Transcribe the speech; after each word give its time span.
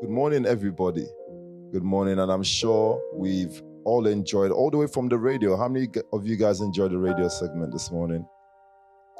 Good 0.00 0.08
morning, 0.08 0.46
everybody. 0.46 1.06
Good 1.72 1.82
morning, 1.82 2.20
and 2.20 2.32
I'm 2.32 2.42
sure 2.42 2.98
we've 3.12 3.62
all 3.84 4.06
enjoyed 4.06 4.50
all 4.50 4.70
the 4.70 4.78
way 4.78 4.86
from 4.86 5.10
the 5.10 5.18
radio. 5.18 5.58
How 5.58 5.68
many 5.68 5.88
of 6.14 6.26
you 6.26 6.36
guys 6.36 6.62
enjoyed 6.62 6.92
the 6.92 6.96
radio 6.96 7.28
segment 7.28 7.70
this 7.70 7.90
morning? 7.90 8.26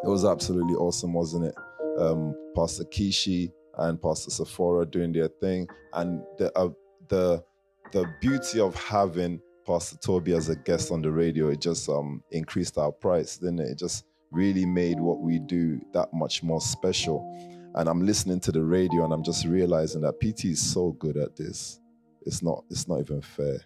It 0.03 0.08
was 0.08 0.24
absolutely 0.24 0.72
awesome, 0.77 1.12
wasn't 1.12 1.45
it? 1.45 1.54
Um, 1.98 2.35
Pastor 2.56 2.85
Kishi 2.85 3.53
and 3.77 4.01
Pastor 4.01 4.30
Sephora 4.30 4.87
doing 4.87 5.12
their 5.12 5.29
thing, 5.29 5.69
and 5.93 6.22
the 6.38 6.51
uh, 6.56 6.71
the 7.09 7.45
the 7.93 8.07
beauty 8.23 8.59
of 8.59 8.75
having 8.75 9.39
Pastor 9.67 9.99
Toby 9.99 10.33
as 10.33 10.49
a 10.49 10.57
guest 10.57 10.91
on 10.91 11.03
the 11.03 11.11
radio, 11.11 11.51
it 11.51 11.61
just 11.61 11.91
um, 11.91 12.23
increased 12.31 12.79
our 12.79 12.91
price, 12.91 13.37
didn't 13.37 13.61
it? 13.61 13.69
It 13.73 13.79
just 13.79 14.07
really 14.31 14.65
made 14.65 14.99
what 14.99 15.21
we 15.21 15.41
do 15.41 15.79
that 15.93 16.09
much 16.15 16.43
more 16.43 16.62
special. 16.62 17.21
And 17.75 17.89
I'm 17.89 18.05
listening 18.05 18.41
to 18.41 18.52
the 18.52 18.62
radio 18.62 19.05
and 19.05 19.12
I'm 19.12 19.23
just 19.23 19.45
realizing 19.45 20.00
that 20.02 20.20
PT 20.20 20.46
is 20.46 20.61
so 20.61 20.93
good 20.93 21.16
at 21.16 21.37
this. 21.37 21.80
It's 22.27 22.43
not, 22.43 22.64
it's 22.70 22.88
not 22.88 23.01
even 23.01 23.23
fair. 23.23 23.59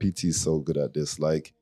PT 0.00 0.24
is 0.24 0.40
so 0.40 0.58
good 0.58 0.76
at 0.76 0.94
this. 0.94 1.18
Like, 1.18 1.52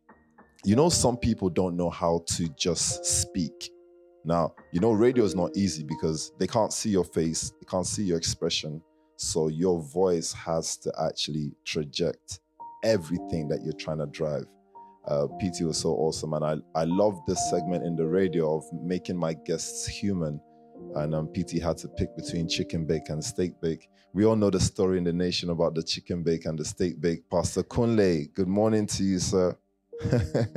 you 0.65 0.77
know, 0.77 0.89
some 0.89 1.17
people 1.17 1.49
don't 1.49 1.77
know 1.77 1.91
how 1.91 2.23
to 2.27 2.49
just 2.59 3.05
speak. 3.05 3.71
Now, 4.25 4.55
you 4.73 4.81
know, 4.81 4.93
radio 4.93 5.25
is 5.25 5.35
not 5.35 5.57
easy 5.57 5.85
because 5.85 6.33
they 6.39 6.47
can't 6.47 6.73
see 6.73 6.91
your 6.91 7.05
face, 7.05 7.53
they 7.61 7.67
can't 7.71 7.87
see 7.87 8.03
your 8.03 8.19
expression. 8.19 8.83
So 9.17 9.49
your 9.49 9.81
voice 9.81 10.33
has 10.33 10.77
to 10.79 10.93
actually 11.07 11.53
traject 11.65 12.41
everything 12.83 13.49
that 13.49 13.63
you're 13.63 13.75
trying 13.75 13.99
to 13.99 14.07
drive. 14.07 14.47
Uh, 15.07 15.29
PT 15.39 15.63
was 15.63 15.79
so 15.79 15.91
awesome, 15.91 16.33
and 16.33 16.45
I 16.45 16.57
I 16.75 16.85
love 16.85 17.21
this 17.27 17.39
segment 17.49 17.85
in 17.85 17.95
the 17.95 18.07
radio 18.07 18.57
of 18.57 18.65
making 18.73 19.17
my 19.17 19.35
guests 19.35 19.87
human. 19.87 20.41
And 20.97 21.15
um, 21.15 21.29
PT 21.33 21.63
had 21.63 21.77
to 21.79 21.89
pick 21.89 22.17
between 22.17 22.49
chicken 22.49 22.87
bake 22.87 23.11
and 23.11 23.23
steak 23.23 23.61
bake. 23.61 23.89
We 24.15 24.25
all 24.25 24.35
know 24.35 24.51
the 24.51 24.61
story 24.61 24.97
in 24.99 25.05
the 25.05 25.13
nation 25.13 25.51
about 25.51 25.75
the 25.75 25.83
chicken 25.83 26.23
bake 26.23 26.47
and 26.47 26.59
the 26.59 26.65
steak 26.65 27.01
bake. 27.01 27.29
Pastor 27.31 27.63
Kunle, 27.63 28.33
good 28.33 28.49
morning 28.49 28.87
to 28.87 29.05
you, 29.05 29.19
sir. 29.19 29.57
and 30.01 30.57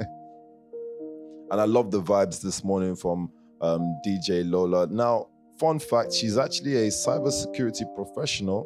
I 1.52 1.66
love 1.66 1.92
the 1.92 2.02
vibes 2.02 2.42
this 2.42 2.64
morning 2.64 2.96
from 2.96 3.30
um, 3.62 4.00
DJ 4.08 4.50
Lola. 4.50 4.88
Now, 4.88 5.28
fun 5.60 5.78
fact, 5.78 6.14
she's 6.14 6.38
actually 6.38 6.76
a 6.76 6.88
cybersecurity 6.88 7.94
professional. 7.96 8.66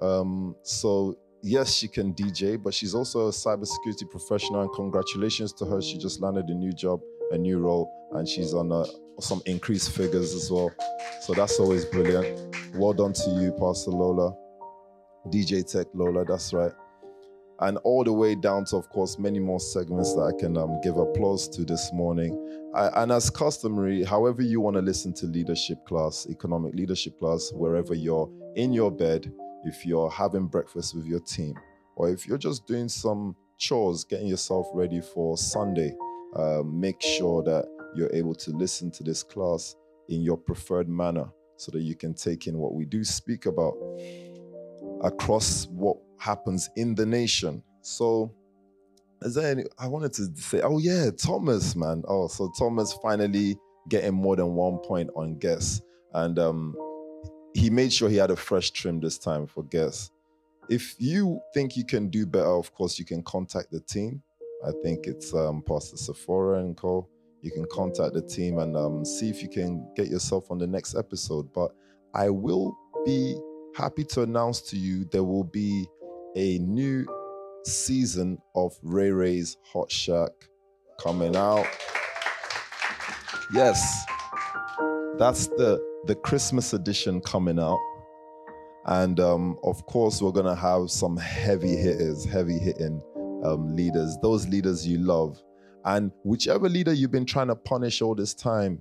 Um, 0.00 0.54
so 0.62 1.18
yes, 1.42 1.74
she 1.74 1.88
can 1.88 2.14
DJ, 2.14 2.60
but 2.62 2.72
she's 2.72 2.94
also 2.94 3.28
a 3.28 3.30
cybersecurity 3.30 4.08
professional. 4.10 4.62
And 4.62 4.72
congratulations 4.72 5.52
to 5.54 5.66
her. 5.66 5.82
She 5.82 5.98
just 5.98 6.20
landed 6.20 6.46
a 6.48 6.54
new 6.54 6.72
job, 6.72 7.00
a 7.32 7.38
new 7.38 7.58
role, 7.58 7.90
and 8.12 8.28
she's 8.28 8.54
on 8.54 8.72
uh, 8.72 8.84
some 9.20 9.42
increased 9.46 9.92
figures 9.92 10.34
as 10.34 10.50
well. 10.50 10.72
So 11.22 11.34
that's 11.34 11.58
always 11.58 11.84
brilliant. 11.84 12.56
Well 12.74 12.92
done 12.92 13.12
to 13.12 13.30
you, 13.30 13.52
Pastor 13.52 13.90
Lola. 13.90 14.34
DJ 15.28 15.70
Tech 15.70 15.86
Lola, 15.94 16.24
that's 16.24 16.52
right. 16.52 16.72
And 17.60 17.78
all 17.78 18.04
the 18.04 18.12
way 18.12 18.34
down 18.34 18.64
to, 18.66 18.76
of 18.76 18.88
course, 18.90 19.18
many 19.18 19.38
more 19.38 19.60
segments 19.60 20.14
that 20.14 20.34
I 20.34 20.38
can 20.38 20.56
um, 20.58 20.80
give 20.82 20.96
applause 20.96 21.48
to 21.50 21.64
this 21.64 21.92
morning. 21.92 22.70
I, 22.74 23.02
and 23.02 23.12
as 23.12 23.30
customary, 23.30 24.02
however 24.02 24.42
you 24.42 24.60
want 24.60 24.74
to 24.74 24.82
listen 24.82 25.14
to 25.14 25.26
leadership 25.26 25.86
class, 25.86 26.26
economic 26.28 26.74
leadership 26.74 27.18
class, 27.18 27.52
wherever 27.54 27.94
you're 27.94 28.28
in 28.56 28.72
your 28.72 28.90
bed, 28.90 29.32
if 29.64 29.86
you're 29.86 30.10
having 30.10 30.46
breakfast 30.46 30.94
with 30.94 31.06
your 31.06 31.20
team, 31.20 31.54
or 31.96 32.10
if 32.10 32.26
you're 32.26 32.38
just 32.38 32.66
doing 32.66 32.88
some 32.88 33.36
chores, 33.56 34.04
getting 34.04 34.26
yourself 34.26 34.66
ready 34.74 35.00
for 35.00 35.38
Sunday, 35.38 35.94
uh, 36.36 36.62
make 36.64 37.00
sure 37.00 37.42
that 37.42 37.66
you're 37.94 38.12
able 38.12 38.34
to 38.34 38.50
listen 38.50 38.90
to 38.90 39.02
this 39.02 39.22
class 39.22 39.76
in 40.08 40.22
your 40.22 40.36
preferred 40.36 40.88
manner 40.88 41.28
so 41.56 41.70
that 41.72 41.82
you 41.82 41.94
can 41.94 42.14
take 42.14 42.46
in 42.46 42.58
what 42.58 42.74
we 42.74 42.84
do 42.84 43.04
speak 43.04 43.46
about 43.46 43.74
across 45.02 45.66
what 45.66 45.96
happens 46.18 46.68
in 46.76 46.94
the 46.94 47.06
nation. 47.06 47.62
So, 47.82 48.32
is 49.22 49.34
there 49.34 49.50
any? 49.50 49.64
I 49.78 49.86
wanted 49.86 50.12
to 50.14 50.34
say, 50.36 50.60
oh 50.62 50.78
yeah, 50.78 51.10
Thomas, 51.10 51.76
man. 51.76 52.02
Oh, 52.08 52.28
so 52.28 52.50
Thomas 52.58 52.92
finally 53.02 53.56
getting 53.88 54.14
more 54.14 54.36
than 54.36 54.54
one 54.54 54.78
point 54.78 55.10
on 55.14 55.38
guess, 55.38 55.80
and 56.14 56.38
um, 56.38 56.74
he 57.54 57.70
made 57.70 57.92
sure 57.92 58.08
he 58.08 58.16
had 58.16 58.30
a 58.30 58.36
fresh 58.36 58.70
trim 58.72 59.00
this 59.00 59.18
time 59.18 59.46
for 59.46 59.62
guess. 59.64 60.10
If 60.68 60.94
you 60.98 61.40
think 61.52 61.76
you 61.76 61.84
can 61.84 62.08
do 62.08 62.26
better, 62.26 62.46
of 62.46 62.72
course, 62.74 62.98
you 62.98 63.04
can 63.04 63.22
contact 63.22 63.70
the 63.70 63.80
team. 63.80 64.22
I 64.66 64.72
think 64.82 65.06
it's 65.06 65.34
um, 65.34 65.62
Pastor 65.62 65.96
Sephora 65.96 66.60
and 66.60 66.76
Co. 66.76 67.06
You 67.42 67.50
can 67.50 67.66
contact 67.70 68.14
the 68.14 68.22
team 68.22 68.58
and 68.58 68.76
um, 68.76 69.04
see 69.04 69.28
if 69.28 69.42
you 69.42 69.48
can 69.48 69.86
get 69.94 70.08
yourself 70.08 70.50
on 70.50 70.58
the 70.58 70.66
next 70.66 70.94
episode. 70.94 71.52
But 71.52 71.72
I 72.14 72.30
will 72.30 72.74
be 73.04 73.36
happy 73.76 74.04
to 74.04 74.22
announce 74.22 74.62
to 74.62 74.78
you 74.78 75.04
there 75.12 75.24
will 75.24 75.44
be 75.44 75.86
a 76.36 76.58
new 76.60 77.06
season 77.66 78.38
of 78.54 78.72
Ray 78.82 79.10
Ray's 79.10 79.58
Hot 79.72 79.90
Shack 79.90 80.30
coming 80.98 81.36
out. 81.36 81.66
Yes, 83.52 84.04
that's 85.18 85.48
the 85.48 85.78
the 86.06 86.14
Christmas 86.14 86.72
edition 86.72 87.20
coming 87.20 87.58
out. 87.58 87.78
And 88.86 89.20
um, 89.20 89.58
of 89.64 89.84
course, 89.84 90.22
we're 90.22 90.32
gonna 90.32 90.56
have 90.56 90.90
some 90.90 91.18
heavy 91.18 91.76
hitters, 91.76 92.24
heavy 92.24 92.58
hitting 92.58 93.02
um, 93.44 93.74
leaders, 93.74 94.16
those 94.22 94.48
leaders 94.48 94.86
you 94.86 94.98
love. 94.98 95.40
And 95.84 96.10
whichever 96.24 96.68
leader 96.68 96.92
you've 96.92 97.10
been 97.10 97.26
trying 97.26 97.48
to 97.48 97.56
punish 97.56 98.00
all 98.00 98.14
this 98.14 98.34
time, 98.34 98.80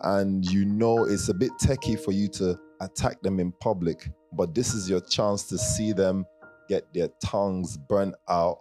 and 0.00 0.44
you 0.50 0.64
know 0.64 1.04
it's 1.04 1.28
a 1.28 1.34
bit 1.34 1.52
techie 1.62 1.98
for 1.98 2.12
you 2.12 2.28
to 2.28 2.58
attack 2.80 3.22
them 3.22 3.40
in 3.40 3.52
public, 3.60 4.10
but 4.32 4.54
this 4.54 4.74
is 4.74 4.90
your 4.90 5.00
chance 5.00 5.44
to 5.44 5.56
see 5.56 5.92
them 5.92 6.26
get 6.68 6.92
their 6.92 7.08
tongues 7.24 7.76
burnt 7.76 8.14
out. 8.28 8.58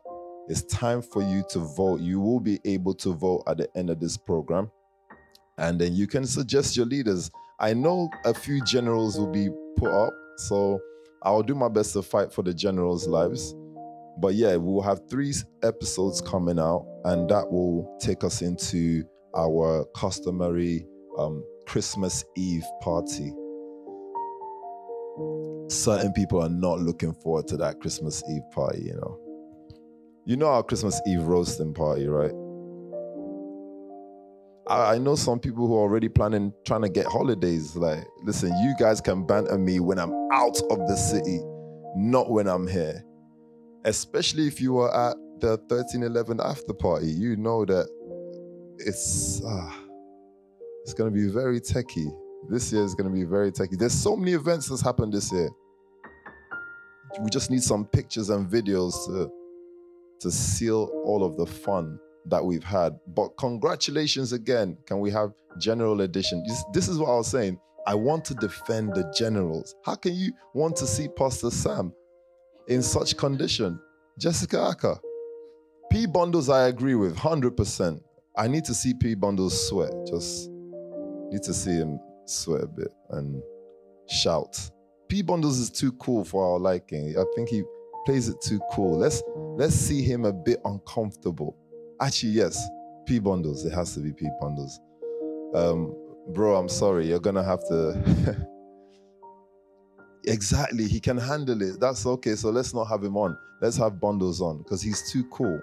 It's 0.47 0.63
time 0.63 1.01
for 1.01 1.21
you 1.21 1.43
to 1.49 1.59
vote. 1.59 2.01
You 2.01 2.19
will 2.19 2.39
be 2.39 2.59
able 2.65 2.93
to 2.95 3.13
vote 3.13 3.43
at 3.47 3.57
the 3.57 3.69
end 3.75 3.89
of 3.89 3.99
this 3.99 4.17
program. 4.17 4.71
And 5.57 5.79
then 5.79 5.93
you 5.93 6.07
can 6.07 6.25
suggest 6.25 6.75
your 6.75 6.85
leaders. 6.85 7.29
I 7.59 7.73
know 7.73 8.09
a 8.25 8.33
few 8.33 8.63
generals 8.63 9.19
will 9.19 9.31
be 9.31 9.49
put 9.77 9.91
up, 9.91 10.13
so 10.37 10.79
I'll 11.23 11.43
do 11.43 11.55
my 11.55 11.69
best 11.69 11.93
to 11.93 12.01
fight 12.01 12.33
for 12.33 12.41
the 12.41 12.53
generals' 12.53 13.07
lives. 13.07 13.53
But 14.21 14.35
yeah, 14.35 14.55
we'll 14.55 14.83
have 14.83 15.09
three 15.09 15.33
episodes 15.63 16.21
coming 16.21 16.59
out, 16.59 16.85
and 17.05 17.27
that 17.29 17.51
will 17.51 17.97
take 17.99 18.23
us 18.23 18.43
into 18.43 19.03
our 19.35 19.83
customary 19.95 20.85
um, 21.17 21.43
Christmas 21.65 22.23
Eve 22.37 22.63
party. 22.81 23.33
Certain 25.69 26.13
people 26.13 26.41
are 26.41 26.49
not 26.49 26.79
looking 26.79 27.13
forward 27.13 27.47
to 27.47 27.57
that 27.57 27.79
Christmas 27.79 28.21
Eve 28.29 28.43
party, 28.53 28.83
you 28.83 28.93
know. 28.93 29.17
You 30.25 30.37
know 30.37 30.47
our 30.47 30.63
Christmas 30.63 31.01
Eve 31.07 31.23
roasting 31.23 31.73
party, 31.73 32.07
right? 32.07 32.33
I, 34.67 34.95
I 34.95 34.97
know 34.99 35.15
some 35.15 35.39
people 35.39 35.67
who 35.67 35.75
are 35.75 35.81
already 35.81 36.09
planning 36.09 36.53
trying 36.65 36.83
to 36.83 36.89
get 36.89 37.07
holidays. 37.07 37.75
Like, 37.75 38.05
listen, 38.23 38.55
you 38.61 38.75
guys 38.77 39.01
can 39.01 39.25
banter 39.25 39.57
me 39.57 39.79
when 39.79 39.97
I'm 39.97 40.13
out 40.31 40.61
of 40.69 40.77
the 40.87 40.95
city, 40.95 41.39
not 41.95 42.29
when 42.29 42.47
I'm 42.47 42.67
here. 42.67 43.03
Especially 43.85 44.47
if 44.47 44.61
you 44.61 44.73
were 44.73 44.93
at 44.93 45.15
the 45.39 45.57
1311 45.67 46.39
after 46.43 46.73
party, 46.73 47.07
you 47.07 47.35
know 47.35 47.65
that 47.65 47.87
it's 48.77 49.41
ah, 49.45 49.79
it's 50.83 50.93
gonna 50.93 51.11
be 51.11 51.27
very 51.27 51.59
techie. 51.59 52.11
This 52.49 52.71
year 52.71 52.83
is 52.83 52.95
gonna 52.95 53.09
be 53.09 53.23
very 53.23 53.51
techie. 53.51 53.77
There's 53.77 53.93
so 53.93 54.15
many 54.15 54.33
events 54.33 54.69
that's 54.69 54.81
happened 54.81 55.13
this 55.13 55.31
year. 55.31 55.49
We 57.21 57.29
just 57.29 57.49
need 57.51 57.63
some 57.63 57.85
pictures 57.85 58.29
and 58.29 58.49
videos 58.49 58.93
to 59.07 59.31
to 60.21 60.31
seal 60.31 60.91
all 61.03 61.23
of 61.23 61.35
the 61.35 61.45
fun 61.45 61.99
that 62.27 62.43
we've 62.43 62.63
had. 62.63 62.99
But 63.07 63.29
congratulations 63.37 64.33
again. 64.33 64.77
Can 64.85 64.99
we 64.99 65.09
have 65.11 65.33
general 65.59 66.01
edition? 66.01 66.43
This, 66.47 66.63
this 66.73 66.87
is 66.87 66.99
what 66.99 67.09
I 67.09 67.15
was 67.15 67.27
saying. 67.27 67.59
I 67.87 67.95
want 67.95 68.23
to 68.25 68.35
defend 68.35 68.93
the 68.93 69.11
generals. 69.17 69.75
How 69.83 69.95
can 69.95 70.13
you 70.13 70.31
want 70.53 70.75
to 70.77 70.87
see 70.87 71.07
Pastor 71.07 71.49
Sam 71.49 71.91
in 72.71 72.81
such 72.81 73.17
condition? 73.17 73.79
Jessica 74.17 74.59
Aka. 74.59 74.95
P 75.91 76.05
bundles, 76.05 76.49
I 76.49 76.67
agree 76.67 76.95
with 76.95 77.15
100%. 77.17 78.01
I 78.37 78.47
need 78.47 78.63
to 78.65 78.73
see 78.73 78.93
P 78.93 79.13
bundles 79.13 79.67
sweat. 79.67 79.91
Just 80.07 80.49
need 81.29 81.43
to 81.43 81.53
see 81.53 81.71
him 81.71 81.99
sweat 82.25 82.63
a 82.63 82.67
bit 82.67 82.87
and 83.09 83.41
shout. 84.07 84.57
P 85.09 85.21
bundles 85.21 85.59
is 85.59 85.69
too 85.69 85.91
cool 85.93 86.23
for 86.23 86.45
our 86.45 86.59
liking. 86.59 87.13
I 87.17 87.23
think 87.35 87.49
he 87.49 87.63
plays 88.05 88.29
it 88.29 88.39
too 88.41 88.61
cool. 88.71 88.97
Let's 88.97 89.21
let's 89.57 89.75
see 89.75 90.01
him 90.01 90.23
a 90.23 90.31
bit 90.31 90.59
uncomfortable. 90.63 91.57
Actually, 91.99 92.31
yes, 92.31 92.57
P 93.05 93.19
bundles. 93.19 93.65
It 93.65 93.73
has 93.73 93.93
to 93.95 93.99
be 93.99 94.13
P 94.13 94.29
bundles. 94.39 94.79
Um, 95.53 95.93
bro, 96.29 96.55
I'm 96.55 96.69
sorry. 96.69 97.07
You're 97.07 97.19
gonna 97.19 97.43
have 97.43 97.59
to. 97.67 98.47
exactly, 100.31 100.87
he 100.87 100.99
can 100.99 101.17
handle 101.17 101.61
it. 101.61 101.79
That's 101.79 102.05
okay. 102.05 102.35
So 102.35 102.49
let's 102.49 102.73
not 102.73 102.85
have 102.85 103.03
him 103.03 103.17
on. 103.17 103.37
Let's 103.61 103.77
have 103.77 103.99
bundles 103.99 104.41
on 104.41 104.59
because 104.59 104.81
he's 104.81 105.11
too 105.11 105.23
cool. 105.31 105.61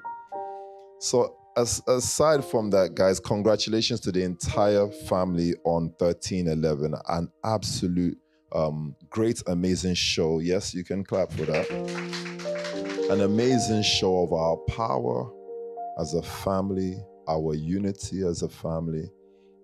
So 1.00 1.36
as, 1.56 1.82
aside 1.88 2.44
from 2.44 2.70
that, 2.70 2.94
guys, 2.94 3.18
congratulations 3.18 4.00
to 4.00 4.12
the 4.12 4.22
entire 4.22 4.88
family 4.88 5.54
on 5.64 5.92
1311. 5.98 6.94
An 7.08 7.30
absolute 7.44 8.16
um, 8.54 8.94
great, 9.10 9.42
amazing 9.46 9.94
show. 9.94 10.38
Yes, 10.38 10.74
you 10.74 10.84
can 10.84 11.04
clap 11.04 11.32
for 11.32 11.44
that. 11.46 11.68
An 13.10 13.22
amazing 13.22 13.82
show 13.82 14.22
of 14.22 14.32
our 14.32 14.56
power 14.68 15.30
as 15.98 16.14
a 16.14 16.22
family, 16.22 16.96
our 17.28 17.54
unity 17.54 18.22
as 18.26 18.42
a 18.42 18.48
family, 18.48 19.10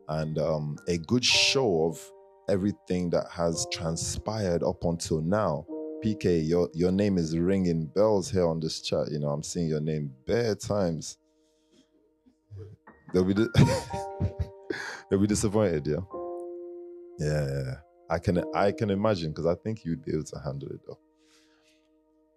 and 0.09 0.39
um, 0.39 0.77
a 0.89 0.99
good 0.99 1.25
show 1.25 1.87
of 1.87 2.11
everything 2.49 3.11
that 3.11 3.27
has 3.31 3.67
transpired 3.73 4.63
up 4.63 4.85
until 4.85 5.21
now. 5.21 5.67
PK, 6.05 6.47
your 6.47 6.69
your 6.75 6.93
name 6.93 7.17
is 7.17 7.39
ringing 7.39 7.87
bells 7.87 8.31
here 8.31 8.47
on 8.47 8.61
this 8.61 8.83
chat. 8.83 9.11
You 9.11 9.21
know, 9.21 9.29
I'm 9.31 9.43
seeing 9.43 9.69
your 9.69 9.81
name 9.81 10.13
bare 10.27 10.55
times. 10.55 11.17
They'll 13.13 13.25
be 13.25 13.35
di- 13.35 13.49
they'll 15.11 15.21
be 15.21 15.27
disappointed, 15.27 15.87
yeah. 15.87 16.01
Yeah, 17.19 17.47
yeah. 17.47 17.75
I 18.11 18.19
can 18.19 18.45
I 18.55 18.73
can 18.73 18.91
imagine 18.91 19.31
because 19.31 19.47
I 19.47 19.55
think 19.55 19.85
you'd 19.85 20.05
be 20.05 20.13
able 20.13 20.25
to 20.25 20.41
handle 20.45 20.69
it 20.69 20.81
though. 20.87 20.99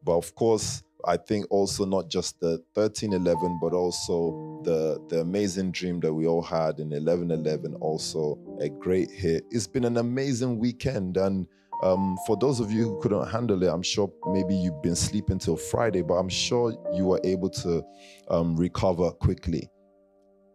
But 0.04 0.18
of 0.18 0.34
course, 0.36 0.84
I 1.08 1.16
think 1.16 1.46
also 1.50 1.86
not 1.86 2.10
just 2.10 2.38
the 2.42 2.62
1311, 2.74 3.60
but 3.62 3.74
also 3.74 4.62
the 4.66 5.02
the 5.08 5.22
amazing 5.22 5.72
dream 5.72 6.02
that 6.02 6.14
we 6.14 6.28
all 6.28 6.42
had 6.42 6.80
in 6.80 6.90
1111, 6.90 7.76
also 7.76 8.38
a 8.60 8.68
great 8.68 9.10
hit. 9.10 9.46
It's 9.50 9.68
been 9.68 9.86
an 9.86 9.98
amazing 9.98 10.60
weekend, 10.60 11.16
and 11.16 11.48
um, 11.82 12.18
for 12.28 12.36
those 12.36 12.60
of 12.60 12.74
you 12.74 12.84
who 12.84 13.00
couldn't 13.02 13.30
handle 13.30 13.64
it, 13.64 13.70
I'm 13.70 13.84
sure 13.84 14.12
maybe 14.28 14.54
you've 14.54 14.82
been 14.84 14.98
sleeping 14.98 15.40
till 15.40 15.56
Friday, 15.56 16.02
but 16.02 16.16
I'm 16.16 16.28
sure 16.28 16.76
you 16.94 17.06
were 17.06 17.22
able 17.24 17.50
to 17.52 17.82
um, 18.30 18.58
recover 18.58 19.10
quickly. 19.12 19.70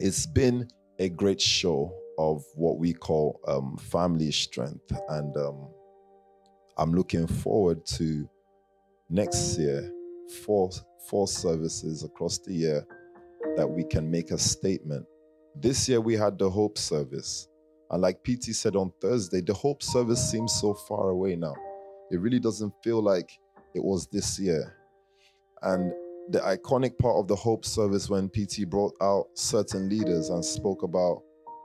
It's 0.00 0.26
been 0.26 0.68
a 0.98 1.08
great 1.08 1.40
show 1.40 1.96
of 2.18 2.44
what 2.56 2.76
we 2.76 2.92
call 2.92 3.40
um, 3.48 3.78
family 3.78 4.30
strength, 4.30 4.92
and 5.08 5.34
um, 5.34 5.68
I'm 6.76 6.92
looking 6.92 7.26
forward 7.26 7.86
to 7.86 8.28
next 9.08 9.58
year 9.58 9.90
four 10.32 10.70
four 11.08 11.28
services 11.28 12.04
across 12.04 12.38
the 12.38 12.54
year 12.54 12.86
that 13.56 13.68
we 13.68 13.84
can 13.84 14.10
make 14.10 14.30
a 14.30 14.38
statement. 14.38 15.04
This 15.54 15.88
year 15.88 16.00
we 16.00 16.14
had 16.14 16.38
the 16.38 16.48
hope 16.48 16.78
service. 16.78 17.48
And 17.90 18.00
like 18.00 18.22
PT 18.24 18.54
said 18.54 18.76
on 18.76 18.92
Thursday, 19.00 19.42
the 19.42 19.52
hope 19.52 19.82
service 19.82 20.30
seems 20.30 20.52
so 20.54 20.74
far 20.74 21.10
away 21.10 21.36
now. 21.36 21.54
It 22.10 22.20
really 22.20 22.38
doesn't 22.38 22.72
feel 22.82 23.02
like 23.02 23.30
it 23.74 23.84
was 23.84 24.06
this 24.06 24.38
year. 24.38 24.74
And 25.62 25.92
the 26.30 26.38
iconic 26.40 26.98
part 26.98 27.16
of 27.16 27.28
the 27.28 27.36
hope 27.36 27.64
service 27.64 28.08
when 28.08 28.28
PT 28.30 28.68
brought 28.68 28.94
out 29.02 29.26
certain 29.34 29.88
leaders 29.88 30.30
and 30.30 30.44
spoke 30.44 30.82
about 30.82 31.22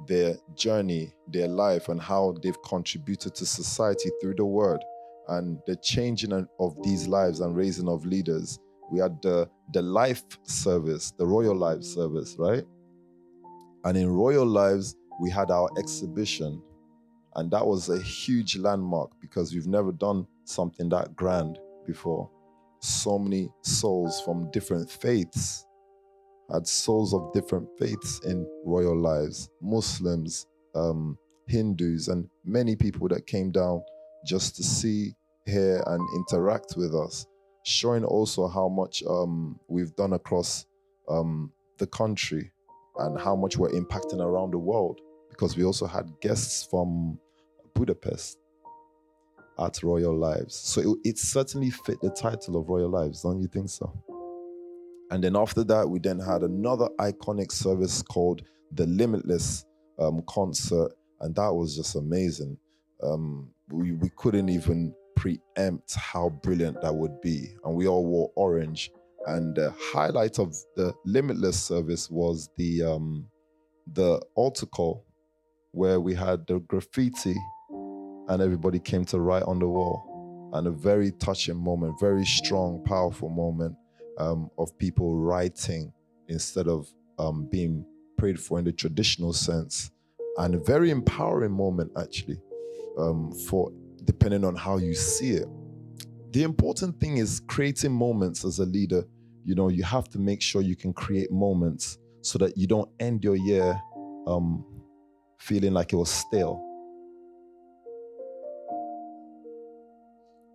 their 0.08 0.36
journey, 0.56 1.14
their 1.32 1.48
life, 1.48 1.90
and 1.90 2.02
how 2.02 2.36
they've 2.44 2.62
contributed 2.64 3.34
to 3.36 3.46
society 3.46 4.10
through 4.22 4.36
the 4.36 4.46
word 4.46 4.80
and 5.30 5.60
the 5.68 5.76
changing 5.78 6.48
of 6.60 6.76
these 6.84 7.08
lives 7.08 7.40
and 7.40 7.56
raising 7.56 7.88
of 7.88 8.06
leaders. 8.06 8.60
We 8.92 9.00
had 9.00 9.22
the, 9.22 9.50
the 9.74 9.82
life 9.82 10.24
service, 10.44 11.12
the 11.18 11.26
Royal 11.26 11.56
Life 11.56 11.84
service, 11.84 12.36
right? 12.40 12.64
And 13.84 13.98
in 13.98 14.10
Royal 14.10 14.46
Lives, 14.46 14.96
we 15.20 15.30
had 15.30 15.52
our 15.52 15.70
exhibition. 15.78 16.62
And 17.36 17.52
that 17.52 17.66
was 17.66 17.90
a 17.90 18.00
huge 18.02 18.58
landmark 18.58 19.12
because 19.22 19.54
we've 19.54 19.68
never 19.68 19.92
done 19.92 20.26
something 20.46 20.90
that 20.90 21.16
grand 21.16 21.60
before. 21.86 22.30
So 22.80 23.20
many 23.20 23.50
souls 23.64 24.22
from 24.22 24.50
different 24.52 24.90
faiths 24.90 25.66
had 26.52 26.66
souls 26.66 27.14
of 27.14 27.34
different 27.34 27.68
faiths 27.78 28.22
in 28.26 28.48
Royal 28.66 28.98
Lives 28.98 29.50
Muslims, 29.62 30.46
um, 30.76 31.18
Hindus, 31.48 32.08
and 32.08 32.30
many 32.46 32.76
people 32.76 33.08
that 33.10 33.26
came 33.28 33.52
down 33.52 33.82
just 34.28 34.56
to 34.58 34.64
see, 34.64 35.14
hear, 35.46 35.84
and 35.88 36.08
interact 36.16 36.76
with 36.78 36.94
us, 36.94 37.26
showing 37.64 38.04
also 38.04 38.48
how 38.48 38.68
much 38.68 39.04
um, 39.10 39.60
we've 39.68 39.96
done 39.96 40.14
across 40.14 40.66
um, 41.10 41.52
the 41.78 41.88
country 41.88 42.52
and 43.00 43.20
how 43.20 43.36
much 43.36 43.58
we're 43.58 43.70
impacting 43.72 44.20
around 44.20 44.52
the 44.52 44.58
world 44.58 45.00
because 45.30 45.56
we 45.56 45.64
also 45.64 45.86
had 45.86 46.12
guests 46.20 46.66
from 46.70 47.20
Budapest 47.76 48.40
at 49.60 49.82
Royal 49.84 50.18
Lives. 50.18 50.56
So 50.56 50.82
it, 50.82 51.10
it, 51.10 51.18
certainly 51.18 51.70
fit 51.70 52.02
the 52.02 52.10
title 52.10 52.58
of 52.58 52.70
Royal 52.70 52.90
Lives, 52.90 53.22
don't 53.22 53.40
you 53.40 53.48
think 53.48 53.70
so? 53.70 53.94
And 55.12 55.24
then 55.24 55.36
after 55.36 55.64
that, 55.66 55.88
we 55.88 56.00
then 56.00 56.20
had 56.20 56.44
another 56.44 56.90
iconic 57.00 57.52
service 57.52 58.02
called 58.02 58.42
the 58.72 58.88
Limitless 58.88 59.66
um, 60.00 60.22
concert, 60.28 60.92
and 61.22 61.36
that 61.36 61.54
was 61.54 61.76
just 61.76 61.96
amazing. 61.96 62.58
Um, 63.02 63.50
we, 63.70 63.94
we 63.94 64.10
couldn't 64.16 64.50
even 64.50 64.94
preempt 65.16 65.96
how 65.96 66.30
brilliant 66.30 66.82
that 66.82 66.96
would 66.96 67.20
be. 67.22 67.56
And 67.64 67.76
we 67.76 67.88
all 67.88 68.06
wore 68.06 68.32
orange. 68.36 68.92
And 69.26 69.56
the 69.56 69.74
highlight 69.78 70.40
of 70.40 70.56
the 70.76 70.94
Limitless 71.06 71.62
service 71.62 72.10
was 72.10 72.50
the 72.58 72.84
um, 72.84 73.28
the 73.94 74.22
altar 74.36 74.66
call 74.66 75.06
where 75.72 76.00
we 76.00 76.14
had 76.14 76.46
the 76.48 76.60
graffiti 76.60 77.36
and 78.28 78.42
everybody 78.42 78.80
came 78.80 79.06
to 79.06 79.20
write 79.20 79.44
on 79.44 79.60
the 79.60 79.68
wall. 79.68 80.52
And 80.54 80.68
a 80.68 80.72
very 80.72 81.12
touching 81.12 81.58
moment, 81.58 82.00
very 82.00 82.26
strong, 82.26 82.84
powerful 82.86 83.30
moment 83.30 83.76
um, 84.18 84.50
of 84.58 84.78
people 84.78 85.16
writing 85.16 85.92
instead 86.30 86.68
of 86.68 86.88
um, 87.20 87.48
being 87.52 87.86
prayed 88.18 88.40
for 88.40 88.60
in 88.60 88.66
the 88.66 88.72
traditional 88.72 89.34
sense. 89.34 89.92
And 90.38 90.56
a 90.56 90.60
very 90.60 90.90
empowering 90.90 91.52
moment, 91.52 91.92
actually, 91.98 92.40
um, 92.98 93.32
for 93.32 93.72
depending 94.04 94.44
on 94.44 94.56
how 94.56 94.78
you 94.78 94.94
see 94.94 95.32
it. 95.32 95.48
The 96.32 96.44
important 96.44 97.00
thing 97.00 97.18
is 97.18 97.42
creating 97.48 97.92
moments 97.92 98.46
as 98.46 98.60
a 98.60 98.66
leader. 98.66 99.04
You 99.46 99.56
know, 99.56 99.70
you 99.70 99.84
have 99.84 100.10
to 100.10 100.20
make 100.20 100.42
sure 100.42 100.62
you 100.62 100.76
can 100.76 100.94
create 100.94 101.32
moments 101.32 101.98
so 102.22 102.38
that 102.40 102.58
you 102.58 102.68
don't 102.68 102.90
end 103.00 103.24
your 103.24 103.36
year 103.36 103.80
um, 104.28 104.66
feeling 105.40 105.74
like 105.74 105.94
it 105.94 105.96
was 105.96 106.10
stale. 106.10 106.64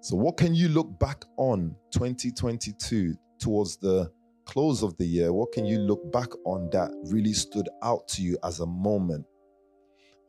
So, 0.00 0.16
what 0.16 0.36
can 0.36 0.54
you 0.54 0.68
look 0.68 0.98
back 0.98 1.24
on 1.36 1.76
2022 1.92 3.14
towards 3.38 3.76
the 3.76 4.10
close 4.44 4.82
of 4.82 4.96
the 4.98 5.06
year? 5.06 5.32
What 5.32 5.52
can 5.52 5.64
you 5.64 5.78
look 5.78 6.12
back 6.12 6.28
on 6.44 6.68
that 6.70 6.90
really 7.04 7.32
stood 7.32 7.68
out 7.82 8.08
to 8.08 8.22
you 8.22 8.36
as 8.44 8.60
a 8.60 8.66
moment? 8.66 9.24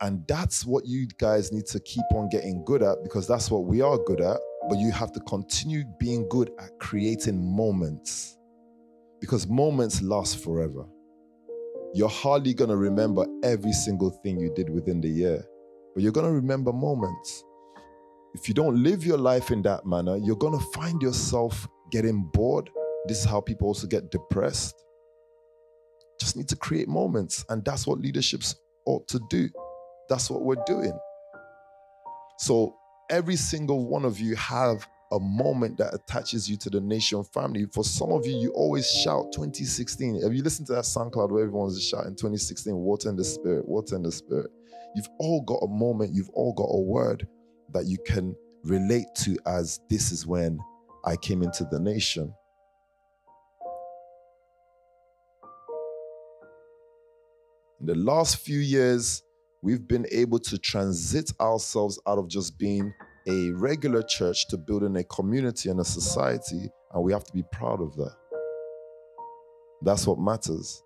And 0.04 0.22
that's 0.28 0.66
what 0.66 0.84
you 0.86 1.08
guys 1.18 1.50
need 1.50 1.64
to 1.68 1.80
keep 1.80 2.04
on 2.14 2.28
getting 2.28 2.62
good 2.66 2.82
at 2.82 3.02
because 3.02 3.26
that's 3.26 3.50
what 3.50 3.64
we 3.64 3.80
are 3.80 3.96
good 3.96 4.20
at. 4.20 4.36
But 4.68 4.76
you 4.76 4.92
have 4.92 5.12
to 5.12 5.20
continue 5.20 5.82
being 5.98 6.28
good 6.28 6.50
at 6.58 6.78
creating 6.78 7.42
moments 7.42 8.36
because 9.18 9.48
moments 9.48 10.02
last 10.02 10.44
forever. 10.44 10.84
You're 11.94 12.10
hardly 12.10 12.52
going 12.52 12.68
to 12.68 12.76
remember 12.76 13.24
every 13.42 13.72
single 13.72 14.10
thing 14.10 14.38
you 14.38 14.52
did 14.54 14.68
within 14.68 15.00
the 15.00 15.08
year, 15.08 15.42
but 15.94 16.02
you're 16.02 16.12
going 16.12 16.26
to 16.26 16.32
remember 16.32 16.70
moments. 16.70 17.42
If 18.34 18.46
you 18.46 18.52
don't 18.52 18.82
live 18.82 19.06
your 19.06 19.16
life 19.16 19.50
in 19.50 19.62
that 19.62 19.86
manner, 19.86 20.18
you're 20.18 20.36
going 20.36 20.58
to 20.58 20.64
find 20.74 21.00
yourself 21.00 21.66
getting 21.90 22.28
bored. 22.34 22.68
This 23.06 23.20
is 23.20 23.24
how 23.24 23.40
people 23.40 23.68
also 23.68 23.86
get 23.86 24.10
depressed. 24.10 24.84
Just 26.20 26.36
need 26.36 26.48
to 26.48 26.56
create 26.56 26.88
moments, 26.88 27.42
and 27.48 27.64
that's 27.64 27.86
what 27.86 28.00
leaderships 28.00 28.54
ought 28.84 29.08
to 29.08 29.18
do. 29.30 29.48
That's 30.08 30.30
what 30.30 30.42
we're 30.42 30.62
doing. 30.66 30.98
So 32.38 32.76
every 33.10 33.36
single 33.36 33.86
one 33.86 34.04
of 34.04 34.18
you 34.18 34.36
have 34.36 34.86
a 35.12 35.20
moment 35.20 35.78
that 35.78 35.94
attaches 35.94 36.50
you 36.50 36.56
to 36.56 36.70
the 36.70 36.80
nation 36.80 37.22
family. 37.24 37.66
For 37.72 37.84
some 37.84 38.10
of 38.10 38.26
you, 38.26 38.36
you 38.36 38.50
always 38.50 38.90
shout 38.90 39.32
2016. 39.32 40.22
Have 40.22 40.34
you 40.34 40.42
listened 40.42 40.66
to 40.68 40.72
that 40.74 40.84
SoundCloud 40.84 41.30
where 41.30 41.44
everyone 41.44 41.66
was 41.66 41.82
shouting 41.82 42.16
2016, 42.16 42.74
water 42.74 43.08
in 43.08 43.16
the 43.16 43.24
spirit, 43.24 43.66
water 43.68 43.96
in 43.96 44.02
the 44.02 44.10
spirit? 44.10 44.50
You've 44.96 45.08
all 45.18 45.42
got 45.42 45.58
a 45.62 45.68
moment, 45.68 46.14
you've 46.14 46.30
all 46.30 46.52
got 46.52 46.64
a 46.64 46.80
word 46.80 47.26
that 47.72 47.86
you 47.86 47.98
can 48.06 48.34
relate 48.64 49.06
to 49.16 49.36
as 49.46 49.80
this 49.90 50.10
is 50.10 50.26
when 50.26 50.58
I 51.04 51.16
came 51.16 51.42
into 51.42 51.64
the 51.64 51.78
nation. 51.78 52.32
In 57.80 57.86
the 57.86 57.94
last 57.96 58.38
few 58.38 58.60
years, 58.60 59.23
we've 59.64 59.88
been 59.88 60.06
able 60.12 60.38
to 60.38 60.58
transit 60.58 61.32
ourselves 61.40 61.98
out 62.06 62.18
of 62.18 62.28
just 62.28 62.58
being 62.58 62.92
a 63.26 63.50
regular 63.52 64.02
church 64.02 64.46
to 64.48 64.58
building 64.58 64.94
a 64.96 65.04
community 65.04 65.70
and 65.70 65.80
a 65.80 65.84
society, 65.84 66.68
and 66.92 67.02
we 67.02 67.10
have 67.12 67.24
to 67.24 67.32
be 67.32 67.42
proud 67.50 67.80
of 67.80 67.96
that. 67.96 68.14
That's 69.80 70.06
what 70.06 70.18
matters. 70.18 70.82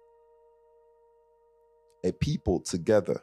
A 2.04 2.12
people 2.12 2.60
together 2.60 3.20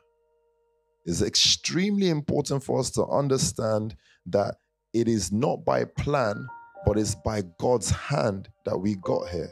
is 1.05 1.21
extremely 1.21 2.09
important 2.09 2.61
for 2.61 2.77
us 2.77 2.91
to 2.91 3.05
understand 3.05 3.95
that 4.25 4.55
it 4.93 5.07
is 5.07 5.31
not 5.31 5.63
by 5.63 5.85
plan, 5.85 6.45
but 6.85 6.97
it's 6.97 7.15
by 7.15 7.43
God's 7.59 7.91
hand 7.91 8.49
that 8.65 8.77
we 8.77 8.95
got 8.95 9.29
here. 9.29 9.51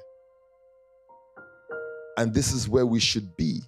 And 2.17 2.33
this 2.33 2.51
is 2.51 2.67
where 2.67 2.85
we 2.85 2.99
should 2.99 3.37
be. 3.37 3.61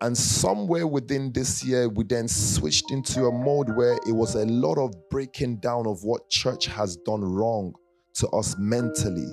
And 0.00 0.16
somewhere 0.16 0.86
within 0.86 1.32
this 1.32 1.64
year, 1.64 1.88
we 1.88 2.04
then 2.04 2.28
switched 2.28 2.92
into 2.92 3.26
a 3.26 3.32
mode 3.32 3.74
where 3.76 3.98
it 4.06 4.12
was 4.12 4.36
a 4.36 4.46
lot 4.46 4.78
of 4.78 4.94
breaking 5.10 5.56
down 5.56 5.88
of 5.88 6.04
what 6.04 6.30
church 6.30 6.66
has 6.66 6.96
done 6.98 7.24
wrong 7.24 7.74
to 8.14 8.28
us 8.28 8.54
mentally 8.58 9.28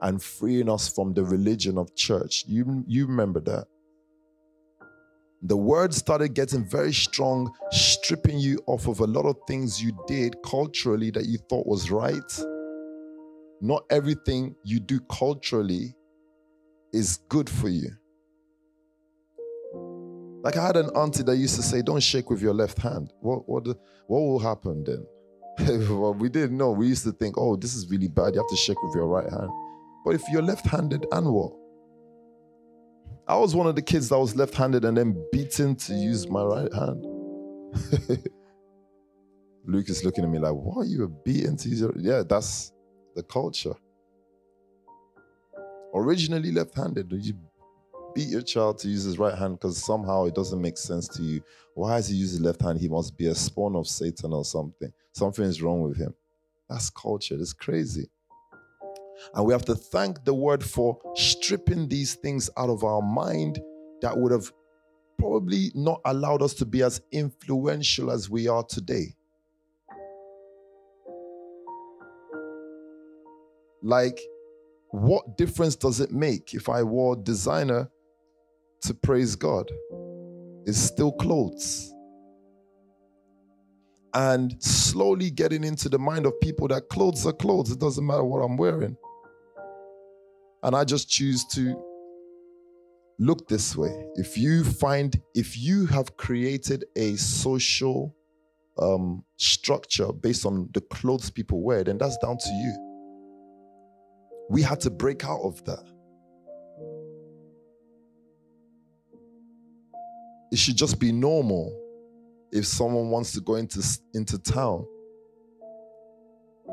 and 0.00 0.22
freeing 0.22 0.70
us 0.70 0.88
from 0.88 1.12
the 1.12 1.24
religion 1.24 1.76
of 1.76 1.94
church. 1.96 2.44
You, 2.46 2.84
you 2.86 3.06
remember 3.06 3.40
that? 3.40 3.66
The 5.42 5.56
word 5.56 5.92
started 5.92 6.34
getting 6.34 6.64
very 6.64 6.92
strong, 6.92 7.52
stripping 7.70 8.38
you 8.38 8.58
off 8.66 8.86
of 8.86 9.00
a 9.00 9.06
lot 9.06 9.26
of 9.26 9.36
things 9.46 9.82
you 9.82 9.92
did 10.06 10.36
culturally 10.44 11.10
that 11.10 11.26
you 11.26 11.38
thought 11.48 11.66
was 11.66 11.90
right. 11.90 12.40
Not 13.60 13.84
everything 13.90 14.54
you 14.64 14.80
do 14.80 15.00
culturally 15.10 15.94
is 16.92 17.18
good 17.28 17.50
for 17.50 17.68
you. 17.68 17.90
Like 20.46 20.56
I 20.58 20.64
had 20.64 20.76
an 20.76 20.90
auntie 20.90 21.24
that 21.24 21.36
used 21.36 21.56
to 21.56 21.62
say, 21.62 21.82
"Don't 21.82 22.00
shake 22.00 22.30
with 22.30 22.40
your 22.40 22.54
left 22.54 22.78
hand." 22.78 23.12
What 23.18 23.48
what 23.48 23.66
what 24.06 24.20
will 24.20 24.38
happen 24.38 24.84
then? 24.84 25.04
well, 25.98 26.14
we 26.14 26.28
didn't 26.28 26.56
know. 26.56 26.70
We 26.70 26.86
used 26.86 27.02
to 27.02 27.10
think, 27.10 27.36
"Oh, 27.36 27.56
this 27.56 27.74
is 27.74 27.90
really 27.90 28.06
bad. 28.06 28.32
You 28.32 28.42
have 28.42 28.48
to 28.50 28.56
shake 28.56 28.80
with 28.80 28.94
your 28.94 29.08
right 29.08 29.28
hand." 29.28 29.50
But 30.04 30.14
if 30.14 30.22
you're 30.30 30.42
left-handed, 30.42 31.04
and 31.10 31.32
what? 31.32 31.52
I 33.26 33.36
was 33.36 33.56
one 33.56 33.66
of 33.66 33.74
the 33.74 33.82
kids 33.82 34.08
that 34.10 34.18
was 34.20 34.36
left-handed 34.36 34.84
and 34.84 34.96
then 34.96 35.20
beaten 35.32 35.74
to 35.74 35.94
use 35.94 36.28
my 36.28 36.44
right 36.44 36.72
hand. 36.72 37.04
Luke 39.66 39.88
is 39.90 40.04
looking 40.04 40.22
at 40.22 40.30
me 40.30 40.38
like, 40.38 40.54
"What? 40.54 40.82
Are 40.82 40.84
you 40.84 41.00
were 41.00 41.08
beaten 41.08 41.56
to 41.56 41.68
use 41.68 41.80
your?" 41.80 41.92
Yeah, 41.96 42.22
that's 42.22 42.72
the 43.16 43.24
culture. 43.24 43.74
Originally 45.92 46.52
left-handed, 46.52 47.10
you 47.10 47.34
beat 48.16 48.28
your 48.28 48.40
child 48.40 48.78
to 48.78 48.88
use 48.88 49.04
his 49.04 49.18
right 49.18 49.36
hand 49.36 49.60
because 49.60 49.84
somehow 49.84 50.24
it 50.24 50.34
doesn't 50.34 50.60
make 50.60 50.78
sense 50.78 51.06
to 51.06 51.22
you. 51.22 51.42
Why 51.74 51.96
does 51.96 52.08
he 52.08 52.18
his 52.18 52.40
left 52.40 52.62
hand? 52.62 52.80
He 52.80 52.88
must 52.88 53.16
be 53.18 53.26
a 53.26 53.34
spawn 53.34 53.76
of 53.76 53.86
Satan 53.86 54.32
or 54.32 54.42
something. 54.42 54.90
Something 55.12 55.44
is 55.44 55.60
wrong 55.60 55.82
with 55.82 55.98
him. 55.98 56.14
That's 56.70 56.88
culture. 56.88 57.36
It's 57.38 57.52
crazy. 57.52 58.08
And 59.34 59.44
we 59.44 59.52
have 59.52 59.66
to 59.66 59.74
thank 59.74 60.24
the 60.24 60.32
word 60.32 60.64
for 60.64 60.98
stripping 61.14 61.88
these 61.88 62.14
things 62.14 62.48
out 62.56 62.70
of 62.70 62.84
our 62.84 63.02
mind 63.02 63.60
that 64.00 64.16
would 64.16 64.32
have 64.32 64.50
probably 65.18 65.70
not 65.74 66.00
allowed 66.06 66.40
us 66.40 66.54
to 66.54 66.64
be 66.64 66.82
as 66.82 67.02
influential 67.12 68.10
as 68.10 68.30
we 68.30 68.48
are 68.48 68.64
today. 68.64 69.14
Like, 73.82 74.18
what 74.90 75.36
difference 75.36 75.76
does 75.76 76.00
it 76.00 76.12
make 76.12 76.54
if 76.54 76.70
I 76.70 76.82
wore 76.82 77.14
designer 77.14 77.90
to 78.82 78.94
praise 78.94 79.36
God 79.36 79.70
is 80.66 80.76
still 80.80 81.12
clothes. 81.12 81.92
And 84.14 84.56
slowly 84.62 85.30
getting 85.30 85.62
into 85.62 85.88
the 85.88 85.98
mind 85.98 86.24
of 86.24 86.40
people 86.40 86.68
that 86.68 86.88
clothes 86.88 87.26
are 87.26 87.32
clothes. 87.32 87.70
It 87.70 87.78
doesn't 87.78 88.06
matter 88.06 88.24
what 88.24 88.38
I'm 88.38 88.56
wearing. 88.56 88.96
And 90.62 90.74
I 90.74 90.84
just 90.84 91.10
choose 91.10 91.44
to 91.52 91.82
look 93.18 93.46
this 93.48 93.76
way. 93.76 94.06
If 94.14 94.38
you 94.38 94.64
find, 94.64 95.20
if 95.34 95.58
you 95.58 95.86
have 95.86 96.16
created 96.16 96.84
a 96.96 97.16
social 97.16 98.14
um, 98.78 99.24
structure 99.36 100.12
based 100.12 100.46
on 100.46 100.70
the 100.72 100.80
clothes 100.80 101.30
people 101.30 101.62
wear, 101.62 101.84
then 101.84 101.98
that's 101.98 102.16
down 102.18 102.38
to 102.38 102.50
you. 102.50 102.76
We 104.50 104.62
had 104.62 104.80
to 104.80 104.90
break 104.90 105.24
out 105.24 105.40
of 105.42 105.64
that. 105.64 105.84
It 110.56 110.60
should 110.60 110.76
just 110.76 110.98
be 110.98 111.12
normal 111.12 111.70
if 112.50 112.64
someone 112.66 113.10
wants 113.10 113.30
to 113.32 113.42
go 113.42 113.56
into, 113.56 113.86
into 114.14 114.38
town 114.38 114.86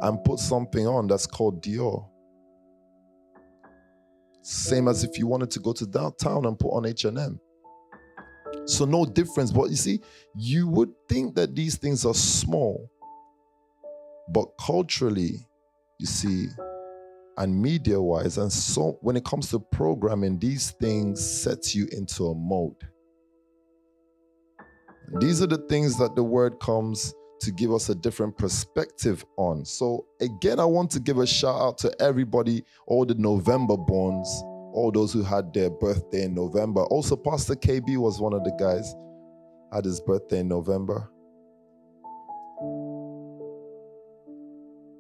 and 0.02 0.24
put 0.24 0.40
something 0.40 0.88
on 0.88 1.08
that's 1.08 1.28
called 1.28 1.62
Dior. 1.62 2.08
Same 4.42 4.88
as 4.88 5.04
if 5.04 5.20
you 5.20 5.28
wanted 5.28 5.52
to 5.52 5.60
go 5.60 5.74
to 5.74 5.86
downtown 5.86 6.46
and 6.46 6.58
put 6.58 6.70
on 6.70 6.86
H&M. 6.86 7.38
So 8.68 8.86
no 8.86 9.04
difference. 9.04 9.52
But 9.52 9.70
you 9.70 9.76
see, 9.76 10.00
you 10.34 10.70
would 10.70 10.94
think 11.10 11.36
that 11.36 11.54
these 11.54 11.76
things 11.76 12.06
are 12.06 12.14
small. 12.14 12.90
But 14.30 14.46
culturally, 14.58 15.46
you 16.00 16.06
see, 16.06 16.48
and 17.38 17.62
media 17.62 18.02
wise, 18.02 18.38
and 18.38 18.50
so 18.50 18.98
when 19.02 19.18
it 19.18 19.26
comes 19.26 19.50
to 19.50 19.60
programming, 19.60 20.40
these 20.40 20.72
things 20.72 21.20
set 21.20 21.76
you 21.76 21.90
into 21.92 22.28
a 22.28 22.34
mode. 22.34 22.78
These 25.20 25.42
are 25.42 25.48
the 25.48 25.58
things 25.70 25.98
that 25.98 26.16
the 26.16 26.24
word 26.24 26.60
comes 26.60 27.14
to 27.42 27.52
give 27.52 27.74
us 27.74 27.90
a 27.90 27.96
different 27.96 28.38
perspective 28.38 29.26
on. 29.38 29.66
So, 29.66 30.06
again, 30.22 30.60
I 30.60 30.66
want 30.66 30.92
to 30.92 31.00
give 31.00 31.18
a 31.18 31.28
shout 31.28 31.60
out 31.62 31.78
to 31.80 31.94
everybody, 32.02 32.64
all 32.88 33.06
the 33.06 33.16
November 33.16 33.76
borns, 33.76 34.28
all 34.74 34.92
those 34.94 35.12
who 35.12 35.24
had 35.24 35.54
their 35.54 35.70
birthday 35.70 36.24
in 36.24 36.34
November. 36.34 36.84
Also, 36.86 37.16
Pastor 37.16 37.56
KB 37.56 37.98
was 37.98 38.22
one 38.22 38.34
of 38.34 38.44
the 38.44 38.56
guys, 38.58 38.96
had 39.74 39.86
his 39.86 40.00
birthday 40.02 40.40
in 40.40 40.48
November. 40.48 41.10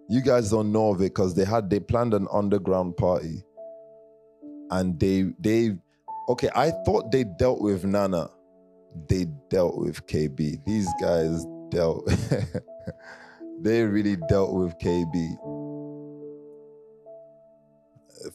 You 0.10 0.22
guys 0.22 0.52
don't 0.52 0.72
know 0.72 0.90
of 0.92 1.00
it 1.02 1.06
because 1.06 1.34
they 1.34 1.46
had 1.46 1.70
they 1.70 1.80
planned 1.80 2.14
an 2.14 2.28
underground 2.32 2.98
party. 2.98 3.44
And 4.70 5.00
they 5.00 5.32
they 5.40 5.78
okay, 6.30 6.50
I 6.54 6.72
thought 6.86 7.12
they 7.12 7.24
dealt 7.24 7.62
with 7.62 7.86
Nana 7.86 8.30
they 9.08 9.26
dealt 9.50 9.78
with 9.78 10.06
KB. 10.08 10.64
These 10.66 10.90
guys 11.02 11.46
dealt, 11.70 12.06
they 13.62 13.84
really 13.84 14.18
dealt 14.28 14.54
with 14.54 14.78
KB. 14.80 15.38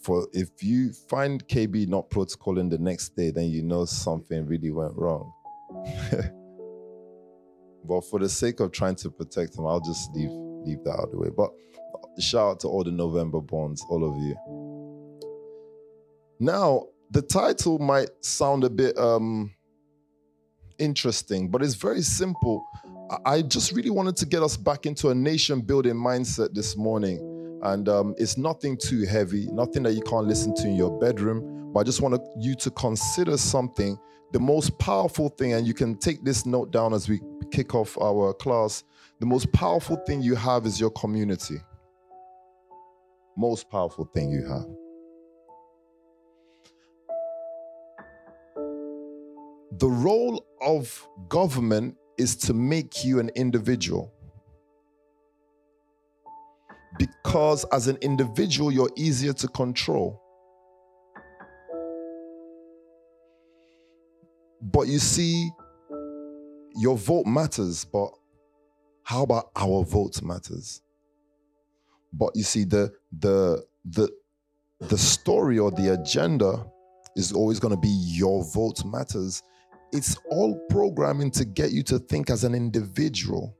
For 0.02 0.28
if 0.32 0.62
you 0.62 0.92
find 0.92 1.46
KB 1.48 1.88
not 1.88 2.10
protocoling 2.10 2.70
the 2.70 2.78
next 2.78 3.16
day, 3.16 3.30
then 3.30 3.46
you 3.46 3.62
know 3.62 3.84
something 3.84 4.44
really 4.46 4.70
went 4.70 4.94
wrong. 4.94 5.32
but 7.84 8.02
for 8.02 8.18
the 8.18 8.28
sake 8.28 8.60
of 8.60 8.72
trying 8.72 8.96
to 8.96 9.10
protect 9.10 9.56
him, 9.56 9.66
I'll 9.66 9.80
just 9.80 10.12
leave 10.12 10.30
leave 10.30 10.84
that 10.84 10.92
out 10.92 11.04
of 11.04 11.10
the 11.12 11.18
way. 11.18 11.30
But 11.34 11.50
shout 12.20 12.50
out 12.50 12.60
to 12.60 12.68
all 12.68 12.84
the 12.84 12.90
November 12.90 13.40
bonds, 13.40 13.84
all 13.88 14.04
of 14.04 14.16
you. 14.18 14.36
Now, 16.40 16.84
the 17.10 17.22
title 17.22 17.78
might 17.78 18.10
sound 18.20 18.64
a 18.64 18.70
bit 18.70 18.96
um 18.98 19.54
interesting, 20.78 21.48
but 21.48 21.62
it's 21.62 21.74
very 21.74 22.02
simple. 22.02 22.64
I 23.24 23.42
just 23.42 23.72
really 23.72 23.90
wanted 23.90 24.16
to 24.16 24.26
get 24.26 24.42
us 24.42 24.56
back 24.56 24.86
into 24.86 25.08
a 25.10 25.14
nation 25.14 25.60
building 25.60 25.94
mindset 25.94 26.54
this 26.54 26.76
morning. 26.76 27.18
And 27.62 27.88
um, 27.88 28.14
it's 28.18 28.36
nothing 28.36 28.76
too 28.76 29.04
heavy, 29.04 29.46
nothing 29.50 29.82
that 29.84 29.94
you 29.94 30.02
can't 30.02 30.26
listen 30.26 30.54
to 30.56 30.68
in 30.68 30.76
your 30.76 30.96
bedroom. 31.00 31.72
But 31.72 31.80
I 31.80 31.82
just 31.84 32.00
want 32.00 32.20
you 32.38 32.54
to 32.56 32.70
consider 32.70 33.36
something. 33.36 33.98
The 34.32 34.38
most 34.38 34.78
powerful 34.78 35.30
thing, 35.30 35.54
and 35.54 35.66
you 35.66 35.74
can 35.74 35.96
take 35.96 36.22
this 36.22 36.46
note 36.46 36.70
down 36.70 36.92
as 36.92 37.08
we 37.08 37.20
kick 37.50 37.74
off 37.74 37.96
our 38.00 38.34
class 38.34 38.84
the 39.20 39.26
most 39.26 39.50
powerful 39.52 39.96
thing 39.96 40.22
you 40.22 40.36
have 40.36 40.64
is 40.64 40.78
your 40.78 40.90
community. 40.90 41.60
Most 43.36 43.68
powerful 43.68 44.04
thing 44.04 44.30
you 44.30 44.46
have. 44.46 44.87
The 49.78 49.88
role 49.88 50.44
of 50.60 51.08
government 51.28 51.96
is 52.16 52.34
to 52.36 52.52
make 52.52 53.04
you 53.04 53.20
an 53.20 53.30
individual. 53.36 54.12
Because 56.98 57.64
as 57.70 57.86
an 57.86 57.96
individual, 58.00 58.72
you're 58.72 58.90
easier 58.96 59.32
to 59.34 59.46
control. 59.46 60.20
But 64.60 64.88
you 64.88 64.98
see, 64.98 65.48
your 66.74 66.96
vote 66.96 67.26
matters, 67.26 67.84
but 67.84 68.10
how 69.04 69.22
about 69.22 69.50
our 69.54 69.84
vote 69.84 70.20
matters? 70.22 70.82
But 72.12 72.34
you 72.34 72.42
see, 72.42 72.64
the 72.64 72.92
the 73.16 73.64
the 73.84 74.10
the 74.80 74.98
story 74.98 75.60
or 75.60 75.70
the 75.70 75.92
agenda 75.92 76.66
is 77.14 77.32
always 77.32 77.60
going 77.60 77.74
to 77.74 77.80
be 77.80 77.88
your 77.88 78.42
vote 78.44 78.84
matters 78.84 79.42
it's 79.92 80.16
all 80.30 80.54
programming 80.70 81.30
to 81.32 81.44
get 81.44 81.72
you 81.72 81.82
to 81.84 81.98
think 81.98 82.30
as 82.30 82.44
an 82.44 82.54
individual 82.54 83.56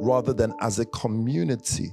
rather 0.00 0.32
than 0.32 0.54
as 0.60 0.78
a 0.78 0.84
community. 0.86 1.90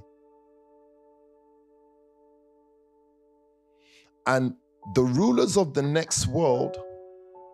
And 4.26 4.54
the 4.96 5.04
rulers 5.04 5.58
of 5.58 5.74
the 5.74 5.82
next 5.82 6.28
world 6.28 6.78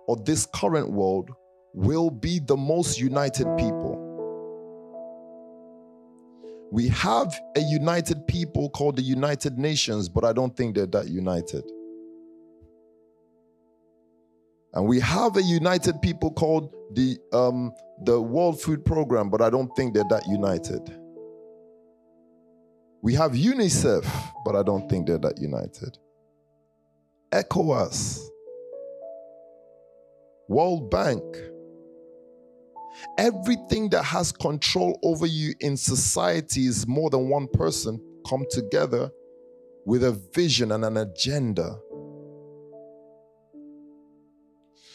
or 0.08 0.18
this 0.18 0.48
current 0.56 0.92
world 0.92 1.30
will 1.74 2.10
be 2.10 2.40
the 2.40 2.58
most 2.58 3.00
united 3.00 3.48
people. 3.58 4.06
We 6.72 6.88
have 6.90 7.40
a 7.56 7.62
united 7.62 8.28
people 8.28 8.70
called 8.70 8.96
the 8.96 9.02
United 9.02 9.58
Nations, 9.58 10.08
but 10.08 10.24
I 10.24 10.34
don't 10.34 10.56
think 10.56 10.76
they're 10.76 10.86
that 10.88 11.10
united. 11.10 11.64
And 14.74 14.88
we 14.88 15.00
have 15.00 15.38
a 15.38 15.42
united 15.42 16.02
people 16.02 16.32
called 16.32 16.74
the 16.94 17.18
um, 17.34 17.72
the 18.04 18.22
World 18.22 18.62
Food 18.62 18.86
Program, 18.86 19.30
but 19.30 19.42
I 19.42 19.50
don't 19.50 19.76
think 19.76 19.94
they're 19.94 20.04
that 20.10 20.28
united. 20.28 20.96
We 23.02 23.14
have 23.16 23.32
UNICEF, 23.32 24.06
but 24.46 24.56
I 24.56 24.64
don't 24.64 24.90
think 24.90 25.08
they're 25.08 25.18
that 25.18 25.40
united. 25.40 25.98
ECOWAS, 27.32 28.22
World 30.48 30.90
Bank, 30.90 31.24
everything 33.18 33.90
that 33.90 34.04
has 34.04 34.32
control 34.32 35.00
over 35.04 35.26
you 35.26 35.54
in 35.60 35.78
society 35.78 36.66
is 36.66 36.88
more 36.88 37.10
than 37.10 37.30
one 37.30 37.48
person 37.48 38.02
come 38.28 38.46
together 38.50 39.12
with 39.86 40.04
a 40.04 40.12
vision 40.34 40.72
and 40.72 40.84
an 40.86 40.98
agenda. 40.98 41.80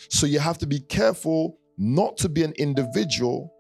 So 0.09 0.27
you 0.27 0.39
have 0.39 0.59
to 0.59 0.67
be 0.67 0.81
careful 0.81 1.59
not 1.79 2.17
to 2.19 2.29
be 2.29 2.43
an 2.43 2.53
individual. 2.59 3.53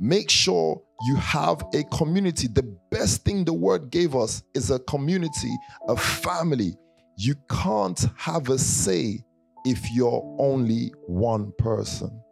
Make 0.00 0.30
sure 0.30 0.82
you 1.06 1.16
have 1.16 1.62
a 1.74 1.84
community. 1.84 2.48
The 2.48 2.76
best 2.90 3.24
thing 3.24 3.44
the 3.44 3.52
word 3.52 3.90
gave 3.90 4.14
us 4.14 4.42
is 4.54 4.70
a 4.70 4.78
community, 4.80 5.54
a 5.88 5.96
family. 5.96 6.76
You 7.18 7.34
can't 7.50 8.06
have 8.16 8.48
a 8.48 8.58
say 8.58 9.24
if 9.64 9.90
you're 9.92 10.36
only 10.38 10.92
one 11.06 11.52
person. 11.58 12.22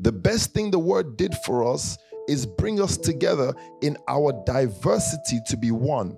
The 0.00 0.12
best 0.12 0.52
thing 0.52 0.70
the 0.70 0.78
word 0.78 1.16
did 1.16 1.34
for 1.44 1.72
us 1.72 1.96
is 2.28 2.46
bring 2.46 2.80
us 2.80 2.96
together 2.96 3.54
in 3.82 3.96
our 4.08 4.32
diversity 4.44 5.40
to 5.46 5.56
be 5.56 5.70
one, 5.70 6.16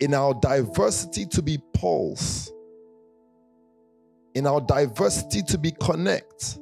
in 0.00 0.14
our 0.14 0.34
diversity 0.34 1.26
to 1.26 1.42
be 1.42 1.58
pulse, 1.74 2.50
in 4.34 4.46
our 4.46 4.60
diversity 4.60 5.42
to 5.42 5.58
be 5.58 5.72
connect, 5.72 6.58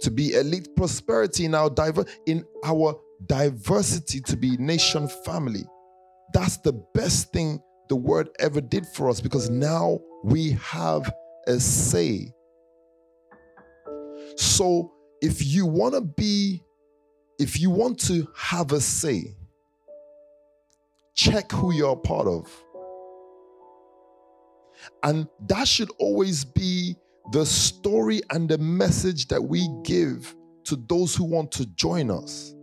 to 0.00 0.10
be 0.10 0.34
elite 0.34 0.68
prosperity 0.76 1.44
in 1.44 1.54
our 1.54 1.70
diver 1.70 2.04
in 2.26 2.44
our 2.64 2.98
diversity 3.26 4.20
to 4.20 4.36
be 4.36 4.56
nation 4.56 5.08
family. 5.24 5.64
That's 6.32 6.58
the 6.58 6.72
best 6.94 7.32
thing 7.32 7.60
the 7.88 7.96
word 7.96 8.30
ever 8.38 8.60
did 8.60 8.86
for 8.86 9.10
us 9.10 9.20
because 9.20 9.50
now 9.50 9.98
we 10.24 10.52
have 10.52 11.12
a 11.46 11.58
say. 11.58 12.32
So 14.36 14.92
if 15.20 15.44
you 15.44 15.66
want 15.66 15.94
to 15.94 16.00
be, 16.00 16.62
if 17.38 17.60
you 17.60 17.70
want 17.70 17.98
to 18.06 18.28
have 18.36 18.72
a 18.72 18.80
say, 18.80 19.34
check 21.14 21.50
who 21.52 21.72
you're 21.72 21.92
a 21.92 21.96
part 21.96 22.26
of. 22.26 22.48
And 25.02 25.28
that 25.48 25.66
should 25.66 25.90
always 25.98 26.44
be 26.44 26.96
the 27.32 27.46
story 27.46 28.20
and 28.30 28.48
the 28.48 28.58
message 28.58 29.28
that 29.28 29.42
we 29.42 29.68
give 29.84 30.34
to 30.64 30.76
those 30.88 31.14
who 31.14 31.24
want 31.24 31.52
to 31.52 31.66
join 31.66 32.10
us. 32.10 32.54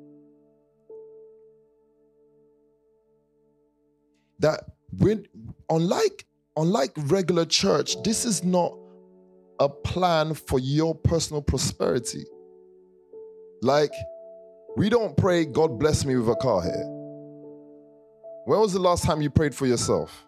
That 4.39 4.63
when 4.99 5.25
unlike 5.69 6.25
unlike 6.57 6.91
regular 6.95 7.45
church, 7.45 8.01
this 8.03 8.25
is 8.25 8.43
not 8.43 8.77
a 9.59 9.69
plan 9.69 10.33
for 10.33 10.59
your 10.59 10.93
personal 10.93 11.41
prosperity. 11.41 12.25
Like, 13.61 13.93
we 14.75 14.89
don't 14.89 15.17
pray, 15.17 15.45
God 15.45 15.79
bless 15.79 16.05
me 16.05 16.15
with 16.15 16.29
a 16.29 16.35
car 16.35 16.61
here. 16.61 16.85
When 18.45 18.59
was 18.59 18.73
the 18.73 18.79
last 18.79 19.03
time 19.03 19.21
you 19.21 19.29
prayed 19.29 19.55
for 19.55 19.65
yourself? 19.65 20.26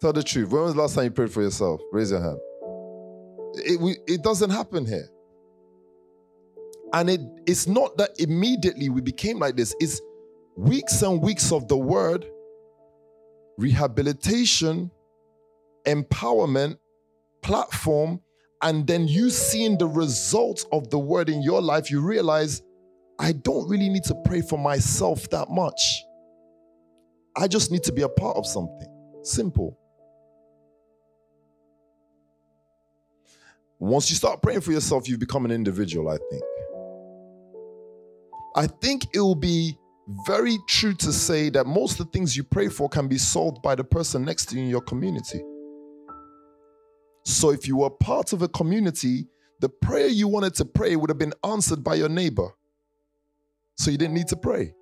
Tell 0.00 0.12
the 0.12 0.22
truth. 0.22 0.50
When 0.50 0.62
was 0.62 0.74
the 0.74 0.80
last 0.80 0.94
time 0.94 1.04
you 1.04 1.10
prayed 1.10 1.32
for 1.32 1.42
yourself? 1.42 1.80
Raise 1.92 2.10
your 2.10 2.20
hand. 2.20 2.38
It, 3.54 3.80
we, 3.80 3.96
it 4.06 4.22
doesn't 4.22 4.50
happen 4.50 4.86
here. 4.86 5.08
And 6.92 7.10
it, 7.10 7.20
it's 7.46 7.66
not 7.66 7.96
that 7.98 8.10
immediately 8.18 8.88
we 8.88 9.00
became 9.00 9.38
like 9.38 9.56
this, 9.56 9.74
it's 9.80 10.00
weeks 10.56 11.02
and 11.02 11.20
weeks 11.20 11.52
of 11.52 11.68
the 11.68 11.76
word, 11.76 12.26
rehabilitation, 13.58 14.90
empowerment, 15.84 16.78
platform, 17.42 18.20
and 18.62 18.86
then 18.86 19.06
you 19.06 19.30
seeing 19.30 19.78
the 19.78 19.86
results 19.86 20.66
of 20.72 20.90
the 20.90 20.98
word 20.98 21.28
in 21.28 21.42
your 21.42 21.60
life, 21.60 21.90
you 21.90 22.00
realize 22.00 22.62
I 23.18 23.32
don't 23.32 23.68
really 23.68 23.88
need 23.88 24.04
to 24.04 24.14
pray 24.24 24.40
for 24.40 24.58
myself 24.58 25.28
that 25.30 25.50
much. 25.50 26.04
I 27.36 27.48
just 27.48 27.70
need 27.70 27.84
to 27.84 27.92
be 27.92 28.02
a 28.02 28.08
part 28.08 28.36
of 28.36 28.46
something. 28.46 28.88
Simple. 29.22 29.77
Once 33.78 34.10
you 34.10 34.16
start 34.16 34.42
praying 34.42 34.60
for 34.60 34.72
yourself, 34.72 35.08
you 35.08 35.16
become 35.16 35.44
an 35.44 35.50
individual, 35.50 36.08
I 36.08 36.18
think. 36.30 36.42
I 38.56 38.66
think 38.66 39.04
it 39.14 39.20
will 39.20 39.36
be 39.36 39.78
very 40.26 40.58
true 40.66 40.94
to 40.94 41.12
say 41.12 41.50
that 41.50 41.66
most 41.66 42.00
of 42.00 42.06
the 42.06 42.12
things 42.12 42.36
you 42.36 42.42
pray 42.42 42.68
for 42.68 42.88
can 42.88 43.06
be 43.06 43.18
solved 43.18 43.62
by 43.62 43.74
the 43.74 43.84
person 43.84 44.24
next 44.24 44.46
to 44.46 44.56
you 44.56 44.62
in 44.62 44.68
your 44.68 44.80
community. 44.80 45.42
So 47.24 47.50
if 47.50 47.68
you 47.68 47.76
were 47.76 47.90
part 47.90 48.32
of 48.32 48.42
a 48.42 48.48
community, 48.48 49.28
the 49.60 49.68
prayer 49.68 50.06
you 50.06 50.28
wanted 50.28 50.54
to 50.54 50.64
pray 50.64 50.96
would 50.96 51.10
have 51.10 51.18
been 51.18 51.34
answered 51.44 51.84
by 51.84 51.96
your 51.96 52.08
neighbor. 52.08 52.48
So 53.76 53.90
you 53.90 53.98
didn't 53.98 54.14
need 54.14 54.28
to 54.28 54.36
pray. 54.36 54.74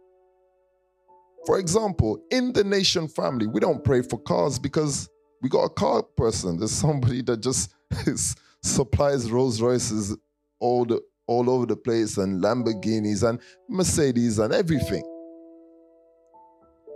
For 1.44 1.58
example, 1.58 2.22
in 2.30 2.52
the 2.52 2.64
nation 2.64 3.08
family, 3.08 3.46
we 3.46 3.60
don't 3.60 3.84
pray 3.84 4.02
for 4.02 4.18
cars 4.18 4.58
because 4.58 5.08
we 5.42 5.48
got 5.48 5.64
a 5.64 5.70
car 5.70 6.02
person. 6.02 6.58
There's 6.58 6.72
somebody 6.72 7.22
that 7.22 7.40
just 7.40 7.74
is, 8.06 8.36
supplies 8.62 9.30
Rolls 9.30 9.60
Royces 9.60 10.16
all 10.60 10.84
the 10.84 11.00
all 11.26 11.50
over 11.50 11.66
the 11.66 11.76
place 11.76 12.18
and 12.18 12.42
Lamborghinis 12.42 13.28
and 13.28 13.40
Mercedes 13.68 14.38
and 14.38 14.54
everything. 14.54 15.02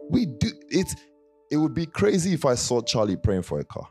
We 0.09 0.27
do 0.27 0.53
it. 0.69 0.89
It 1.51 1.57
would 1.57 1.75
be 1.75 1.87
crazy 1.87 2.33
if 2.33 2.45
I 2.45 2.55
saw 2.55 2.81
Charlie 2.81 3.17
praying 3.17 3.43
for 3.43 3.59
a 3.59 3.65
car. 3.65 3.89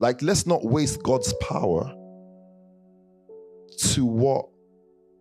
Like, 0.00 0.22
let's 0.22 0.46
not 0.46 0.64
waste 0.64 1.02
God's 1.02 1.32
power 1.40 1.94
to 3.78 4.04
what 4.04 4.46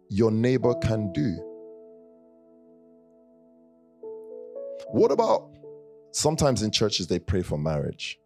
your 0.09 0.31
neighbor 0.31 0.73
can 0.75 1.11
do. 1.13 1.37
What 4.91 5.11
about 5.11 5.49
sometimes 6.11 6.63
in 6.63 6.71
churches 6.71 7.07
they 7.07 7.19
pray 7.19 7.41
for 7.41 7.57
marriage? 7.57 8.17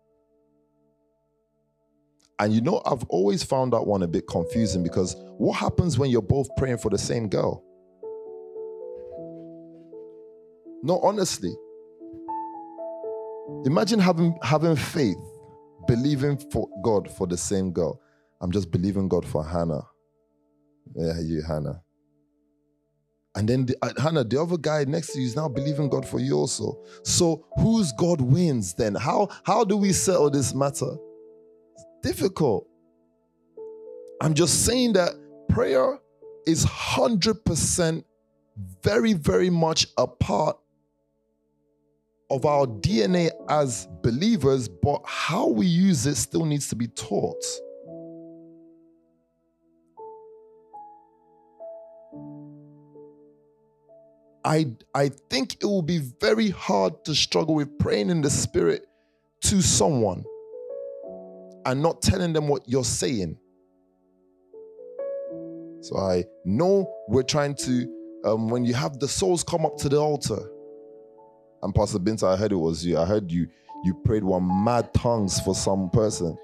And 2.44 2.54
you 2.54 2.60
know, 2.60 2.82
I've 2.86 3.06
always 3.06 3.42
found 3.42 3.72
that 3.72 3.88
one 3.88 4.04
a 4.04 4.08
bit 4.08 4.28
confusing 4.28 4.84
because 4.84 5.16
what 5.38 5.54
happens 5.54 5.98
when 5.98 6.10
you're 6.10 6.22
both 6.22 6.54
praying 6.58 6.80
for 6.80 6.90
the 6.90 6.98
same 6.98 7.30
girl? 7.30 7.64
No, 10.84 11.00
honestly. 11.00 11.56
Imagine 13.64 13.98
having 13.98 14.38
having 14.44 14.76
faith 14.76 15.16
believing 15.88 16.38
for 16.52 16.68
God 16.84 17.10
for 17.10 17.28
the 17.28 17.38
same 17.38 17.72
girl. 17.72 18.02
I'm 18.42 18.52
just 18.52 18.72
believing 18.72 19.08
God 19.08 19.26
for 19.26 19.42
Hannah. 19.46 19.88
Yeah, 20.98 21.22
you, 21.22 21.44
Hannah. 21.48 21.82
And 23.36 23.48
then 23.48 23.68
the, 23.68 23.78
uh, 23.82 23.94
Hannah, 24.02 24.26
the 24.26 24.42
other 24.42 24.58
guy 24.58 24.84
next 24.84 25.14
to 25.14 25.20
you 25.22 25.28
is 25.28 25.38
now 25.38 25.48
believing 25.48 25.88
God 25.88 26.06
for 26.06 26.20
you 26.20 26.38
also. 26.38 26.78
So 27.04 27.48
whose 27.56 27.94
God 27.94 28.20
wins 28.20 28.74
then? 28.74 28.96
How 28.96 29.30
how 29.46 29.64
do 29.64 29.78
we 29.78 29.94
settle 29.94 30.30
this 30.30 30.54
matter? 30.54 30.98
Difficult. 32.04 32.68
I'm 34.22 34.34
just 34.34 34.66
saying 34.66 34.94
that 34.94 35.14
prayer 35.48 36.00
is 36.46 36.66
100% 36.66 38.04
very, 38.84 39.14
very 39.14 39.50
much 39.50 39.88
a 39.98 40.06
part 40.06 40.58
of 42.30 42.46
our 42.46 42.66
DNA 42.66 43.32
as 43.50 43.88
believers, 44.02 44.68
but 44.68 45.02
how 45.06 45.48
we 45.48 45.66
use 45.66 46.06
it 46.06 46.16
still 46.16 46.44
needs 46.44 46.68
to 46.68 46.76
be 46.76 46.88
taught. 46.88 47.42
I, 54.44 54.74
I 54.94 55.10
think 55.30 55.54
it 55.62 55.66
will 55.66 55.82
be 55.82 56.00
very 56.20 56.50
hard 56.50 57.06
to 57.06 57.16
struggle 57.16 57.56
with 57.56 57.80
praying 57.80 58.10
in 58.10 58.20
the 58.20 58.30
spirit 58.30 58.86
to 59.44 59.62
someone 59.62 60.26
and 61.66 61.82
not 61.82 62.02
telling 62.02 62.34
them 62.34 62.48
what 62.48 62.68
you're 62.68 62.84
saying. 62.84 63.38
So 65.82 65.98
I 65.98 66.24
know 66.46 66.90
we're 67.08 67.24
trying 67.24 67.56
to, 67.56 68.22
um, 68.24 68.50
when 68.50 68.64
you 68.64 68.74
have 68.74 69.00
the 69.00 69.08
souls 69.08 69.44
come 69.44 69.66
up 69.66 69.78
to 69.80 69.90
the 69.90 69.98
altar, 69.98 70.50
and 71.62 71.74
Pastor 71.74 72.00
Binta, 72.00 72.24
I 72.24 72.36
heard 72.36 72.52
it 72.52 72.58
was 72.58 72.86
you. 72.86 72.98
I 72.98 73.06
heard 73.06 73.32
you 73.32 73.48
you 73.84 73.94
prayed 73.94 74.24
one 74.24 74.64
mad 74.64 74.94
tongues 74.94 75.40
for 75.42 75.54
some 75.54 75.90
person. 75.90 76.38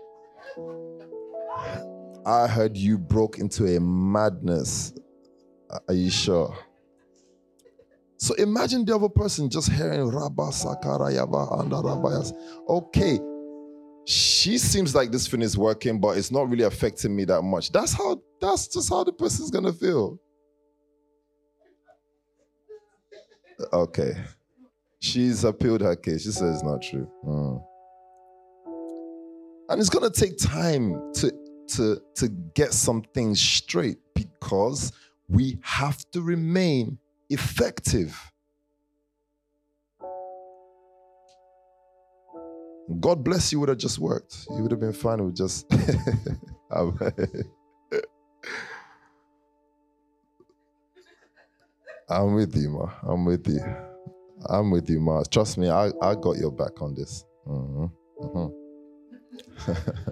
I 2.26 2.48
heard 2.48 2.76
you 2.76 2.98
broke 2.98 3.40
into 3.40 3.66
a 3.66 3.80
madness. 3.80 4.94
Are 5.88 5.94
you 5.94 6.10
sure? 6.10 6.58
So 8.18 8.34
imagine 8.36 8.84
the 8.84 8.96
other 8.96 9.08
person 9.08 9.50
just 9.50 9.72
hearing 9.72 10.06
Rabba 10.06 10.50
Sakarayava 10.52 11.62
and 11.62 11.72
Rabayas. 11.72 12.34
Okay, 12.68 13.20
she 14.10 14.58
seems 14.58 14.96
like 14.96 15.12
this 15.12 15.28
thing 15.28 15.44
is 15.44 15.56
working, 15.56 16.00
but 16.00 16.18
it's 16.18 16.32
not 16.32 16.50
really 16.50 16.64
affecting 16.64 17.16
me 17.16 17.26
that 17.26 17.44
much. 17.44 17.72
That's 17.72 17.94
how 17.94 18.20
that's 18.42 18.68
just 18.68 18.90
how 18.90 19.04
the 19.04 19.14
person's 19.14 19.52
gonna 19.52 19.72
feel. 19.72 20.20
Okay. 23.72 24.14
She's 25.00 25.44
appealed 25.44 25.82
her 25.82 25.96
case. 25.96 26.24
She 26.24 26.32
says 26.32 26.56
it's 26.56 26.64
not 26.64 26.82
true. 26.82 27.08
Mm. 27.24 27.64
And 29.70 29.80
it's 29.80 29.92
gonna 29.92 30.10
take 30.10 30.40
time 30.40 31.14
to 31.14 31.32
to 31.76 32.02
to 32.16 32.30
get 32.56 32.74
some 32.74 33.04
things 33.14 33.40
straight 33.40 34.00
because 34.16 34.92
we 35.28 35.60
have 35.62 36.04
to 36.14 36.22
remain 36.24 36.98
effective. 37.30 38.20
God 43.00 43.24
bless 43.24 43.52
you 43.52 43.60
would 43.60 43.70
have 43.70 43.78
just 43.78 44.00
worked. 44.00 44.48
You 44.50 44.64
would 44.64 44.72
have 44.72 44.80
been 44.80 44.94
fine 44.94 45.24
with 45.24 45.36
just. 45.36 45.72
I'm 52.10 52.34
with 52.34 52.56
you, 52.56 52.70
ma. 52.70 52.92
I'm 53.04 53.26
with 53.26 53.48
you. 53.48 53.62
I'm 54.48 54.72
with 54.72 54.90
you, 54.90 55.00
ma. 55.00 55.24
Trust 55.30 55.60
me, 55.60 55.70
I, 55.70 55.92
I 56.02 56.16
got 56.16 56.38
your 56.38 56.52
back 56.52 56.82
on 56.82 56.96
this. 56.96 57.26
Mm-hmm. 57.48 57.86
Mm-hmm. 58.26 60.12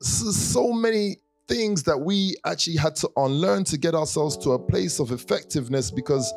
so, 0.00 0.30
so 0.32 0.72
many 0.72 1.18
things 1.46 1.84
that 1.84 1.98
we 1.98 2.34
actually 2.44 2.76
had 2.76 2.96
to 2.96 3.10
unlearn 3.16 3.64
to 3.64 3.78
get 3.78 3.94
ourselves 3.94 4.36
to 4.38 4.50
a 4.52 4.58
place 4.58 4.98
of 4.98 5.12
effectiveness 5.12 5.90
because 5.90 6.32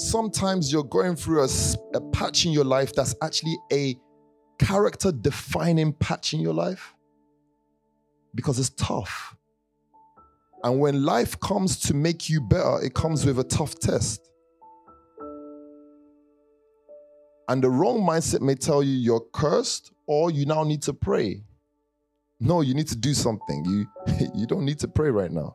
sometimes 0.00 0.72
you're 0.72 0.84
going 0.84 1.14
through 1.14 1.44
a, 1.44 1.48
a 1.94 2.00
patch 2.12 2.46
in 2.46 2.52
your 2.52 2.64
life 2.64 2.94
that's 2.94 3.14
actually 3.22 3.56
a 3.72 3.96
character 4.58 5.12
defining 5.12 5.92
patch 5.92 6.32
in 6.34 6.40
your 6.40 6.54
life 6.54 6.94
because 8.34 8.58
it's 8.58 8.70
tough. 8.70 9.36
And 10.62 10.78
when 10.80 11.04
life 11.04 11.38
comes 11.40 11.78
to 11.80 11.94
make 11.94 12.28
you 12.28 12.40
better, 12.40 12.80
it 12.82 12.94
comes 12.94 13.24
with 13.24 13.38
a 13.38 13.44
tough 13.44 13.78
test. 13.78 14.30
And 17.48 17.62
the 17.62 17.70
wrong 17.70 18.00
mindset 18.00 18.40
may 18.42 18.54
tell 18.54 18.82
you 18.82 18.92
you're 18.92 19.24
cursed 19.32 19.92
or 20.06 20.30
you 20.30 20.46
now 20.46 20.62
need 20.62 20.82
to 20.82 20.94
pray. 20.94 21.42
No, 22.38 22.60
you 22.60 22.74
need 22.74 22.88
to 22.88 22.96
do 22.96 23.12
something. 23.12 23.64
You, 23.64 23.86
you 24.34 24.46
don't 24.46 24.64
need 24.64 24.78
to 24.80 24.88
pray 24.88 25.10
right 25.10 25.30
now. 25.30 25.54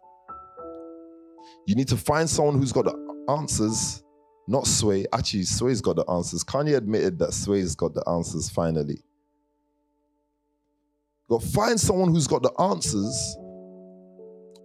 You 1.67 1.75
need 1.75 1.87
to 1.87 1.97
find 1.97 2.29
someone 2.29 2.57
who's 2.57 2.71
got 2.71 2.85
the 2.85 3.25
answers 3.29 4.04
not 4.47 4.67
Sway. 4.67 5.05
Actually, 5.11 5.43
Sway's 5.43 5.81
got 5.81 5.95
the 5.95 6.09
answers. 6.09 6.43
Kanye 6.43 6.75
admitted 6.75 7.19
that 7.19 7.33
Sway's 7.33 7.75
got 7.75 7.93
the 7.93 8.07
answers 8.07 8.49
finally. 8.49 9.01
Got 11.29 11.43
find 11.43 11.79
someone 11.79 12.11
who's 12.11 12.27
got 12.27 12.43
the 12.43 12.51
answers, 12.59 13.35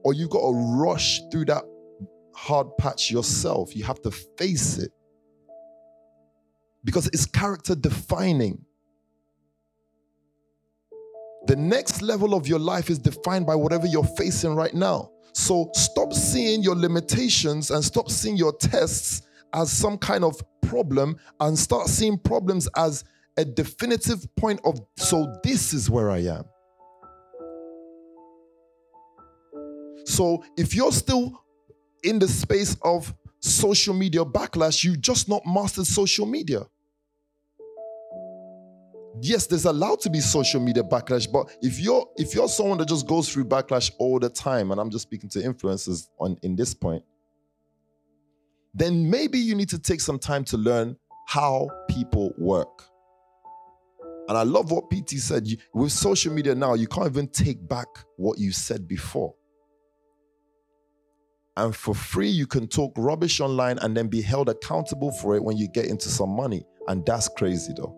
or 0.04 0.12
you've 0.12 0.30
got 0.30 0.40
to 0.40 0.52
rush 0.52 1.20
through 1.30 1.46
that 1.46 1.64
hard 2.34 2.66
patch 2.78 3.10
yourself. 3.10 3.74
You 3.74 3.84
have 3.84 4.02
to 4.02 4.10
face 4.10 4.78
it 4.78 4.90
because 6.84 7.06
it's 7.08 7.26
character 7.26 7.74
defining. 7.74 8.64
The 11.46 11.56
next 11.56 12.02
level 12.02 12.34
of 12.34 12.46
your 12.46 12.58
life 12.58 12.90
is 12.90 12.98
defined 12.98 13.46
by 13.46 13.54
whatever 13.54 13.86
you're 13.86 14.04
facing 14.04 14.54
right 14.54 14.74
now. 14.74 15.10
So 15.32 15.70
stop 15.72 16.12
seeing 16.12 16.62
your 16.62 16.76
limitations 16.76 17.70
and 17.70 17.82
stop 17.82 18.10
seeing 18.10 18.36
your 18.36 18.52
tests 18.52 19.22
as 19.54 19.70
some 19.70 19.98
kind 19.98 20.24
of 20.24 20.40
problem 20.62 21.16
and 21.40 21.58
start 21.58 21.88
seeing 21.88 22.18
problems 22.18 22.68
as 22.76 23.04
a 23.36 23.44
definitive 23.44 24.24
point 24.36 24.60
of, 24.64 24.80
so 24.96 25.26
this 25.42 25.72
is 25.72 25.88
where 25.88 26.10
I 26.10 26.18
am. 26.18 26.44
So 30.04 30.42
if 30.56 30.74
you're 30.74 30.92
still 30.92 31.42
in 32.02 32.18
the 32.18 32.28
space 32.28 32.76
of 32.82 33.14
social 33.40 33.94
media 33.94 34.24
backlash, 34.24 34.84
you 34.84 34.96
just 34.96 35.28
not 35.28 35.42
mastered 35.46 35.86
social 35.86 36.26
media. 36.26 36.62
Yes, 39.22 39.46
there's 39.46 39.66
allowed 39.66 40.00
to 40.00 40.10
be 40.10 40.20
social 40.20 40.60
media 40.60 40.82
backlash, 40.82 41.30
but 41.30 41.54
if 41.60 41.78
you're 41.78 42.08
if 42.16 42.34
you're 42.34 42.48
someone 42.48 42.78
that 42.78 42.88
just 42.88 43.06
goes 43.06 43.28
through 43.28 43.44
backlash 43.44 43.90
all 43.98 44.18
the 44.18 44.30
time, 44.30 44.70
and 44.70 44.80
I'm 44.80 44.88
just 44.88 45.02
speaking 45.02 45.28
to 45.30 45.40
influencers 45.40 46.08
on 46.18 46.38
in 46.42 46.56
this 46.56 46.72
point, 46.72 47.04
then 48.74 49.11
maybe 49.11 49.38
you 49.38 49.54
need 49.54 49.68
to 49.70 49.78
take 49.78 50.00
some 50.00 50.18
time 50.18 50.44
to 50.44 50.56
learn 50.56 50.96
how 51.26 51.68
people 51.88 52.33
work. 52.38 52.85
And 54.28 54.38
I 54.38 54.42
love 54.44 54.70
what 54.70 54.90
PT 54.90 55.18
said. 55.18 55.46
With 55.74 55.90
social 55.90 56.33
media 56.33 56.54
now, 56.54 56.74
you 56.74 56.87
can't 56.87 57.09
even 57.09 57.28
take 57.28 57.66
back 57.68 57.88
what 58.16 58.38
you 58.38 58.52
said 58.52 58.87
before. 58.87 59.35
And 61.56 61.74
for 61.74 61.94
free, 61.94 62.28
you 62.28 62.46
can 62.46 62.68
talk 62.68 62.92
rubbish 62.96 63.40
online 63.40 63.78
and 63.78 63.96
then 63.96 64.06
be 64.09 64.22
held 64.22 64.48
accountable 64.48 65.11
for 65.11 65.35
it 65.35 65.42
when 65.42 65.56
you 65.56 65.68
get 65.68 65.87
into 65.87 66.09
some 66.09 66.30
money. 66.30 66.64
And 66.87 67.04
that's 67.04 67.28
crazy, 67.28 67.72
though. 67.76 67.96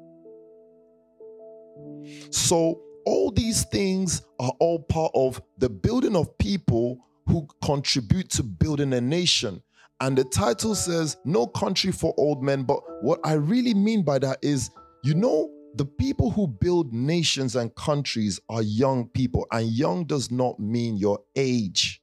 So, 2.30 2.80
all 3.04 3.30
these 3.30 3.64
things 3.64 4.22
are 4.40 4.52
all 4.58 4.78
part 4.78 5.12
of 5.14 5.40
the 5.58 5.68
building 5.68 6.16
of 6.16 6.36
people 6.38 6.98
who 7.26 7.46
contribute 7.62 8.30
to 8.30 8.42
building 8.42 8.92
a 8.94 9.00
nation. 9.00 9.62
And 10.02 10.18
the 10.18 10.24
title 10.24 10.74
says, 10.74 11.16
No 11.24 11.46
Country 11.46 11.92
for 11.92 12.12
Old 12.18 12.42
Men. 12.42 12.64
But 12.64 12.80
what 13.02 13.20
I 13.22 13.34
really 13.34 13.72
mean 13.72 14.02
by 14.02 14.18
that 14.18 14.40
is, 14.42 14.68
you 15.04 15.14
know, 15.14 15.48
the 15.76 15.84
people 15.84 16.28
who 16.32 16.48
build 16.48 16.92
nations 16.92 17.54
and 17.54 17.72
countries 17.76 18.40
are 18.48 18.62
young 18.62 19.08
people, 19.10 19.46
and 19.52 19.68
young 19.68 20.04
does 20.04 20.28
not 20.32 20.58
mean 20.58 20.96
your 20.96 21.20
age. 21.36 22.02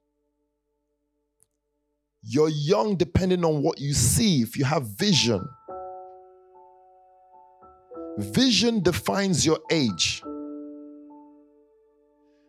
You're 2.23 2.49
young 2.49 2.95
depending 2.95 3.43
on 3.43 3.61
what 3.61 3.81
you 3.81 3.93
see, 3.93 4.41
if 4.41 4.57
you 4.57 4.63
have 4.63 4.87
vision. 4.97 5.45
Vision 8.17 8.81
defines 8.81 9.45
your 9.45 9.59
age. 9.69 10.23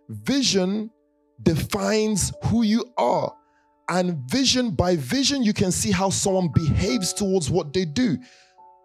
Vision 0.09 0.93
defines 1.43 2.33
who 2.45 2.63
you 2.63 2.85
are. 2.97 3.35
And 3.91 4.19
vision 4.31 4.71
by 4.71 4.95
vision, 4.95 5.43
you 5.43 5.53
can 5.53 5.73
see 5.73 5.91
how 5.91 6.11
someone 6.11 6.49
behaves 6.55 7.13
towards 7.13 7.51
what 7.51 7.73
they 7.73 7.85
do. 7.85 8.17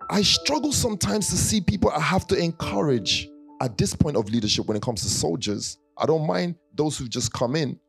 I 0.09 0.23
struggle 0.23 0.71
sometimes 0.71 1.29
to 1.29 1.37
see 1.37 1.61
people 1.61 1.91
I 1.91 1.99
have 1.99 2.25
to 2.27 2.35
encourage 2.35 3.29
at 3.61 3.77
this 3.77 3.95
point 3.95 4.17
of 4.17 4.27
leadership 4.29 4.65
when 4.65 4.75
it 4.75 4.81
comes 4.81 5.03
to 5.03 5.07
soldiers. 5.07 5.77
I 5.95 6.07
don't 6.07 6.25
mind 6.25 6.55
those 6.73 6.97
who've 6.97 7.09
just 7.09 7.31
come 7.33 7.55
in. 7.55 7.79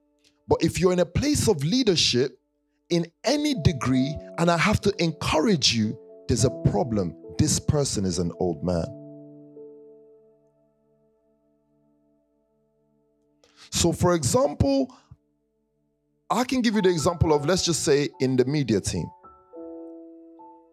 But 0.46 0.62
if 0.62 0.78
you're 0.78 0.92
in 0.92 1.00
a 1.00 1.06
place 1.06 1.48
of 1.48 1.64
leadership 1.64 2.38
in 2.90 3.06
any 3.24 3.54
degree 3.62 4.14
and 4.38 4.50
I 4.50 4.58
have 4.58 4.82
to 4.82 5.02
encourage 5.02 5.74
you, 5.74 5.98
there's 6.28 6.44
a 6.44 6.50
problem. 6.70 7.16
This 7.38 7.58
person 7.58 8.04
is 8.04 8.18
an 8.18 8.30
old 8.38 8.62
man. 8.62 8.84
So, 13.70 13.92
for 13.92 14.14
example, 14.14 14.94
I 16.30 16.42
can 16.42 16.60
give 16.60 16.74
you 16.74 16.82
the 16.82 16.88
example 16.88 17.32
of, 17.32 17.46
let's 17.46 17.64
just 17.64 17.84
say, 17.84 18.08
in 18.18 18.36
the 18.36 18.44
media 18.44 18.80
team. 18.80 19.06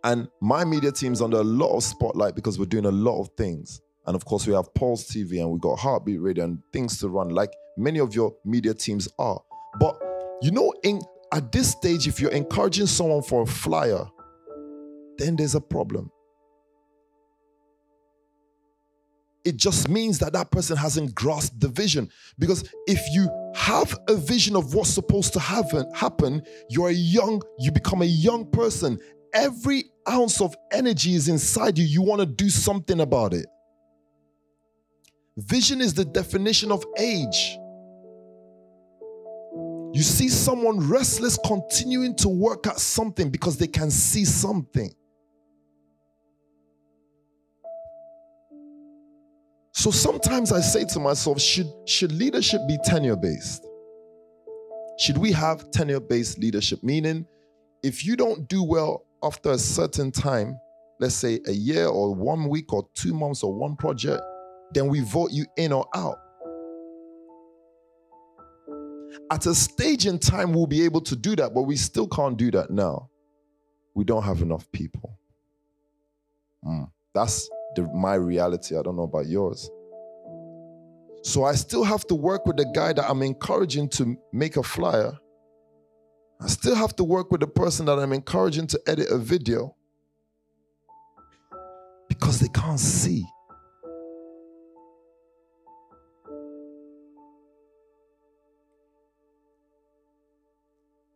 And 0.04 0.28
my 0.42 0.66
media 0.66 0.92
team's 0.92 1.22
under 1.22 1.38
a 1.38 1.44
lot 1.44 1.76
of 1.76 1.84
spotlight 1.84 2.36
because 2.36 2.58
we're 2.58 2.66
doing 2.66 2.86
a 2.86 2.92
lot 2.92 3.22
of 3.22 3.30
things. 3.38 3.80
And 4.08 4.16
of 4.16 4.26
course, 4.26 4.48
we 4.48 4.54
have 4.54 4.74
Pulse 4.74 5.06
TV 5.06 5.40
and 5.40 5.52
we 5.52 5.60
got 5.60 5.78
Heartbeat 5.78 6.20
Radio 6.20 6.46
and 6.46 6.60
things 6.74 6.98
to 7.00 7.08
run, 7.08 7.30
like 7.30 7.52
many 7.78 8.00
of 8.00 8.16
your 8.16 8.36
media 8.44 8.74
teams 8.74 9.08
are. 9.20 9.40
But 9.80 9.98
you 10.42 10.52
know, 10.52 10.74
in 10.84 11.02
at 11.32 11.52
this 11.52 11.72
stage, 11.72 12.08
if 12.08 12.20
you're 12.20 12.32
encouraging 12.32 12.88
someone 12.88 13.22
for 13.22 13.44
a 13.44 13.46
flyer, 13.46 14.06
then 15.18 15.36
there's 15.36 15.56
a 15.56 15.62
problem. 15.62 16.12
It 19.46 19.58
just 19.58 19.90
means 19.90 20.20
that 20.20 20.34
that 20.34 20.52
person 20.52 20.78
hasn't 20.78 21.14
grasped 21.14 21.60
the 21.60 21.68
vision. 21.68 22.10
Because 22.40 22.70
if 22.88 23.02
you 23.14 23.30
have 23.56 23.98
a 24.08 24.16
vision 24.16 24.56
of 24.56 24.74
what's 24.74 24.90
supposed 24.90 25.34
to 25.34 25.40
happen, 25.40 25.86
happen, 25.94 26.42
you're 26.70 26.92
young, 26.92 27.42
you 27.60 27.72
become 27.72 28.02
a 28.02 28.06
young 28.06 28.50
person. 28.52 29.00
Every 29.34 29.86
ounce 30.08 30.40
of 30.40 30.56
energy 30.72 31.16
is 31.16 31.28
inside 31.28 31.78
you. 31.78 31.86
You 31.86 32.02
want 32.02 32.22
to 32.22 32.26
do 32.26 32.50
something 32.50 33.02
about 33.02 33.34
it. 33.34 33.48
Vision 35.36 35.82
is 35.82 35.94
the 35.94 36.06
definition 36.06 36.72
of 36.72 36.86
age. 36.98 37.58
You 39.94 40.02
see 40.02 40.30
someone 40.30 40.88
restless 40.90 41.38
continuing 41.46 42.16
to 42.18 42.30
work 42.30 42.66
at 42.66 42.80
something 42.80 43.30
because 43.30 43.58
they 43.58 43.68
can 43.68 43.92
see 43.92 44.26
something. 44.26 44.94
So 49.84 49.92
sometimes 49.92 50.54
I 50.54 50.62
say 50.62 50.86
to 50.94 51.00
myself, 51.02 51.42
should, 51.42 51.68
should 51.86 52.14
leadership 52.14 52.62
be 52.70 52.78
tenure 52.86 53.18
based? 53.18 53.68
Should 54.98 55.18
we 55.18 55.34
have 55.34 55.72
tenure 55.72 56.00
based 56.00 56.40
leadership? 56.40 56.82
Meaning, 56.84 57.26
if 57.84 58.06
you 58.06 58.16
don't 58.16 58.48
do 58.48 58.64
well 58.64 59.04
after 59.22 59.52
a 59.52 59.58
certain 59.58 60.10
time, 60.10 60.58
let's 61.02 61.16
say 61.16 61.42
a 61.48 61.52
year 61.52 61.88
or 61.88 62.16
one 62.16 62.48
week 62.48 62.72
or 62.72 62.88
two 62.94 63.14
months 63.14 63.44
or 63.44 63.54
one 63.54 63.76
project, 63.76 64.22
then 64.74 64.88
we 64.88 65.02
vote 65.02 65.32
you 65.34 65.46
in 65.58 65.74
or 65.74 65.86
out. 65.94 66.18
At 69.32 69.46
a 69.48 69.54
stage 69.54 70.06
in 70.06 70.18
time, 70.18 70.54
we'll 70.54 70.66
be 70.66 70.86
able 70.86 71.02
to 71.02 71.16
do 71.18 71.36
that, 71.36 71.54
but 71.54 71.64
we 71.64 71.76
still 71.76 72.08
can't 72.08 72.38
do 72.38 72.52
that 72.52 72.70
now. 72.70 73.10
We 73.96 74.06
don't 74.06 74.24
have 74.24 74.42
enough 74.42 74.66
people. 74.72 75.20
Mm. 76.66 76.90
That's 77.14 77.50
the, 77.76 77.84
my 77.94 78.16
reality. 78.16 78.78
I 78.78 78.82
don't 78.82 78.96
know 78.96 79.04
about 79.04 79.28
yours. 79.28 79.70
So 81.24 81.46
I 81.46 81.54
still 81.56 81.84
have 81.84 82.06
to 82.08 82.16
work 82.16 82.46
with 82.46 82.58
the 82.58 82.66
guy 82.76 82.94
that 82.94 83.10
I'm 83.10 83.22
encouraging 83.22 83.90
to 83.90 84.18
make 84.34 84.58
a 84.58 84.64
flyer. 84.64 85.18
I 86.42 86.48
still 86.48 86.76
have 86.76 86.96
to 86.98 87.04
work 87.04 87.32
with 87.32 87.40
the 87.40 87.48
person 87.48 87.86
that 87.86 87.98
I'm 87.98 88.12
encouraging 88.12 88.68
to 88.68 88.82
edit 88.86 89.10
a 89.10 89.18
video 89.18 89.76
because 92.10 92.40
they 92.40 92.50
can't 92.50 92.80
see. 92.80 93.26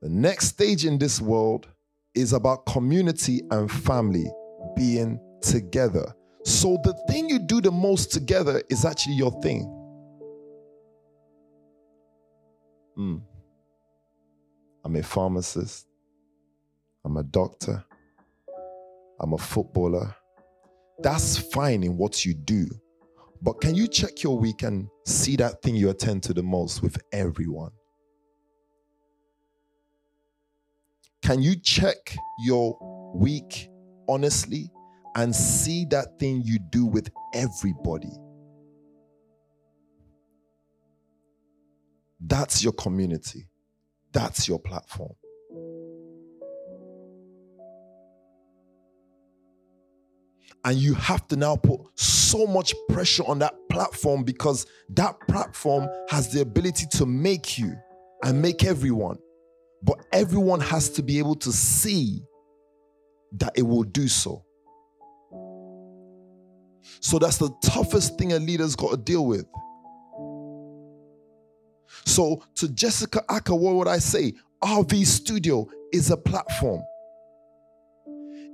The 0.02 0.10
next 0.10 0.48
stage 0.48 0.86
in 0.86 0.98
this 0.98 1.20
world 1.20 1.68
is 2.16 2.32
about 2.32 2.66
community 2.66 3.42
and 3.52 3.70
family 3.70 4.32
being 4.76 5.20
together. 5.42 6.14
So 6.48 6.80
the 6.82 6.94
thing 7.10 7.28
you 7.28 7.40
do 7.40 7.60
the 7.60 7.72
most 7.72 8.14
together 8.14 8.64
is 8.70 8.86
actually 8.86 9.16
your 9.16 9.32
thing. 9.42 9.66
Mm. 12.98 13.22
I'm 14.86 14.96
a 14.96 15.04
pharmacist. 15.04 15.88
I'm 17.04 17.18
a 17.18 17.24
doctor. 17.24 17.84
I'm 19.20 19.34
a 19.34 19.38
footballer. 19.38 20.16
That's 21.00 21.38
fine 21.38 21.84
in 21.84 21.98
what 21.98 22.24
you 22.24 22.34
do. 22.34 22.66
But 23.42 23.60
can 23.60 23.76
you 23.76 23.90
check 23.90 24.24
your 24.24 24.40
week 24.40 24.64
and 24.64 24.88
see 25.06 25.36
that 25.36 25.62
thing 25.62 25.76
you 25.76 25.90
attend 25.90 26.24
to 26.24 26.34
the 26.34 26.44
most 26.44 26.82
with 26.82 26.98
everyone? 27.12 27.72
Can 31.22 31.42
you 31.42 31.58
check 31.58 32.16
your 32.40 33.12
week 33.14 33.70
honestly 34.08 34.72
and 35.18 35.36
see 35.36 35.84
that 35.86 36.20
thing 36.20 36.44
you 36.46 36.60
do 36.60 36.86
with 36.86 37.10
everybody? 37.34 38.12
That's 42.22 42.64
your 42.64 42.74
community. 42.74 43.48
That's 44.14 44.48
your 44.48 44.60
platform. 44.60 45.14
And 50.64 50.78
you 50.78 50.94
have 50.96 51.28
to 51.30 51.36
now 51.36 51.56
put 51.56 51.80
so 51.96 52.46
much 52.46 52.74
pressure 52.90 53.24
on 53.26 53.40
that 53.40 53.56
platform 53.70 54.24
because 54.24 54.66
that 54.90 55.16
platform 55.28 55.88
has 56.10 56.32
the 56.32 56.42
ability 56.42 56.86
to 56.92 57.06
make 57.06 57.58
you 57.58 57.74
and 58.24 58.42
make 58.42 58.66
everyone. 58.66 59.18
But 59.82 59.98
everyone 60.12 60.60
has 60.60 60.90
to 60.92 61.04
be 61.04 61.18
able 61.20 61.36
to 61.36 61.52
see 61.52 62.22
that 63.34 63.54
it 63.56 63.64
will 63.64 63.84
do 63.84 64.08
so. 64.08 64.44
So 67.00 67.20
that's 67.20 67.38
the 67.38 67.50
toughest 67.64 68.18
thing 68.18 68.34
a 68.34 68.40
leader's 68.40 68.76
got 68.76 68.92
to 68.92 68.98
deal 68.98 69.26
with. 69.26 69.46
So 72.06 72.44
to 72.56 72.70
Jessica 72.70 73.24
Acker, 73.30 73.56
what 73.56 73.76
would 73.76 73.88
I 73.88 74.00
say? 74.00 74.34
RV 74.62 75.06
Studio 75.06 75.68
is 75.94 76.10
a 76.12 76.18
platform. 76.18 76.82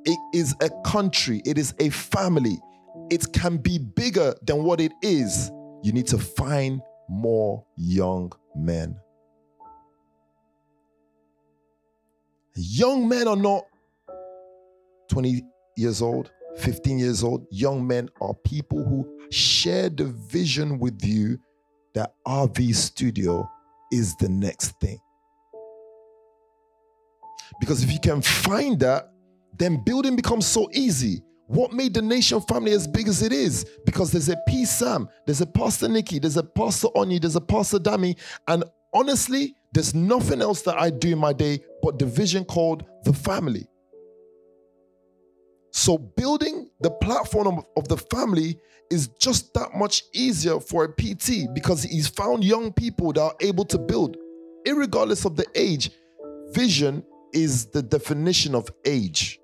It 0.06 0.20
is 0.34 0.54
a 0.62 0.70
country. 0.86 1.42
It 1.46 1.58
is 1.58 1.74
a 1.80 1.90
family. 1.90 2.60
It 3.10 3.32
can 3.34 3.58
be 3.58 3.78
bigger 3.80 4.34
than 4.46 4.64
what 4.64 4.82
it 4.82 4.92
is. 5.02 5.50
You 5.82 5.94
need 5.94 6.08
to 6.08 6.18
find 6.18 6.82
more 7.10 7.66
young 7.78 8.32
men. 8.56 8.98
Young 12.56 13.08
men 13.08 13.28
are 13.28 13.36
not 13.36 13.64
20 15.10 15.42
years 15.76 16.02
old, 16.02 16.32
15 16.58 17.00
years 17.00 17.24
old. 17.24 17.46
Young 17.52 17.86
men 17.86 18.10
are 18.22 18.34
people 18.46 18.84
who 18.84 19.08
share 19.32 19.90
the 19.90 20.06
vision 20.06 20.80
with 20.80 21.04
you 21.04 21.40
that 21.94 22.14
RV 22.26 22.76
Studio 22.76 23.50
is 23.92 24.16
the 24.18 24.30
next 24.30 24.80
thing. 24.80 25.00
Because 27.60 27.84
if 27.84 27.92
you 27.92 28.00
can 28.00 28.22
find 28.22 28.80
that, 28.80 29.12
then 29.58 29.84
building 29.84 30.16
becomes 30.16 30.46
so 30.46 30.70
easy. 30.74 31.22
What 31.48 31.74
made 31.74 31.94
the 31.94 32.02
nation 32.02 32.42
family 32.42 32.72
as 32.72 32.88
big 32.88 33.08
as 33.08 33.22
it 33.22 33.32
is? 33.32 33.66
Because 33.86 34.12
there's 34.12 34.30
a 34.30 34.38
P 34.48 34.66
Sam, 34.66 35.08
there's 35.26 35.42
a 35.42 35.46
Pastor 35.46 35.88
Nikki, 35.88 36.18
there's 36.18 36.38
a 36.38 36.44
Pastor 36.44 36.88
Onyi, 36.96 37.22
there's 37.22 37.36
a 37.36 37.42
Pastor 37.42 37.78
Dami, 37.78 38.18
and 38.48 38.64
honestly, 38.94 39.56
there's 39.74 39.94
nothing 39.94 40.42
else 40.42 40.62
that 40.64 40.78
I 40.78 40.90
do 40.90 41.12
in 41.12 41.20
my 41.20 41.34
day 41.34 41.60
but 41.82 42.00
the 42.00 42.06
vision 42.06 42.46
called 42.46 42.86
the 43.04 43.14
family. 43.14 43.68
So, 45.74 45.98
building 45.98 46.70
the 46.82 46.92
platform 46.92 47.48
of, 47.48 47.66
of, 47.76 47.88
the 47.88 47.98
family 47.98 48.60
is 48.92 49.08
just 49.20 49.54
that 49.56 49.74
much 49.74 50.04
easier 50.14 50.60
for 50.60 50.86
a 50.86 50.90
PT 50.90 51.54
because 51.54 51.82
he's 51.82 52.08
found 52.08 52.44
young 52.44 52.72
people 52.72 53.12
that 53.14 53.22
are 53.22 53.36
able 53.42 53.66
to 53.66 53.80
build, 53.80 54.16
regardless 54.68 55.26
of 55.26 55.36
the 55.36 55.46
age. 55.56 55.90
Vision 56.52 57.04
is 57.34 57.66
the 57.72 57.82
definition 57.82 58.54
of 58.54 58.70
age. 58.86 59.40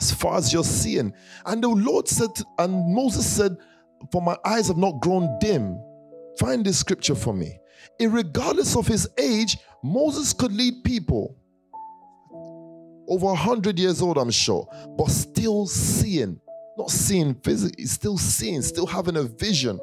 As 0.00 0.12
far 0.12 0.36
as 0.36 0.52
you're 0.52 0.62
seeing. 0.62 1.12
And 1.46 1.62
the 1.62 1.68
Lord 1.68 2.06
said, 2.06 2.30
and 2.58 2.94
Moses 2.94 3.26
said, 3.26 3.56
For 4.12 4.22
my 4.22 4.36
eyes 4.44 4.68
have 4.68 4.76
not 4.76 5.00
grown 5.00 5.36
dim. 5.40 5.76
Find 6.38 6.64
this 6.64 6.78
scripture 6.78 7.16
for 7.16 7.34
me 7.34 7.58
regardless 8.00 8.76
of 8.76 8.86
his 8.86 9.08
age, 9.18 9.58
Moses 9.82 10.32
could 10.32 10.52
lead 10.52 10.84
people 10.84 11.36
over 13.12 13.26
100 13.26 13.78
years 13.78 14.00
old, 14.00 14.16
I'm 14.16 14.30
sure, 14.30 14.66
but 14.96 15.10
still 15.10 15.66
seeing, 15.66 16.40
not 16.78 16.90
seeing 16.90 17.34
physically, 17.34 17.84
still 17.84 18.16
seeing, 18.16 18.62
still 18.62 18.86
having 18.86 19.18
a 19.18 19.24
vision. 19.24 19.78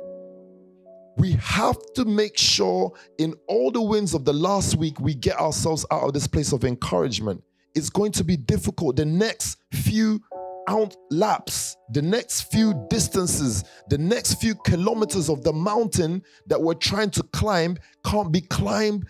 We 1.16 1.34
have 1.34 1.78
to 1.94 2.06
make 2.06 2.40
sure 2.40 2.92
in 3.20 3.36
all 3.48 3.70
the 3.70 3.82
wins 3.82 4.16
of 4.16 4.26
the 4.26 4.34
last 4.34 4.78
week, 4.78 5.00
we 5.00 5.14
get 5.14 5.38
ourselves 5.40 5.86
out 5.92 6.04
of 6.04 6.14
this 6.14 6.26
place 6.26 6.54
of 6.54 6.64
encouragement. 6.64 7.44
It's 7.76 7.92
going 7.92 8.14
to 8.14 8.24
be 8.24 8.36
difficult. 8.36 8.96
The 8.96 9.06
next 9.06 9.58
few 9.74 10.22
out 10.68 10.96
laps, 11.12 11.78
the 11.92 12.02
next 12.02 12.52
few 12.52 12.74
distances, 12.90 13.64
the 13.90 13.98
next 14.00 14.42
few 14.42 14.56
kilometers 14.56 15.30
of 15.30 15.44
the 15.44 15.54
mountain 15.54 16.24
that 16.48 16.60
we're 16.60 16.74
trying 16.74 17.12
to 17.12 17.24
climb 17.32 17.78
can't 18.04 18.32
be 18.32 18.42
climbed 18.42 19.06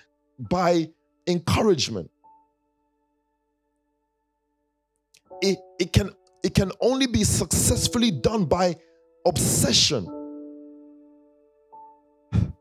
by 0.49 0.89
encouragement. 1.27 2.11
It, 5.41 5.57
it, 5.79 5.93
can, 5.93 6.11
it 6.43 6.53
can 6.53 6.71
only 6.81 7.07
be 7.07 7.23
successfully 7.23 8.11
done 8.11 8.45
by 8.45 8.75
obsession. 9.25 10.07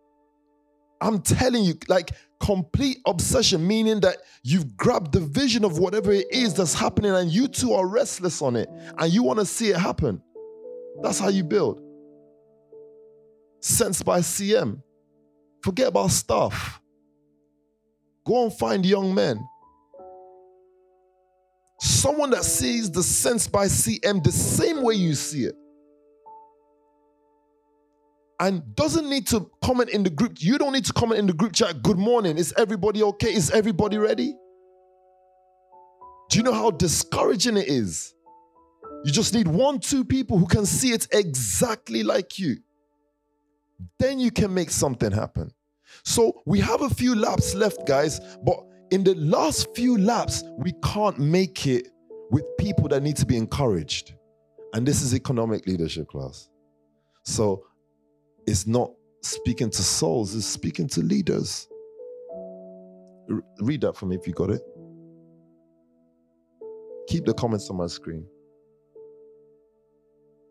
I'm 1.01 1.23
telling 1.23 1.65
you, 1.65 1.75
like 1.89 2.11
complete 2.41 2.99
obsession, 3.07 3.67
meaning 3.67 4.01
that 4.01 4.19
you've 4.43 4.77
grabbed 4.77 5.13
the 5.13 5.21
vision 5.21 5.65
of 5.65 5.79
whatever 5.79 6.13
it 6.13 6.27
is 6.31 6.55
that's 6.55 6.75
happening 6.75 7.13
and 7.13 7.31
you 7.31 7.49
two 7.49 7.73
are 7.73 7.87
restless 7.87 8.43
on 8.43 8.57
it 8.57 8.69
and 8.99 9.13
you 9.13 9.23
want 9.23 9.39
to 9.39 9.45
see 9.45 9.71
it 9.71 9.77
happen. 9.77 10.23
That's 11.03 11.19
how 11.19 11.29
you 11.29 11.45
build. 11.45 11.83
Sense 13.61 14.03
by 14.03 14.21
CM. 14.21 14.83
Forget 15.63 15.89
about 15.89 16.11
stuff. 16.11 16.81
Go 18.25 18.45
and 18.45 18.53
find 18.53 18.85
young 18.87 19.15
men. 19.15 19.47
Someone 21.81 22.31
that 22.31 22.45
sees 22.45 22.91
the 22.91 23.03
sense 23.03 23.47
by 23.47 23.67
CM 23.67 24.23
the 24.23 24.33
same 24.33 24.83
way 24.83 24.95
you 24.95 25.15
see 25.15 25.45
it 25.45 25.55
and 28.41 28.75
doesn't 28.75 29.09
need 29.09 29.27
to 29.29 29.51
comment 29.63 29.91
in 29.91 30.03
the 30.03 30.11
group. 30.11 30.41
You 30.41 30.59
don't 30.59 30.73
need 30.73 30.85
to 30.87 30.93
comment 30.93 31.19
in 31.19 31.27
the 31.27 31.33
group 31.33 31.53
chat, 31.53 31.83
good 31.83 31.99
morning. 31.99 32.39
Is 32.39 32.55
everybody 32.57 33.03
okay? 33.03 33.33
Is 33.33 33.51
everybody 33.51 33.99
ready? 33.99 34.35
Do 36.31 36.39
you 36.39 36.45
know 36.45 36.53
how 36.53 36.71
discouraging 36.71 37.57
it 37.57 37.69
is? 37.69 38.15
You 39.05 39.13
just 39.13 39.35
need 39.35 39.49
one, 39.49 39.81
two 39.81 40.05
people 40.05 40.39
who 40.39 40.47
can 40.47 40.67
see 40.67 40.93
it 40.93 41.09
exactly 41.13 42.03
like 42.03 42.39
you. 42.39 42.59
Then 43.99 44.19
you 44.19 44.31
can 44.31 44.53
make 44.53 44.71
something 44.71 45.11
happen. 45.11 45.53
So 46.05 46.43
we 46.45 46.61
have 46.61 46.83
a 46.83 46.91
few 46.91 47.15
laps 47.15 47.55
left, 47.55 47.87
guys, 47.87 48.21
but 48.45 48.68
in 48.91 49.05
the 49.05 49.15
last 49.15 49.75
few 49.75 49.99
laps, 49.99 50.43
we 50.57 50.73
can't 50.83 51.19
make 51.19 51.67
it 51.67 51.89
with 52.31 52.45
people 52.59 52.89
that 52.89 53.03
need 53.03 53.17
to 53.17 53.27
be 53.27 53.37
encouraged. 53.37 54.15
And 54.75 54.87
this 54.87 55.03
is 55.03 55.15
economic 55.15 55.67
leadership 55.67 56.09
class. 56.09 56.49
So 57.25 57.65
it's 58.47 58.67
not 58.67 58.91
speaking 59.23 59.71
to 59.71 59.83
souls, 59.83 60.35
it's 60.35 60.47
speaking 60.47 60.89
to 60.89 61.01
leaders. 61.01 61.69
R- 63.31 63.43
read 63.61 63.83
that 63.83 63.97
for 63.97 64.07
me 64.07 64.17
if 64.17 64.27
you 64.27 64.33
got 64.33 64.51
it. 64.51 64.63
Keep 67.09 67.25
the 67.27 67.35
comments 67.35 67.69
on 67.71 67.77
my 67.77 67.87
screen. 67.87 68.27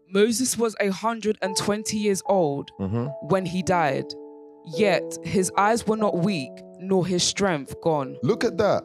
Moses 0.10 0.58
was 0.58 0.76
120 0.80 1.97
years 1.97 2.21
old 2.28 2.71
hmm 2.78 3.08
when 3.23 3.45
he 3.45 3.62
died, 3.62 4.06
yet 4.65 5.04
his 5.23 5.52
eyes 5.58 5.86
were 5.86 5.97
not 5.97 6.17
weak, 6.17 6.52
nor 6.80 7.06
his 7.06 7.24
strength 7.24 7.80
gone. 7.82 8.18
Look 8.24 8.44
at 8.44 8.58
that. 8.58 8.84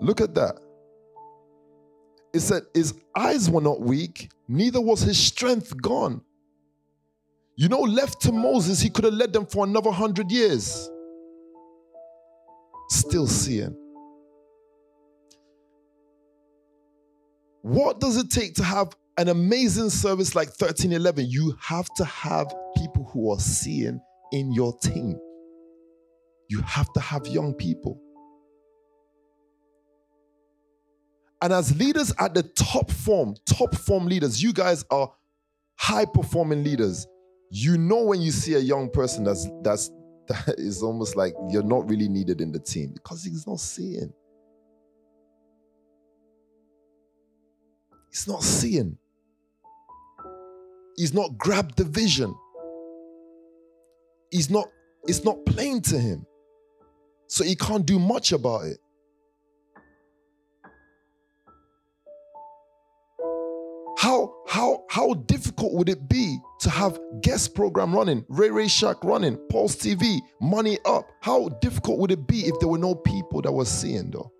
Look 0.00 0.20
at 0.20 0.34
that. 0.34 0.58
It 2.32 2.40
said 2.40 2.62
his 2.74 2.94
eyes 3.14 3.50
were 3.50 3.60
not 3.60 3.80
weak, 3.80 4.30
neither 4.48 4.80
was 4.80 5.02
his 5.02 5.18
strength 5.18 5.80
gone. 5.80 6.22
You 7.56 7.68
know, 7.68 7.80
left 7.80 8.22
to 8.22 8.32
Moses, 8.32 8.80
he 8.80 8.88
could 8.88 9.04
have 9.04 9.14
led 9.14 9.32
them 9.32 9.46
for 9.46 9.64
another 9.64 9.90
hundred 9.90 10.30
years. 10.32 10.90
Still 12.88 13.26
seeing. 13.26 13.76
What 17.60 18.00
does 18.00 18.16
it 18.16 18.30
take 18.30 18.54
to 18.54 18.64
have 18.64 18.96
an 19.18 19.28
amazing 19.28 19.90
service 19.90 20.34
like 20.34 20.48
1311? 20.48 21.26
You 21.28 21.54
have 21.60 21.86
to 21.96 22.04
have 22.04 22.52
people 22.76 23.08
who 23.12 23.30
are 23.30 23.38
seeing 23.38 24.00
in 24.32 24.52
your 24.52 24.76
team. 24.78 25.20
You 26.52 26.60
have 26.66 26.92
to 26.92 27.00
have 27.00 27.26
young 27.26 27.54
people. 27.54 27.98
And 31.40 31.50
as 31.50 31.74
leaders 31.78 32.12
at 32.18 32.34
the 32.34 32.42
top 32.42 32.90
form, 32.90 33.36
top 33.46 33.74
form 33.74 34.04
leaders, 34.04 34.42
you 34.42 34.52
guys 34.52 34.84
are 34.90 35.10
high 35.76 36.04
performing 36.04 36.62
leaders. 36.62 37.06
You 37.50 37.78
know 37.78 38.02
when 38.02 38.20
you 38.20 38.30
see 38.30 38.52
a 38.52 38.58
young 38.58 38.90
person 38.90 39.24
that's 39.24 39.48
that's 39.62 39.90
that 40.28 40.56
is 40.58 40.82
almost 40.82 41.16
like 41.16 41.32
you're 41.48 41.62
not 41.62 41.88
really 41.88 42.06
needed 42.06 42.42
in 42.42 42.52
the 42.52 42.60
team 42.60 42.92
because 42.92 43.24
he's 43.24 43.46
not 43.46 43.58
seeing. 43.58 44.12
He's 48.10 48.28
not 48.28 48.42
seeing. 48.42 48.98
He's 50.98 51.14
not 51.14 51.38
grabbed 51.38 51.78
the 51.78 51.84
vision. 51.84 52.34
He's 54.30 54.50
not, 54.50 54.66
it's 55.04 55.24
not 55.24 55.46
plain 55.46 55.80
to 55.80 55.98
him. 55.98 56.26
So 57.32 57.44
he 57.44 57.56
can't 57.56 57.86
do 57.86 57.98
much 57.98 58.32
about 58.32 58.66
it. 58.66 58.76
How 63.96 64.34
how 64.46 64.84
how 64.90 65.14
difficult 65.14 65.72
would 65.72 65.88
it 65.88 66.10
be 66.10 66.36
to 66.60 66.68
have 66.68 67.00
guest 67.22 67.54
program 67.54 67.94
running, 67.94 68.26
Ray 68.28 68.50
Ray 68.50 68.68
Shack 68.68 69.02
running, 69.02 69.38
Pulse 69.48 69.76
TV, 69.76 70.18
Money 70.42 70.76
Up? 70.84 71.08
How 71.22 71.48
difficult 71.62 72.00
would 72.00 72.10
it 72.10 72.26
be 72.26 72.40
if 72.40 72.60
there 72.60 72.68
were 72.68 72.76
no 72.76 72.94
people 72.94 73.40
that 73.40 73.52
were 73.52 73.64
seeing 73.64 74.10
though? 74.10 74.30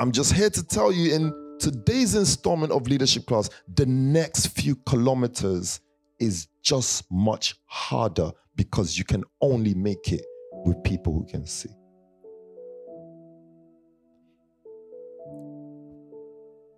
I'm 0.00 0.10
just 0.10 0.32
here 0.32 0.50
to 0.50 0.64
tell 0.64 0.90
you 0.90 1.14
in 1.14 1.58
today's 1.60 2.16
installment 2.16 2.72
of 2.72 2.88
Leadership 2.88 3.24
Class, 3.26 3.50
the 3.72 3.86
next 3.86 4.48
few 4.48 4.74
kilometers 4.74 5.78
is 6.18 6.48
just 6.60 7.04
much 7.08 7.54
harder 7.66 8.32
because 8.58 8.98
you 8.98 9.04
can 9.04 9.22
only 9.40 9.72
make 9.72 10.12
it 10.12 10.26
with 10.66 10.82
people 10.82 11.12
who 11.14 11.24
can 11.24 11.46
see. 11.46 11.70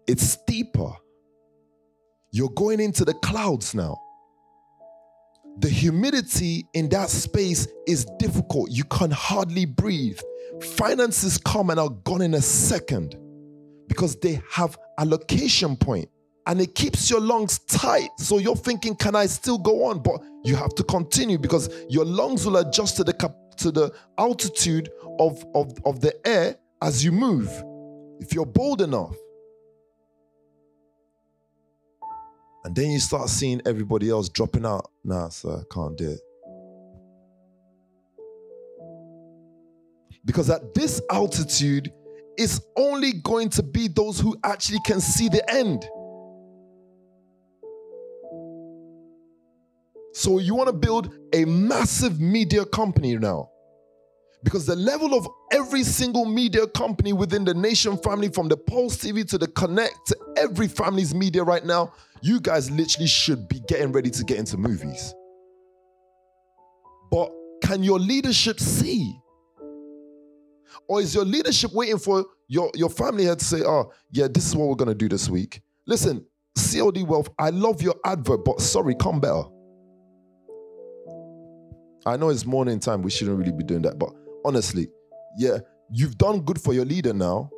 It's 0.07 0.23
steeper. 0.23 0.93
You're 2.33 2.51
going 2.51 2.81
into 2.81 3.05
the 3.05 3.15
clouds 3.15 3.75
now. 3.75 3.99
The 5.61 5.71
humidity 5.71 6.67
in 6.75 6.91
that 6.91 7.09
space 7.09 7.67
is 7.87 8.05
difficult. 8.19 8.71
You 8.71 8.85
can 8.85 9.11
hardly 9.11 9.65
breathe. 9.65 10.21
Finances 10.61 11.39
come 11.39 11.71
and 11.71 11.81
are 11.81 11.91
gone 12.05 12.21
in 12.21 12.35
a 12.35 12.43
second 12.43 13.17
because 13.89 14.17
they 14.17 14.41
have 14.53 14.79
a 14.99 15.07
location 15.07 15.77
point 15.77 16.11
and 16.51 16.61
it 16.61 16.75
keeps 16.75 17.09
your 17.09 17.21
lungs 17.21 17.61
tight. 17.61 18.11
So 18.19 18.39
you're 18.39 18.57
thinking, 18.57 18.97
can 18.97 19.15
I 19.15 19.27
still 19.27 19.57
go 19.57 19.85
on? 19.85 20.03
But 20.03 20.21
you 20.43 20.57
have 20.57 20.75
to 20.75 20.83
continue 20.83 21.39
because 21.39 21.71
your 21.89 22.05
lungs 22.05 22.45
will 22.45 22.57
adjust 22.57 22.97
to 22.97 23.05
the 23.05 23.13
cap- 23.13 23.37
to 23.59 23.71
the 23.71 23.95
altitude 24.19 24.91
of, 25.21 25.45
of, 25.55 25.73
of 25.85 26.01
the 26.01 26.13
air 26.27 26.57
as 26.83 27.05
you 27.05 27.13
move. 27.13 27.49
If 28.19 28.33
you're 28.35 28.47
bold 28.47 28.83
enough. 28.83 29.15
And 32.65 32.75
then 32.75 32.91
you 32.91 32.99
start 32.99 33.29
seeing 33.29 33.63
everybody 33.65 34.11
else 34.11 34.29
dropping 34.29 34.67
out. 34.67 34.91
Nah, 35.05 35.29
sir, 35.29 35.63
can't 35.73 35.97
do 35.97 36.11
it. 36.11 36.21
Because 40.25 40.51
at 40.51 40.75
this 40.75 41.01
altitude, 41.13 41.93
it's 42.37 42.61
only 42.77 43.13
going 43.23 43.51
to 43.51 43.63
be 43.63 43.87
those 43.87 44.19
who 44.19 44.37
actually 44.43 44.81
can 44.85 45.01
see 45.01 45.29
the 45.29 45.49
end. 45.49 45.89
So 50.13 50.39
you 50.39 50.55
want 50.55 50.69
to 50.69 50.73
build 50.73 51.15
a 51.33 51.45
massive 51.45 52.21
media 52.21 52.65
company 52.65 53.17
now. 53.17 53.51
Because 54.43 54.65
the 54.65 54.77
level 54.77 55.15
of 55.15 55.29
every 55.53 55.83
single 55.83 56.25
media 56.25 56.67
company 56.67 57.13
within 57.13 57.45
the 57.45 57.53
Nation 57.53 57.99
family, 57.99 58.31
from 58.31 58.49
the 58.49 58.57
Pulse 58.57 58.97
TV 58.97 59.29
to 59.29 59.37
the 59.37 59.49
Connect 59.49 59.95
to 60.07 60.17
every 60.37 60.67
family's 60.67 61.15
media 61.15 61.45
right 61.45 61.65
now, 61.65 61.93
you 62.23 62.41
guys 62.41 62.71
literally 62.71 63.07
should 63.07 63.49
be 63.49 63.61
getting 63.69 63.93
ready 63.93 64.11
to 64.11 64.25
get 64.25 64.39
into 64.39 64.57
movies. 64.57 65.15
But 67.11 67.31
can 67.63 67.83
your 67.83 67.99
leadership 67.99 68.59
see? 68.61 69.15
Or 70.89 71.01
is 71.01 71.15
your 71.15 71.25
leadership 71.25 71.73
waiting 71.75 71.99
for 71.99 72.25
your, 72.49 72.71
your 72.75 72.89
family 72.89 73.27
head 73.27 73.41
to 73.41 73.45
say, 73.45 73.63
oh, 73.63 73.93
yeah, 74.11 74.27
this 74.29 74.47
is 74.47 74.57
what 74.57 74.69
we're 74.69 74.75
going 74.75 74.89
to 74.89 74.95
do 74.95 75.09
this 75.09 75.29
week? 75.29 75.61
Listen, 75.87 76.25
CLD 76.57 77.07
Wealth, 77.07 77.29
I 77.39 77.51
love 77.51 77.83
your 77.83 77.95
advert, 78.05 78.45
but 78.45 78.61
sorry, 78.61 78.95
come 78.95 79.21
better. 79.21 79.43
I 82.07 82.17
know 82.17 82.31
it's 82.31 82.47
morning 82.47 82.81
time, 82.81 83.03
we 83.03 83.11
shouldn't 83.11 83.39
really 83.39 83.53
be 83.53 83.65
doing 83.65 83.83
that, 83.83 83.99
but 83.99 84.11
honestly, 84.45 84.89
yeah, 85.37 85.59
you've 85.91 86.17
done 86.17 86.41
good 86.41 86.61
for 86.61 86.73
your 86.73 86.85
leader 86.85 87.13
now. 87.13 87.51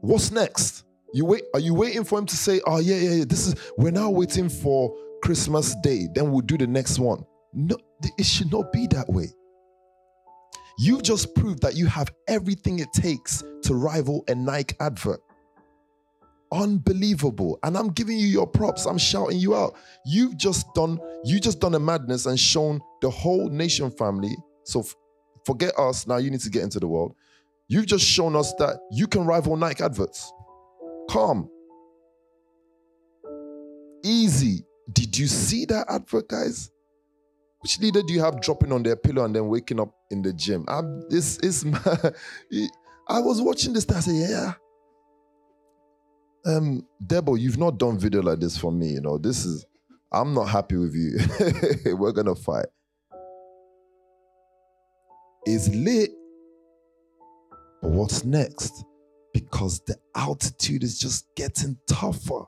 What's 0.00 0.30
next? 0.32 0.84
You 1.14 1.24
wait, 1.24 1.44
are 1.54 1.60
you 1.60 1.74
waiting 1.74 2.04
for 2.04 2.18
him 2.18 2.26
to 2.26 2.36
say, 2.36 2.60
oh 2.66 2.78
yeah, 2.78 2.96
yeah, 2.96 3.10
yeah, 3.10 3.24
this 3.26 3.46
is 3.46 3.54
we're 3.76 3.92
now 3.92 4.10
waiting 4.10 4.48
for 4.48 4.96
Christmas 5.22 5.74
Day, 5.82 6.08
then 6.14 6.32
we'll 6.32 6.40
do 6.40 6.58
the 6.58 6.66
next 6.66 6.98
one. 6.98 7.24
No, 7.52 7.76
it 8.18 8.24
should 8.24 8.50
not 8.50 8.72
be 8.72 8.86
that 8.88 9.08
way. 9.08 9.26
You've 10.78 11.02
just 11.02 11.34
proved 11.34 11.62
that 11.62 11.76
you 11.76 11.86
have 11.86 12.08
everything 12.28 12.78
it 12.78 12.92
takes 12.92 13.44
to 13.64 13.74
rival 13.74 14.24
a 14.28 14.34
Nike 14.34 14.74
advert. 14.80 15.20
Unbelievable. 16.52 17.58
And 17.62 17.76
I'm 17.78 17.88
giving 17.88 18.18
you 18.18 18.26
your 18.26 18.46
props. 18.46 18.84
I'm 18.84 18.98
shouting 18.98 19.38
you 19.38 19.56
out. 19.56 19.74
You've 20.04 20.36
just 20.36 20.66
done, 20.74 21.00
you 21.24 21.40
just 21.40 21.60
done 21.60 21.74
a 21.74 21.78
madness 21.78 22.26
and 22.26 22.38
shown 22.38 22.80
the 23.00 23.08
whole 23.08 23.48
nation 23.48 23.90
family. 23.90 24.36
So 24.64 24.80
f- 24.80 24.94
forget 25.46 25.72
us. 25.78 26.06
Now 26.06 26.18
you 26.18 26.30
need 26.30 26.40
to 26.40 26.50
get 26.50 26.62
into 26.62 26.78
the 26.78 26.86
world. 26.86 27.16
You've 27.68 27.86
just 27.86 28.04
shown 28.04 28.36
us 28.36 28.52
that 28.58 28.78
you 28.90 29.06
can 29.06 29.24
rival 29.24 29.56
Nike 29.56 29.82
adverts. 29.82 30.30
Calm. 31.08 31.48
Easy. 34.04 34.60
Did 34.92 35.16
you 35.16 35.28
see 35.28 35.64
that 35.66 35.86
advert, 35.88 36.28
guys? 36.28 36.70
Which 37.60 37.80
leader 37.80 38.02
do 38.02 38.12
you 38.12 38.20
have 38.20 38.42
dropping 38.42 38.72
on 38.72 38.82
their 38.82 38.96
pillow 38.96 39.24
and 39.24 39.34
then 39.34 39.46
waking 39.46 39.80
up 39.80 39.94
in 40.10 40.20
the 40.20 40.32
gym? 40.34 40.66
I'm, 40.68 41.08
this 41.08 41.38
is 41.38 41.64
my, 41.64 41.80
I 43.08 43.20
was 43.20 43.40
watching 43.40 43.72
this. 43.72 43.88
I 43.88 44.00
said, 44.00 44.14
yeah. 44.16 44.52
Um, 46.44 46.86
Debo, 47.04 47.38
you've 47.38 47.58
not 47.58 47.78
done 47.78 47.98
video 47.98 48.22
like 48.22 48.40
this 48.40 48.56
for 48.56 48.72
me. 48.72 48.88
You 48.88 49.00
know, 49.00 49.18
this 49.18 49.44
is. 49.44 49.64
I'm 50.12 50.34
not 50.34 50.44
happy 50.44 50.76
with 50.76 50.94
you. 50.94 51.18
We're 51.96 52.12
gonna 52.12 52.34
fight. 52.34 52.66
It's 55.46 55.68
lit. 55.68 56.10
But 57.80 57.90
what's 57.90 58.24
next? 58.24 58.84
Because 59.32 59.80
the 59.86 59.96
altitude 60.14 60.82
is 60.84 60.98
just 60.98 61.26
getting 61.34 61.78
tougher. 61.86 62.44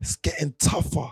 It's 0.00 0.16
getting 0.16 0.54
tougher. 0.58 1.10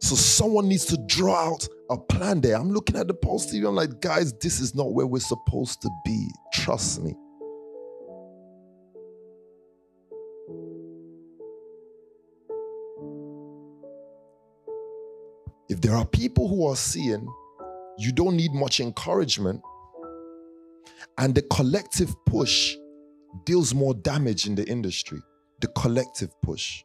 So 0.00 0.16
someone 0.16 0.68
needs 0.68 0.84
to 0.86 0.98
draw 1.06 1.52
out 1.52 1.68
a 1.88 1.96
plan 1.96 2.40
there. 2.40 2.56
I'm 2.56 2.72
looking 2.72 2.96
at 2.96 3.06
the 3.06 3.14
Pulse 3.14 3.46
TV. 3.46 3.66
I'm 3.66 3.76
like, 3.76 4.00
guys, 4.00 4.32
this 4.40 4.60
is 4.60 4.74
not 4.74 4.92
where 4.92 5.06
we're 5.06 5.20
supposed 5.20 5.80
to 5.82 5.90
be. 6.04 6.28
Trust 6.52 7.02
me. 7.02 7.14
If 15.72 15.80
there 15.80 15.94
are 15.94 16.04
people 16.04 16.48
who 16.48 16.66
are 16.66 16.76
seeing, 16.76 17.26
you 17.96 18.12
don't 18.12 18.36
need 18.36 18.52
much 18.52 18.78
encouragement. 18.78 19.62
And 21.16 21.34
the 21.34 21.40
collective 21.40 22.14
push 22.26 22.76
deals 23.46 23.72
more 23.72 23.94
damage 23.94 24.46
in 24.46 24.54
the 24.54 24.68
industry. 24.68 25.18
The 25.62 25.68
collective 25.68 26.28
push. 26.42 26.84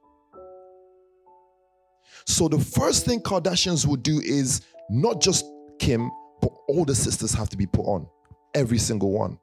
So 2.28 2.48
the 2.48 2.60
first 2.60 3.06
thing 3.06 3.20
Kardashians 3.20 3.86
will 3.86 3.98
do 3.98 4.22
is 4.22 4.62
not 4.90 5.20
just 5.20 5.44
Kim, 5.80 6.10
but 6.42 6.48
but 6.48 6.54
all 6.70 6.86
the 6.86 6.96
sisters 6.96 7.34
have 7.34 7.50
to 7.50 7.58
be 7.58 7.66
put 7.66 7.84
on. 7.84 8.08
Every 8.56 8.78
single 8.78 9.12
one. 9.12 9.38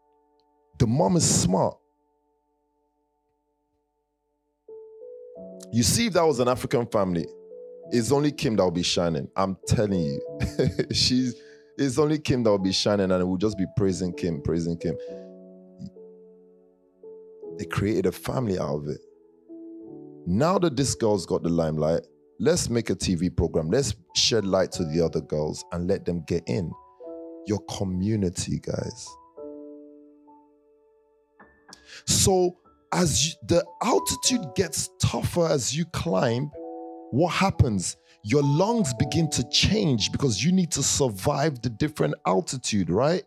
The 0.79 0.87
mom 0.87 1.17
is 1.17 1.43
smart. 1.43 1.77
You 5.71 5.83
see, 5.83 6.07
if 6.07 6.15
that 6.15 6.25
was 6.27 6.41
an 6.41 6.49
African 6.49 6.87
family, 6.87 7.27
it's 7.91 8.13
only 8.13 8.33
Kim 8.33 8.57
that 8.57 8.65
will 8.65 8.71
be 8.71 8.83
shining. 8.83 9.29
I'm 9.37 9.57
telling 9.67 10.01
you. 10.01 10.21
She's 10.93 11.35
it's 11.77 11.99
only 11.99 12.19
Kim 12.19 12.43
that 12.45 12.51
will 12.51 12.59
be 12.59 12.73
shining 12.73 13.11
and 13.11 13.29
we'll 13.29 13.37
just 13.37 13.59
be 13.59 13.67
praising 13.77 14.13
Kim, 14.13 14.41
praising 14.43 14.77
Kim. 14.79 14.97
They 17.59 17.65
created 17.67 18.07
a 18.07 18.13
family 18.13 18.59
out 18.59 18.77
of 18.77 18.89
it. 18.89 19.01
Now 20.27 20.59
that 20.59 20.77
this 20.77 20.95
girl's 20.95 21.27
got 21.27 21.43
the 21.43 21.49
limelight, 21.49 22.03
let's 22.39 22.71
make 22.71 22.91
a 22.91 22.95
TV 22.95 23.35
program. 23.35 23.71
Let's 23.71 23.95
shed 24.17 24.45
light 24.45 24.73
to 24.73 24.85
the 24.85 25.05
other 25.05 25.21
girls 25.21 25.65
and 25.73 25.89
let 25.89 26.05
them 26.05 26.25
get 26.27 26.45
in. 26.47 26.73
Your 27.47 27.61
community, 27.77 28.59
guys. 28.61 29.09
So, 32.07 32.57
as 32.93 33.27
you, 33.27 33.33
the 33.49 33.65
altitude 33.83 34.55
gets 34.55 34.91
tougher 35.01 35.47
as 35.47 35.77
you 35.77 35.85
climb, 35.87 36.51
what 37.11 37.31
happens? 37.31 37.97
Your 38.25 38.43
lungs 38.43 38.95
begin 38.95 39.29
to 39.31 39.49
change 39.51 40.11
because 40.13 40.43
you 40.43 40.53
need 40.53 40.71
to 40.73 40.83
survive 40.83 41.61
the 41.63 41.71
different 41.71 42.15
altitude, 42.27 42.91
right? 42.91 43.23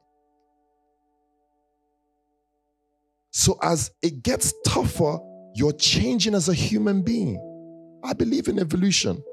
So, 3.32 3.58
as 3.62 3.92
it 4.02 4.24
gets 4.24 4.54
tougher, 4.66 5.20
you're 5.54 5.74
changing 5.74 6.34
as 6.34 6.50
a 6.50 6.54
human 6.54 7.04
being. 7.04 7.40
I 8.04 8.14
believe 8.14 8.48
in 8.48 8.60
evolution. 8.60 9.24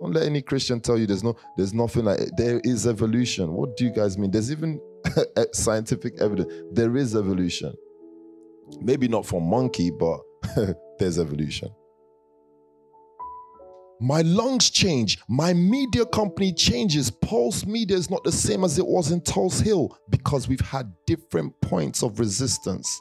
Don't 0.00 0.12
let 0.12 0.24
any 0.24 0.42
Christian 0.42 0.80
tell 0.80 0.98
you 0.98 1.06
there's 1.06 1.24
no, 1.24 1.34
there's 1.56 1.72
nothing 1.72 2.04
like 2.04 2.20
there 2.36 2.60
is 2.64 2.86
evolution. 2.86 3.52
What 3.52 3.76
do 3.76 3.84
you 3.84 3.90
guys 3.90 4.18
mean? 4.18 4.30
There's 4.30 4.52
even 4.52 4.80
scientific 5.52 6.20
evidence. 6.20 6.52
There 6.72 6.96
is 6.96 7.16
evolution. 7.16 7.72
Maybe 8.80 9.08
not 9.08 9.24
for 9.24 9.40
monkey, 9.40 9.90
but 9.90 10.20
there's 10.98 11.18
evolution. 11.18 11.70
My 14.00 14.22
lungs 14.22 14.70
change. 14.70 15.18
My 15.28 15.52
media 15.52 16.04
company 16.06 16.52
changes. 16.52 17.10
Pulse 17.10 17.64
Media 17.64 17.96
is 17.96 18.10
not 18.10 18.24
the 18.24 18.32
same 18.32 18.64
as 18.64 18.78
it 18.78 18.86
was 18.86 19.12
in 19.12 19.20
Tulse 19.20 19.60
Hill 19.60 19.96
because 20.10 20.48
we've 20.48 20.60
had 20.60 20.92
different 21.06 21.58
points 21.60 22.02
of 22.02 22.18
resistance, 22.18 23.00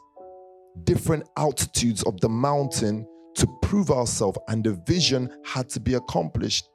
different 0.83 1.27
altitudes 1.37 2.03
of 2.03 2.19
the 2.21 2.29
mountain 2.29 3.07
to 3.35 3.47
prove 3.63 3.89
ourselves, 3.89 4.37
and 4.47 4.63
the 4.63 4.73
vision 4.87 5.29
had 5.43 5.67
to 5.69 5.79
be 5.79 5.95
accomplished. 5.95 6.69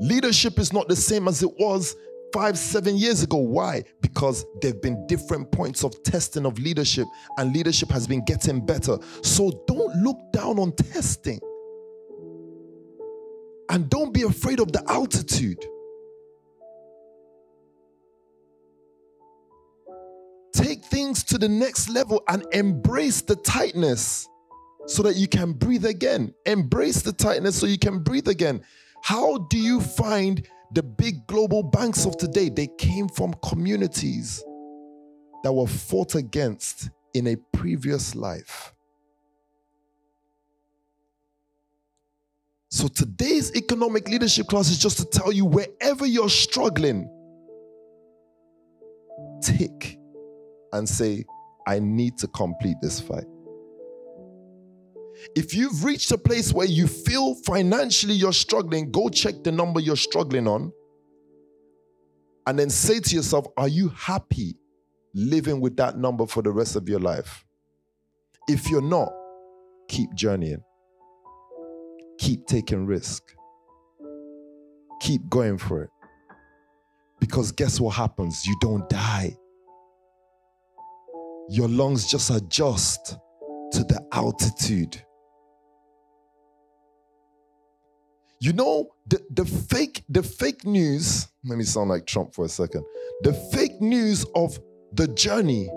Leadership 0.00 0.58
is 0.58 0.72
not 0.72 0.88
the 0.88 0.96
same 0.96 1.28
as 1.28 1.42
it 1.42 1.50
was 1.58 1.94
five, 2.32 2.58
seven 2.58 2.96
years 2.96 3.22
ago. 3.22 3.36
Why? 3.36 3.84
Because 4.00 4.44
there 4.60 4.72
have 4.72 4.82
been 4.82 5.06
different 5.06 5.50
points 5.52 5.84
of 5.84 6.02
testing 6.02 6.46
of 6.46 6.58
leadership, 6.58 7.06
and 7.38 7.54
leadership 7.54 7.90
has 7.90 8.06
been 8.06 8.24
getting 8.24 8.64
better. 8.64 8.98
So 9.22 9.64
don't 9.66 9.96
look 9.96 10.18
down 10.32 10.58
on 10.58 10.72
testing. 10.72 11.40
And 13.68 13.88
don't 13.88 14.12
be 14.12 14.22
afraid 14.22 14.58
of 14.58 14.72
the 14.72 14.82
altitude. 14.88 15.64
Take 20.52 20.84
things 20.86 21.22
to 21.24 21.38
the 21.38 21.48
next 21.48 21.88
level 21.88 22.22
and 22.28 22.44
embrace 22.52 23.22
the 23.22 23.36
tightness 23.36 24.28
so 24.86 25.04
that 25.04 25.14
you 25.14 25.28
can 25.28 25.52
breathe 25.52 25.86
again. 25.86 26.34
Embrace 26.46 27.02
the 27.02 27.12
tightness 27.12 27.56
so 27.56 27.66
you 27.66 27.78
can 27.78 28.00
breathe 28.00 28.26
again. 28.28 28.60
How 29.02 29.38
do 29.38 29.58
you 29.58 29.80
find 29.80 30.46
the 30.72 30.82
big 30.82 31.26
global 31.26 31.62
banks 31.62 32.06
of 32.06 32.16
today, 32.16 32.48
they 32.48 32.68
came 32.78 33.08
from 33.08 33.34
communities 33.42 34.42
that 35.42 35.52
were 35.52 35.66
fought 35.66 36.14
against 36.14 36.90
in 37.14 37.26
a 37.26 37.36
previous 37.52 38.14
life. 38.14 38.72
So 42.68 42.86
today's 42.86 43.54
economic 43.56 44.08
leadership 44.08 44.46
class 44.46 44.70
is 44.70 44.78
just 44.78 44.98
to 44.98 45.04
tell 45.04 45.32
you 45.32 45.44
wherever 45.44 46.06
you're 46.06 46.28
struggling, 46.28 47.10
tick 49.42 49.98
and 50.72 50.88
say, 50.88 51.24
I 51.66 51.80
need 51.80 52.16
to 52.18 52.28
complete 52.28 52.76
this 52.80 53.00
fight. 53.00 53.26
If 55.36 55.54
you've 55.54 55.84
reached 55.84 56.10
a 56.12 56.18
place 56.18 56.52
where 56.52 56.66
you 56.66 56.86
feel 56.86 57.34
financially 57.34 58.14
you're 58.14 58.32
struggling, 58.32 58.90
go 58.90 59.08
check 59.08 59.42
the 59.44 59.52
number 59.52 59.80
you're 59.80 59.96
struggling 59.96 60.48
on 60.48 60.72
and 62.46 62.58
then 62.58 62.70
say 62.70 63.00
to 63.00 63.14
yourself, 63.14 63.46
Are 63.56 63.68
you 63.68 63.88
happy 63.90 64.56
living 65.14 65.60
with 65.60 65.76
that 65.76 65.98
number 65.98 66.26
for 66.26 66.42
the 66.42 66.50
rest 66.50 66.76
of 66.76 66.88
your 66.88 67.00
life? 67.00 67.44
If 68.48 68.70
you're 68.70 68.82
not, 68.82 69.12
keep 69.88 70.12
journeying, 70.14 70.62
keep 72.18 72.46
taking 72.46 72.86
risk, 72.86 73.22
keep 75.00 75.28
going 75.28 75.58
for 75.58 75.84
it. 75.84 75.90
Because 77.20 77.52
guess 77.52 77.78
what 77.78 77.90
happens? 77.90 78.46
You 78.46 78.56
don't 78.60 78.88
die. 78.88 79.36
Your 81.50 81.68
lungs 81.68 82.10
just 82.10 82.30
adjust 82.30 83.18
to 83.72 83.84
the 83.84 84.04
altitude. 84.12 85.02
You 88.42 88.54
know, 88.54 88.88
the, 89.06 89.20
the 89.30 89.44
fake, 89.44 90.02
the 90.08 90.22
fake 90.22 90.64
news, 90.64 91.28
let 91.44 91.58
me 91.58 91.64
sound 91.64 91.90
like 91.90 92.06
Trump 92.06 92.34
for 92.34 92.46
a 92.46 92.48
second. 92.48 92.84
The 93.20 93.34
fake 93.52 93.78
news 93.82 94.24
of 94.34 94.58
the 94.94 95.08
journey 95.08 95.68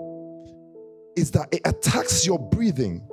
is 1.14 1.30
that 1.32 1.48
it 1.52 1.60
attacks 1.66 2.26
your 2.26 2.38
breathing 2.38 3.06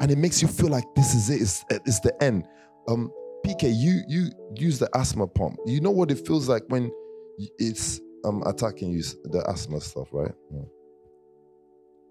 and 0.00 0.10
it 0.10 0.18
makes 0.18 0.42
you 0.42 0.48
feel 0.48 0.68
like 0.68 0.84
this 0.96 1.14
is 1.14 1.30
it, 1.30 1.40
it's, 1.40 1.64
it's 1.70 2.00
the 2.00 2.20
end. 2.20 2.48
Um, 2.88 3.12
PK, 3.46 3.72
you 3.72 4.02
you 4.08 4.30
use 4.56 4.80
the 4.80 4.90
asthma 4.92 5.28
pump. 5.28 5.56
You 5.66 5.80
know 5.80 5.92
what 5.92 6.10
it 6.10 6.26
feels 6.26 6.48
like 6.48 6.64
when 6.66 6.90
it's 7.38 8.00
um 8.24 8.42
attacking 8.44 8.90
you, 8.90 9.02
the 9.24 9.44
asthma 9.48 9.80
stuff, 9.80 10.08
right? 10.10 10.34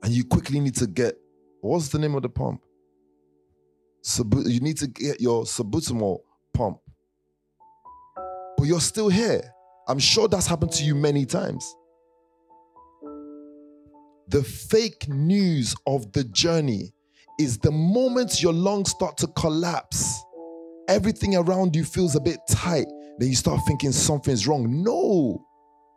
And 0.02 0.14
you 0.14 0.24
quickly 0.24 0.62
need 0.62 0.76
to 0.76 0.88
get 0.88 1.18
what's 1.60 1.90
the 1.90 2.00
name 2.00 2.16
of 2.16 2.22
the 2.22 2.30
pump? 2.30 2.62
you 4.46 4.60
need 4.60 4.78
to 4.78 4.88
get 4.88 5.20
your 5.20 5.46
salbutamol 5.46 6.20
pump 6.54 6.78
but 8.66 8.70
you're 8.70 8.82
still 8.82 9.10
here. 9.10 9.44
I'm 9.88 10.00
sure 10.00 10.28
that's 10.28 10.48
happened 10.48 10.72
to 10.72 10.84
you 10.84 10.96
many 10.96 11.24
times. 11.24 11.76
The 14.30 14.42
fake 14.42 15.08
news 15.08 15.76
of 15.86 16.12
the 16.14 16.24
journey 16.24 16.92
is 17.40 17.60
the 17.60 17.70
moment 17.70 18.42
your 18.42 18.54
lungs 18.54 18.90
start 18.90 19.18
to 19.18 19.28
collapse, 19.28 20.20
everything 20.88 21.36
around 21.36 21.76
you 21.76 21.84
feels 21.84 22.16
a 22.16 22.20
bit 22.20 22.40
tight, 22.50 22.88
then 23.20 23.30
you 23.30 23.36
start 23.36 23.62
thinking 23.68 23.92
something's 23.92 24.48
wrong. 24.48 24.84
No, 24.84 25.46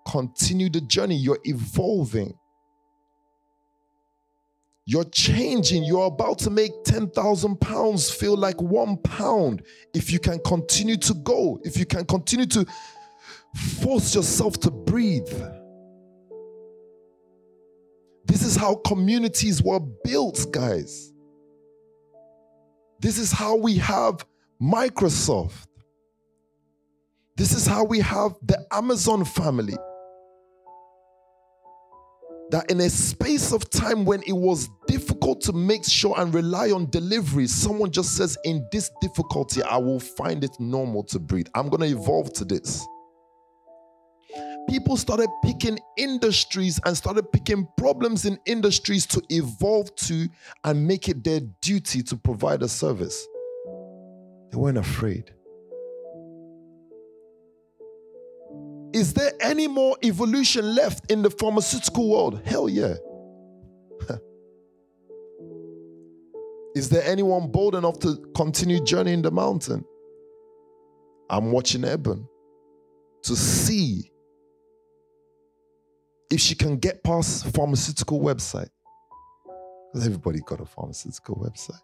continue 0.06 0.68
the 0.68 0.82
journey, 0.82 1.16
you're 1.16 1.40
evolving. 1.44 2.34
You're 4.88 5.04
changing. 5.04 5.84
You're 5.84 6.06
about 6.06 6.38
to 6.38 6.50
make 6.50 6.72
10,000 6.84 7.60
pounds 7.60 8.10
feel 8.10 8.34
like 8.38 8.58
one 8.62 8.96
pound 8.96 9.62
if 9.92 10.10
you 10.10 10.18
can 10.18 10.38
continue 10.46 10.96
to 10.96 11.12
go, 11.12 11.60
if 11.62 11.76
you 11.76 11.84
can 11.84 12.06
continue 12.06 12.46
to 12.46 12.64
force 13.82 14.14
yourself 14.14 14.58
to 14.60 14.70
breathe. 14.70 15.28
This 18.24 18.42
is 18.42 18.56
how 18.56 18.76
communities 18.76 19.62
were 19.62 19.80
built, 20.04 20.46
guys. 20.52 21.12
This 22.98 23.18
is 23.18 23.30
how 23.30 23.56
we 23.56 23.76
have 23.76 24.24
Microsoft. 24.58 25.66
This 27.36 27.52
is 27.52 27.66
how 27.66 27.84
we 27.84 28.00
have 28.00 28.32
the 28.42 28.66
Amazon 28.72 29.26
family 29.26 29.76
that 32.50 32.70
in 32.70 32.80
a 32.80 32.88
space 32.88 33.52
of 33.52 33.68
time 33.70 34.04
when 34.04 34.22
it 34.26 34.32
was 34.32 34.68
difficult 34.86 35.40
to 35.42 35.52
make 35.52 35.84
sure 35.84 36.14
and 36.18 36.32
rely 36.32 36.70
on 36.70 36.88
delivery, 36.90 37.46
someone 37.46 37.90
just 37.90 38.16
says, 38.16 38.38
In 38.44 38.66
this 38.72 38.90
difficulty, 39.00 39.62
I 39.62 39.76
will 39.76 40.00
find 40.00 40.42
it 40.44 40.58
normal 40.58 41.04
to 41.04 41.18
breathe. 41.18 41.48
I'm 41.54 41.68
going 41.68 41.82
to 41.82 41.96
evolve 41.96 42.32
to 42.34 42.44
this. 42.44 42.86
People 44.68 44.98
started 44.98 45.28
picking 45.42 45.78
industries 45.96 46.78
and 46.84 46.94
started 46.96 47.32
picking 47.32 47.66
problems 47.78 48.26
in 48.26 48.38
industries 48.44 49.06
to 49.06 49.22
evolve 49.30 49.94
to 49.96 50.28
and 50.64 50.86
make 50.86 51.08
it 51.08 51.24
their 51.24 51.40
duty 51.62 52.02
to 52.02 52.16
provide 52.16 52.62
a 52.62 52.68
service. 52.68 53.26
They 54.50 54.56
weren't 54.56 54.76
afraid. 54.78 55.32
Is 58.98 59.14
there 59.14 59.30
any 59.40 59.68
more 59.68 59.96
evolution 60.02 60.74
left 60.74 61.08
in 61.08 61.22
the 61.22 61.30
pharmaceutical 61.30 62.10
world? 62.10 62.42
Hell 62.44 62.68
yeah. 62.68 62.94
Is 66.74 66.88
there 66.88 67.04
anyone 67.04 67.46
bold 67.48 67.76
enough 67.76 68.00
to 68.00 68.16
continue 68.34 68.82
journeying 68.82 69.22
the 69.22 69.30
mountain? 69.30 69.84
I'm 71.30 71.52
watching 71.52 71.84
Eben. 71.84 72.26
to 73.22 73.36
see 73.36 74.10
if 76.28 76.40
she 76.40 76.56
can 76.56 76.78
get 76.78 77.04
past 77.04 77.46
pharmaceutical 77.54 78.18
website. 78.20 78.70
Because 79.92 80.08
everybody 80.08 80.40
got 80.44 80.60
a 80.60 80.66
pharmaceutical 80.66 81.36
website. 81.36 81.78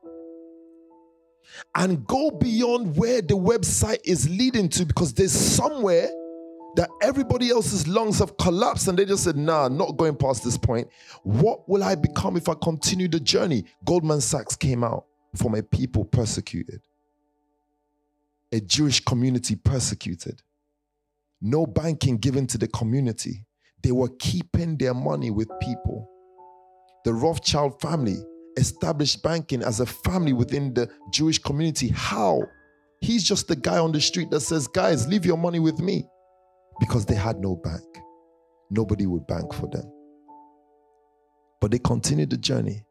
And 1.77 2.05
go 2.09 2.33
beyond 2.33 2.97
where 2.97 3.23
the 3.23 3.37
website 3.37 4.01
is 4.05 4.29
leading 4.29 4.69
to 4.71 4.85
because 4.85 5.15
there's 5.15 5.31
somewhere 5.31 6.09
that 6.77 6.91
everybody 7.03 7.51
else's 7.51 7.87
lungs 7.87 8.19
have 8.19 8.37
collapsed 8.37 8.89
and 8.89 8.99
they 8.99 9.05
just 9.05 9.25
said, 9.25 9.37
nah, 9.37 9.69
not 9.69 9.97
going 9.97 10.17
past 10.17 10.43
this 10.43 10.59
point. 10.59 10.89
What 11.23 11.69
will 11.69 11.85
I 11.85 11.95
become 11.95 12.37
if 12.37 12.49
I 12.49 12.55
continue 12.55 13.09
the 13.09 13.21
journey? 13.21 13.65
Goldman 13.85 14.21
Sachs 14.21 14.57
came 14.57 14.83
out 14.83 15.07
from 15.37 15.55
a 15.55 15.63
people 15.63 16.05
persecuted, 16.05 16.81
a 18.53 18.61
Jewish 18.61 19.05
community 19.05 19.57
persecuted, 19.57 20.43
no 21.41 21.67
banking 21.67 22.17
given 22.17 22.47
to 22.49 22.59
the 22.59 22.69
community. 22.69 23.47
They 23.83 23.93
were 23.93 24.11
keeping 24.19 24.77
their 24.77 24.95
money 24.95 25.31
with 25.31 25.49
people. 25.61 26.09
The 27.05 27.13
Rothschild 27.13 27.81
family 27.81 28.17
established 28.57 29.23
banking 29.23 29.63
as 29.63 29.81
a 29.81 29.87
family 29.87 30.33
within 30.33 30.73
the 30.73 30.91
Jewish 31.13 31.39
community. 31.39 31.89
How? 31.89 32.43
He's 33.01 33.23
just 33.23 33.49
the 33.49 33.57
guy 33.57 33.79
on 33.79 33.93
the 33.93 34.01
street 34.01 34.31
that 34.31 34.41
says, 34.41 34.67
guys, 34.67 35.07
leave 35.07 35.27
your 35.27 35.37
money 35.37 35.59
with 35.59 35.79
me 35.81 36.07
because 36.81 37.07
they 37.07 37.15
had 37.15 37.39
no 37.39 37.57
bank. 37.57 37.83
Nobody 38.71 39.07
would 39.07 39.27
bank 39.27 39.53
for 39.53 39.69
them. 39.69 39.91
But 41.61 41.71
they 41.71 41.79
continued 41.79 42.31
the 42.31 42.37
journey. 42.37 42.85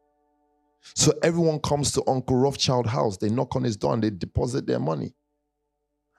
So 0.96 1.14
everyone 1.24 1.60
comes 1.60 1.92
to 1.94 2.04
Uncle 2.08 2.36
Rothschild 2.38 2.88
house. 2.88 3.18
They 3.18 3.30
knock 3.30 3.56
on 3.56 3.64
his 3.64 3.78
door 3.78 3.94
and 3.94 4.04
they 4.04 4.10
deposit 4.10 4.68
their 4.68 4.80
money. 4.80 5.14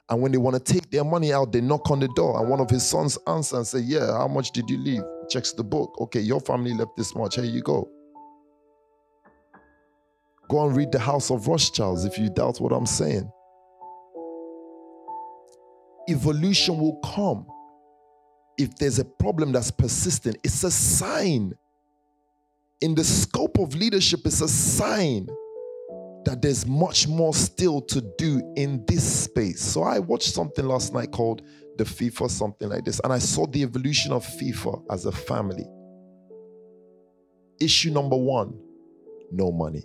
And 0.09 0.21
when 0.21 0.33
they 0.33 0.39
want 0.39 0.55
to 0.55 0.73
take 0.73 0.91
their 0.91 1.05
money 1.05 1.33
out, 1.33 1.53
they 1.53 1.61
knock 1.61 1.91
on 1.91 2.01
the 2.01 2.09
door. 2.09 2.39
And 2.41 2.49
one 2.49 2.61
of 2.61 2.69
his 2.69 2.87
sons 2.87 3.19
answers 3.27 3.57
and 3.57 3.67
say, 3.67 3.79
Yeah, 3.81 4.13
how 4.13 4.29
much 4.29 4.53
did 4.53 4.69
you 4.69 4.79
leave? 4.79 5.03
Checks 5.31 5.53
the 5.53 5.65
book. 5.65 5.99
Okay, 6.01 6.21
your 6.21 6.41
family 6.41 6.75
left 6.75 6.97
this 6.97 7.15
much. 7.15 7.37
Here 7.37 7.45
you 7.45 7.63
go. 7.63 7.89
Go 10.51 10.67
and 10.67 10.77
read 10.77 10.93
the 10.93 10.99
House 10.99 11.31
of 11.31 11.49
Rothschilds 11.49 12.05
if 12.05 12.19
you 12.19 12.29
doubt 12.29 12.61
what 12.61 12.73
I'm 12.73 12.87
saying. 12.87 13.31
Evolution 16.09 16.79
will 16.79 16.97
come 16.99 17.47
if 18.59 18.77
there's 18.77 18.99
a 18.99 19.05
problem 19.05 19.53
that's 19.53 19.71
persistent, 19.71 20.37
it's 20.45 20.65
a 20.65 20.71
sign. 20.71 21.55
In 22.81 22.95
the 22.95 23.05
scope 23.05 23.59
of 23.59 23.75
leadership, 23.75 24.21
it's 24.25 24.41
a 24.41 24.49
sign 24.49 25.27
that 26.25 26.41
there's 26.41 26.67
much 26.67 27.07
more 27.07 27.35
still 27.35 27.81
to 27.83 28.01
do 28.19 28.43
in 28.57 28.85
this 28.87 29.25
space. 29.25 29.61
So 29.61 29.83
I 29.83 29.99
watched 29.99 30.33
something 30.33 30.65
last 30.67 30.93
night 30.93 31.13
called 31.13 31.43
the 31.77 31.85
FIFA, 31.85 32.31
something 32.31 32.69
like 32.69 32.85
this, 32.85 33.01
and 33.05 33.13
I 33.13 33.19
saw 33.19 33.47
the 33.47 33.63
evolution 33.63 34.13
of 34.13 34.25
FIFA 34.25 34.85
as 34.91 35.07
a 35.07 35.13
family. 35.13 35.67
Issue 37.61 37.91
number 37.91 38.17
one 38.17 38.59
no 39.31 39.51
money. 39.51 39.85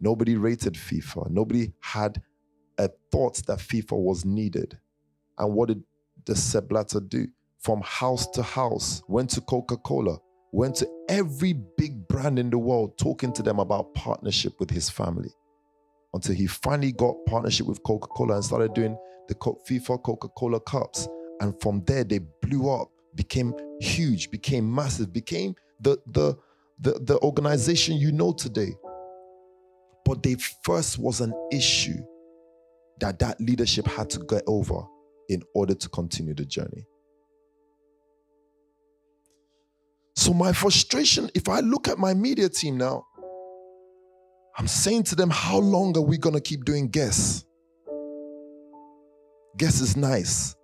Nobody 0.00 0.36
rated 0.36 0.74
FIFA. 0.74 1.30
Nobody 1.30 1.72
had 1.80 2.22
a 2.78 2.90
thought 3.10 3.36
that 3.46 3.58
FIFA 3.58 3.96
was 3.96 4.24
needed. 4.24 4.78
And 5.38 5.54
what 5.54 5.68
did 5.68 5.82
the 6.26 6.34
Sepp 6.34 6.68
Blatter 6.68 7.00
do? 7.00 7.26
From 7.58 7.82
house 7.82 8.26
to 8.30 8.42
house, 8.42 9.02
went 9.06 9.30
to 9.30 9.40
Coca 9.42 9.76
Cola, 9.76 10.18
went 10.52 10.76
to 10.76 10.88
every 11.08 11.52
big 11.76 12.08
brand 12.08 12.38
in 12.38 12.48
the 12.50 12.58
world, 12.58 12.96
talking 12.98 13.32
to 13.34 13.42
them 13.42 13.58
about 13.58 13.92
partnership 13.94 14.54
with 14.58 14.70
his 14.70 14.88
family. 14.88 15.30
Until 16.14 16.34
he 16.34 16.46
finally 16.46 16.92
got 16.92 17.14
partnership 17.26 17.66
with 17.66 17.82
Coca 17.82 18.08
Cola 18.08 18.36
and 18.36 18.44
started 18.44 18.74
doing 18.74 18.96
the 19.28 19.34
FIFA 19.34 20.02
Coca 20.02 20.28
Cola 20.28 20.58
Cups. 20.60 21.06
And 21.40 21.54
from 21.60 21.84
there, 21.84 22.02
they 22.02 22.18
blew 22.42 22.70
up, 22.70 22.90
became 23.14 23.54
huge, 23.80 24.30
became 24.30 24.74
massive, 24.74 25.12
became 25.12 25.54
the, 25.80 25.98
the, 26.06 26.36
the, 26.80 26.98
the 27.00 27.18
organization 27.20 27.96
you 27.96 28.10
know 28.10 28.32
today. 28.32 28.72
But 30.04 30.22
they 30.22 30.36
first 30.64 30.98
was 30.98 31.20
an 31.20 31.32
issue 31.52 32.02
that 33.00 33.18
that 33.18 33.40
leadership 33.40 33.86
had 33.86 34.10
to 34.10 34.18
get 34.20 34.42
over 34.46 34.82
in 35.30 35.44
order 35.54 35.74
to 35.74 35.88
continue 35.88 36.34
the 36.34 36.44
journey. 36.44 36.84
So, 40.16 40.34
my 40.34 40.52
frustration, 40.52 41.30
if 41.34 41.48
I 41.48 41.60
look 41.60 41.86
at 41.86 41.98
my 41.98 42.12
media 42.12 42.48
team 42.48 42.76
now, 42.76 43.06
I'm 44.58 44.66
saying 44.66 45.04
to 45.04 45.14
them, 45.14 45.30
how 45.30 45.58
long 45.58 45.96
are 45.96 46.02
we 46.02 46.18
going 46.18 46.34
to 46.34 46.40
keep 46.40 46.64
doing 46.64 46.88
guess? 46.88 47.44
Guess 49.56 49.80
is 49.80 49.96
nice, 49.96 50.56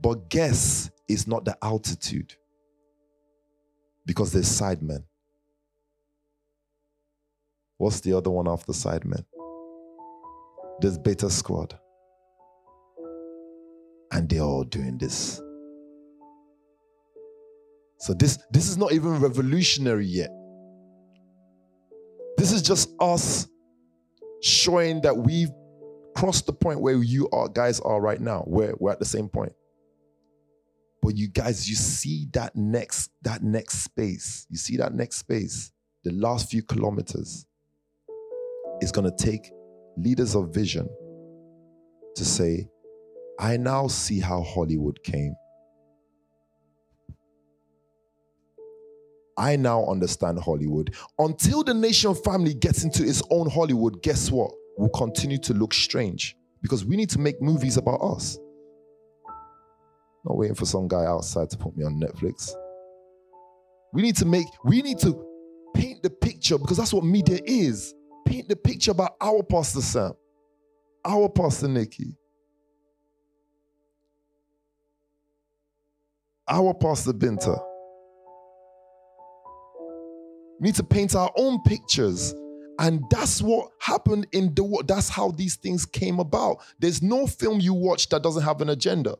but 0.00 0.28
guess 0.28 0.90
is 1.08 1.28
not 1.28 1.44
the 1.44 1.56
altitude 1.62 2.34
because 4.06 4.32
there's 4.32 4.48
sidemen. 4.48 5.04
What's 7.78 8.00
the 8.00 8.12
other 8.14 8.30
one 8.30 8.48
after 8.48 8.72
sidemen? 8.72 9.24
There's 10.80 10.98
beta 10.98 11.30
squad 11.30 11.78
and 14.12 14.28
they're 14.28 14.40
all 14.40 14.64
doing 14.64 14.98
this. 14.98 15.40
So 17.98 18.14
this 18.14 18.38
this 18.50 18.68
is 18.68 18.78
not 18.78 18.92
even 18.92 19.20
revolutionary 19.20 20.06
yet. 20.06 20.30
This 22.38 22.52
is 22.52 22.62
just 22.62 22.90
us 23.00 23.46
showing 24.42 25.02
that 25.02 25.16
we've 25.16 25.50
crossed 26.16 26.46
the 26.46 26.52
point 26.52 26.80
where 26.80 26.94
you 26.94 27.28
are 27.30 27.48
guys 27.48 27.78
are 27.80 28.00
right 28.00 28.20
now. 28.20 28.40
Where 28.46 28.74
we're 28.78 28.92
at 28.92 28.98
the 28.98 29.04
same 29.04 29.28
point. 29.28 29.52
But 31.02 31.16
you 31.16 31.28
guys, 31.28 31.68
you 31.68 31.76
see 31.76 32.28
that 32.32 32.56
next 32.56 33.10
that 33.22 33.42
next 33.42 33.82
space. 33.82 34.46
You 34.50 34.56
see 34.56 34.76
that 34.78 34.94
next 34.94 35.16
space. 35.18 35.72
The 36.04 36.12
last 36.12 36.50
few 36.50 36.62
kilometers 36.62 37.46
is 38.80 38.92
going 38.92 39.10
to 39.10 39.16
take 39.22 39.50
leaders 39.98 40.34
of 40.34 40.54
vision 40.54 40.88
to 42.16 42.24
say, 42.24 42.68
I 43.40 43.56
now 43.56 43.86
see 43.86 44.20
how 44.20 44.42
Hollywood 44.42 45.02
came. 45.02 45.34
I 49.38 49.56
now 49.56 49.86
understand 49.86 50.38
Hollywood. 50.38 50.94
Until 51.18 51.64
the 51.64 51.72
nation 51.72 52.14
family 52.14 52.52
gets 52.52 52.84
into 52.84 53.02
its 53.02 53.22
own 53.30 53.48
Hollywood, 53.48 54.02
guess 54.02 54.30
what? 54.30 54.52
We'll 54.76 54.90
continue 54.90 55.38
to 55.38 55.54
look 55.54 55.72
strange 55.72 56.36
because 56.60 56.84
we 56.84 56.96
need 56.96 57.08
to 57.10 57.18
make 57.18 57.40
movies 57.40 57.78
about 57.78 58.02
us. 58.02 58.38
Not 60.26 60.36
waiting 60.36 60.54
for 60.54 60.66
some 60.66 60.86
guy 60.86 61.06
outside 61.06 61.48
to 61.50 61.56
put 61.56 61.74
me 61.74 61.84
on 61.84 61.98
Netflix. 61.98 62.52
We 63.94 64.02
need 64.02 64.16
to 64.16 64.26
make, 64.26 64.46
we 64.66 64.82
need 64.82 64.98
to 64.98 65.24
paint 65.74 66.02
the 66.02 66.10
picture 66.10 66.58
because 66.58 66.76
that's 66.76 66.92
what 66.92 67.04
media 67.04 67.40
is. 67.46 67.94
Paint 68.26 68.50
the 68.50 68.56
picture 68.56 68.90
about 68.90 69.12
our 69.22 69.42
Pastor 69.42 69.80
Sam, 69.80 70.12
our 71.06 71.30
Pastor 71.30 71.68
Nikki, 71.68 72.14
our 76.50 76.74
Pastor 76.74 77.12
Binta. 77.12 77.58
We 80.60 80.66
need 80.66 80.74
to 80.74 80.84
paint 80.84 81.14
our 81.14 81.32
own 81.36 81.62
pictures. 81.62 82.34
And 82.78 83.04
that's 83.10 83.40
what 83.40 83.70
happened 83.78 84.26
in 84.32 84.54
the 84.54 84.64
world. 84.64 84.88
That's 84.88 85.08
how 85.08 85.30
these 85.30 85.56
things 85.56 85.86
came 85.86 86.18
about. 86.18 86.58
There's 86.78 87.02
no 87.02 87.26
film 87.26 87.60
you 87.60 87.74
watch 87.74 88.08
that 88.08 88.22
doesn't 88.22 88.42
have 88.42 88.60
an 88.60 88.70
agenda. 88.70 89.16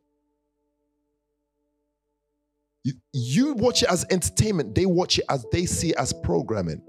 You, 2.84 2.94
you 3.12 3.52
watch 3.54 3.82
it 3.82 3.90
as 3.90 4.06
entertainment, 4.10 4.74
they 4.74 4.86
watch 4.86 5.18
it 5.18 5.26
as 5.28 5.44
they 5.52 5.66
see 5.66 5.90
it 5.90 5.96
as 5.96 6.14
programming. 6.14 6.82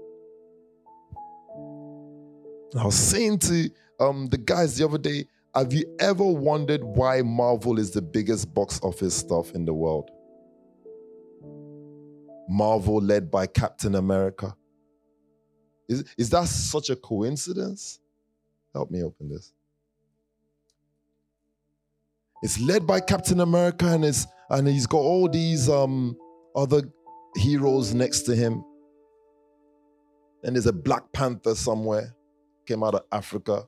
I 2.78 2.86
was 2.86 2.94
saying 2.94 3.40
to 3.40 3.70
um, 4.00 4.28
the 4.28 4.38
guys 4.38 4.78
the 4.78 4.86
other 4.86 4.96
day, 4.96 5.26
have 5.54 5.74
you 5.74 5.84
ever 6.00 6.24
wondered 6.24 6.82
why 6.82 7.20
Marvel 7.20 7.78
is 7.78 7.90
the 7.90 8.00
biggest 8.00 8.54
box 8.54 8.80
office 8.82 9.14
stuff 9.14 9.52
in 9.52 9.66
the 9.66 9.74
world? 9.74 10.10
Marvel 12.48 13.00
led 13.00 13.30
by 13.30 13.46
Captain 13.46 13.94
America. 13.94 14.54
Is, 15.88 16.04
is 16.16 16.30
that 16.30 16.48
such 16.48 16.90
a 16.90 16.96
coincidence? 16.96 18.00
Help 18.74 18.90
me 18.90 19.02
open 19.02 19.28
this. 19.28 19.52
It's 22.42 22.58
led 22.60 22.86
by 22.86 23.00
Captain 23.00 23.40
America 23.40 23.86
and 23.86 24.04
it's 24.04 24.26
and 24.50 24.66
he's 24.66 24.86
got 24.86 24.98
all 24.98 25.28
these 25.28 25.68
um 25.68 26.16
other 26.56 26.82
heroes 27.36 27.94
next 27.94 28.22
to 28.22 28.34
him. 28.34 28.64
And 30.42 30.56
there's 30.56 30.66
a 30.66 30.72
Black 30.72 31.12
Panther 31.12 31.54
somewhere, 31.54 32.14
came 32.66 32.82
out 32.82 32.94
of 32.94 33.02
Africa. 33.12 33.66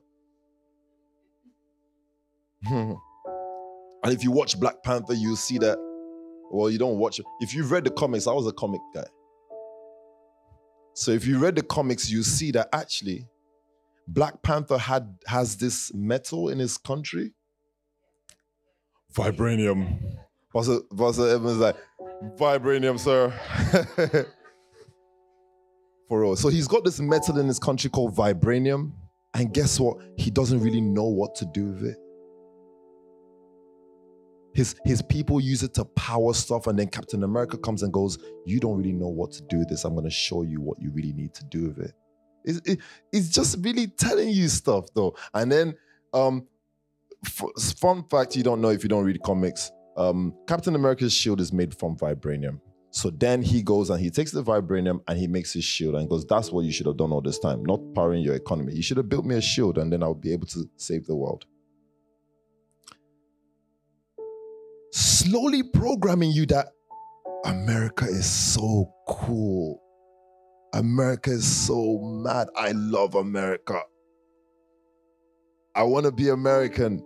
and 2.67 2.97
if 4.05 4.23
you 4.23 4.31
watch 4.31 4.59
Black 4.59 4.83
Panther, 4.83 5.13
you'll 5.13 5.37
see 5.37 5.57
that 5.59 5.77
well, 6.55 6.69
you 6.69 6.77
don't 6.77 6.97
watch. 6.97 7.19
If 7.41 7.53
you've 7.53 7.71
read 7.71 7.83
the 7.83 7.91
comics, 7.91 8.27
I 8.27 8.33
was 8.33 8.47
a 8.47 8.53
comic 8.53 8.81
guy. 8.93 9.05
So 10.93 11.11
if 11.11 11.27
you 11.27 11.37
read 11.39 11.55
the 11.55 11.63
comics, 11.63 12.09
you 12.09 12.23
see 12.23 12.51
that 12.51 12.69
actually 12.71 13.27
Black 14.07 14.41
Panther 14.41 14.77
had 14.77 15.17
has 15.27 15.57
this 15.57 15.93
metal 15.93 16.49
in 16.49 16.59
his 16.59 16.77
country. 16.77 17.33
vibranium. 19.13 19.99
Pastor, 20.53 20.79
Pastor 20.97 21.27
Evans 21.27 21.57
like, 21.57 21.75
vibranium, 22.37 22.97
sir. 22.97 23.33
For 26.07 26.21
real. 26.21 26.35
So 26.35 26.49
he's 26.49 26.67
got 26.67 26.85
this 26.85 26.99
metal 26.99 27.39
in 27.39 27.47
his 27.47 27.59
country 27.59 27.89
called 27.89 28.15
vibranium. 28.15 28.93
And 29.33 29.53
guess 29.53 29.79
what? 29.79 29.97
He 30.17 30.31
doesn't 30.31 30.61
really 30.61 30.79
know 30.79 31.03
what 31.05 31.35
to 31.35 31.45
do 31.45 31.65
with 31.65 31.83
it. 31.83 31.97
His, 34.55 34.75
his 34.85 35.01
people 35.01 35.39
use 35.39 35.63
it 35.63 35.73
to 35.75 35.85
power 35.85 36.33
stuff, 36.33 36.67
and 36.67 36.79
then 36.79 36.87
Captain 36.87 37.23
America 37.23 37.57
comes 37.57 37.83
and 37.83 37.93
goes, 37.93 38.17
You 38.45 38.59
don't 38.59 38.77
really 38.77 38.93
know 38.93 39.09
what 39.09 39.31
to 39.33 39.43
do 39.43 39.59
with 39.59 39.69
this. 39.69 39.83
I'm 39.85 39.93
going 39.93 40.05
to 40.05 40.11
show 40.11 40.43
you 40.43 40.61
what 40.61 40.81
you 40.81 40.91
really 40.91 41.13
need 41.13 41.33
to 41.35 41.45
do 41.45 41.67
with 41.67 41.79
it. 41.79 41.93
It's, 42.45 42.61
it, 42.65 42.79
it's 43.11 43.29
just 43.29 43.57
really 43.61 43.87
telling 43.87 44.29
you 44.29 44.47
stuff, 44.47 44.85
though. 44.95 45.15
And 45.33 45.51
then, 45.51 45.75
um, 46.13 46.47
f- 47.25 47.77
fun 47.77 48.05
fact 48.09 48.35
you 48.35 48.43
don't 48.43 48.61
know 48.61 48.69
if 48.69 48.81
you 48.83 48.89
don't 48.89 49.03
read 49.03 49.21
comics 49.23 49.71
um, 49.97 50.33
Captain 50.47 50.75
America's 50.75 51.13
shield 51.13 51.39
is 51.39 51.53
made 51.53 51.77
from 51.77 51.95
vibranium. 51.95 52.59
So 52.91 53.09
then 53.09 53.41
he 53.41 53.61
goes 53.61 53.89
and 53.89 53.99
he 53.99 54.09
takes 54.09 54.31
the 54.31 54.43
vibranium 54.43 55.01
and 55.07 55.19
he 55.19 55.27
makes 55.27 55.51
his 55.51 55.65
shield 55.65 55.95
and 55.95 56.09
goes, 56.09 56.25
That's 56.25 56.51
what 56.51 56.65
you 56.65 56.71
should 56.71 56.85
have 56.85 56.97
done 56.97 57.11
all 57.11 57.21
this 57.21 57.39
time, 57.39 57.63
not 57.63 57.81
powering 57.93 58.21
your 58.21 58.35
economy. 58.35 58.73
You 58.73 58.83
should 58.83 58.97
have 58.97 59.09
built 59.09 59.25
me 59.25 59.35
a 59.35 59.41
shield 59.41 59.77
and 59.77 59.91
then 59.91 60.01
I'll 60.01 60.13
be 60.13 60.31
able 60.31 60.47
to 60.47 60.69
save 60.77 61.05
the 61.05 61.15
world. 61.15 61.45
Slowly 64.91 65.63
programming 65.63 66.31
you 66.31 66.45
that 66.47 66.67
America 67.45 68.05
is 68.05 68.29
so 68.29 68.91
cool. 69.07 69.81
America 70.73 71.31
is 71.31 71.45
so 71.45 71.99
mad. 71.99 72.47
I 72.55 72.71
love 72.71 73.15
America. 73.15 73.81
I 75.75 75.83
want 75.83 76.05
to 76.05 76.11
be 76.11 76.29
American. 76.29 77.03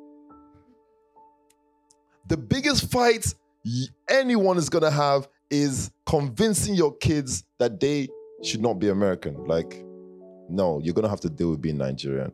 The 2.28 2.38
biggest 2.38 2.92
fight 2.92 3.34
anyone 4.08 4.58
is 4.58 4.70
going 4.70 4.84
to 4.84 4.92
have 4.92 5.28
is 5.50 5.92
convincing 6.06 6.76
your 6.76 6.96
kids 6.98 7.44
that 7.58 7.80
they 7.80 8.08
should 8.44 8.62
not 8.62 8.76
be 8.76 8.90
American. 8.90 9.46
Like, 9.46 9.84
no, 10.48 10.80
you're 10.84 10.94
going 10.94 11.04
to 11.04 11.10
have 11.10 11.22
to 11.22 11.30
deal 11.30 11.52
with 11.52 11.62
being 11.62 11.78
Nigerian. 11.78 12.32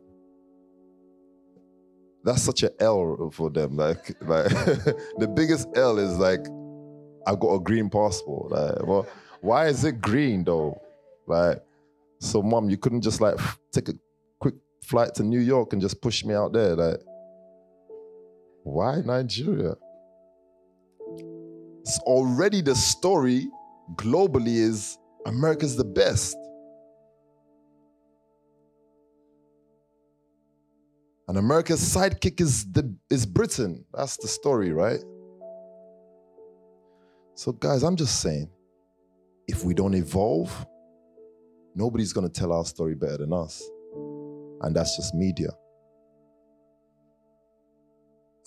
That's 2.26 2.42
such 2.42 2.64
an 2.64 2.70
L 2.80 3.30
for 3.32 3.50
them. 3.50 3.76
Like, 3.76 4.20
like 4.22 4.48
the 5.18 5.32
biggest 5.32 5.68
L 5.76 5.96
is 5.98 6.18
like, 6.18 6.40
I've 7.24 7.38
got 7.38 7.54
a 7.54 7.60
green 7.60 7.88
passport. 7.88 8.50
Like, 8.50 8.84
well, 8.84 9.06
why 9.42 9.68
is 9.68 9.84
it 9.84 10.00
green 10.00 10.42
though? 10.42 10.76
Like, 11.28 11.62
so 12.18 12.42
mom, 12.42 12.68
you 12.68 12.78
couldn't 12.78 13.02
just 13.02 13.20
like 13.20 13.36
take 13.70 13.90
a 13.90 13.94
quick 14.40 14.56
flight 14.82 15.14
to 15.14 15.22
New 15.22 15.38
York 15.38 15.72
and 15.72 15.80
just 15.80 16.02
push 16.02 16.24
me 16.24 16.34
out 16.34 16.52
there. 16.52 16.74
Like, 16.74 17.00
why 18.64 19.02
Nigeria? 19.04 19.76
It's 21.82 22.00
already 22.00 22.60
the 22.60 22.74
story 22.74 23.46
globally 23.94 24.56
is 24.56 24.98
America's 25.26 25.76
the 25.76 25.84
best. 25.84 26.36
And 31.28 31.38
America's 31.38 31.80
sidekick 31.80 32.40
is 32.40 32.70
the 32.70 32.94
is 33.10 33.26
Britain. 33.26 33.84
That's 33.92 34.16
the 34.16 34.28
story, 34.28 34.72
right? 34.72 35.00
So 37.34 37.52
guys, 37.52 37.82
I'm 37.82 37.96
just 37.96 38.20
saying, 38.20 38.48
if 39.48 39.64
we 39.64 39.74
don't 39.74 39.94
evolve, 39.94 40.66
nobody's 41.74 42.12
going 42.12 42.28
to 42.28 42.32
tell 42.32 42.52
our 42.52 42.64
story 42.64 42.94
better 42.94 43.18
than 43.18 43.32
us. 43.32 43.62
And 44.62 44.74
that's 44.74 44.96
just 44.96 45.14
media. 45.14 45.50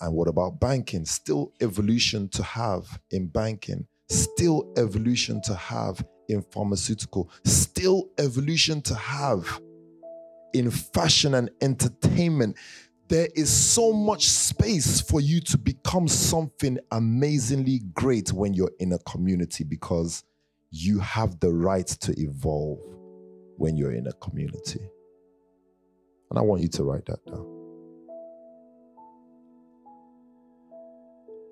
And 0.00 0.14
what 0.14 0.28
about 0.28 0.58
banking? 0.58 1.04
Still 1.04 1.52
evolution 1.60 2.28
to 2.30 2.42
have 2.42 2.98
in 3.10 3.28
banking, 3.28 3.86
still 4.08 4.72
evolution 4.78 5.42
to 5.42 5.54
have 5.54 6.02
in 6.28 6.42
pharmaceutical, 6.50 7.30
still 7.44 8.08
evolution 8.18 8.80
to 8.82 8.94
have 8.94 9.60
in 10.52 10.70
fashion 10.70 11.34
and 11.34 11.50
entertainment. 11.60 12.56
There 13.08 13.28
is 13.34 13.50
so 13.50 13.92
much 13.92 14.28
space 14.28 15.00
for 15.00 15.20
you 15.20 15.40
to 15.40 15.58
become 15.58 16.06
something 16.06 16.78
amazingly 16.92 17.80
great 17.92 18.32
when 18.32 18.54
you're 18.54 18.70
in 18.78 18.92
a 18.92 18.98
community 19.00 19.64
because 19.64 20.22
you 20.70 21.00
have 21.00 21.40
the 21.40 21.52
right 21.52 21.86
to 21.86 22.18
evolve 22.20 22.78
when 23.56 23.76
you're 23.76 23.92
in 23.92 24.06
a 24.06 24.12
community. 24.14 24.80
And 26.30 26.38
I 26.38 26.42
want 26.42 26.62
you 26.62 26.68
to 26.68 26.84
write 26.84 27.06
that 27.06 27.24
down. 27.26 27.46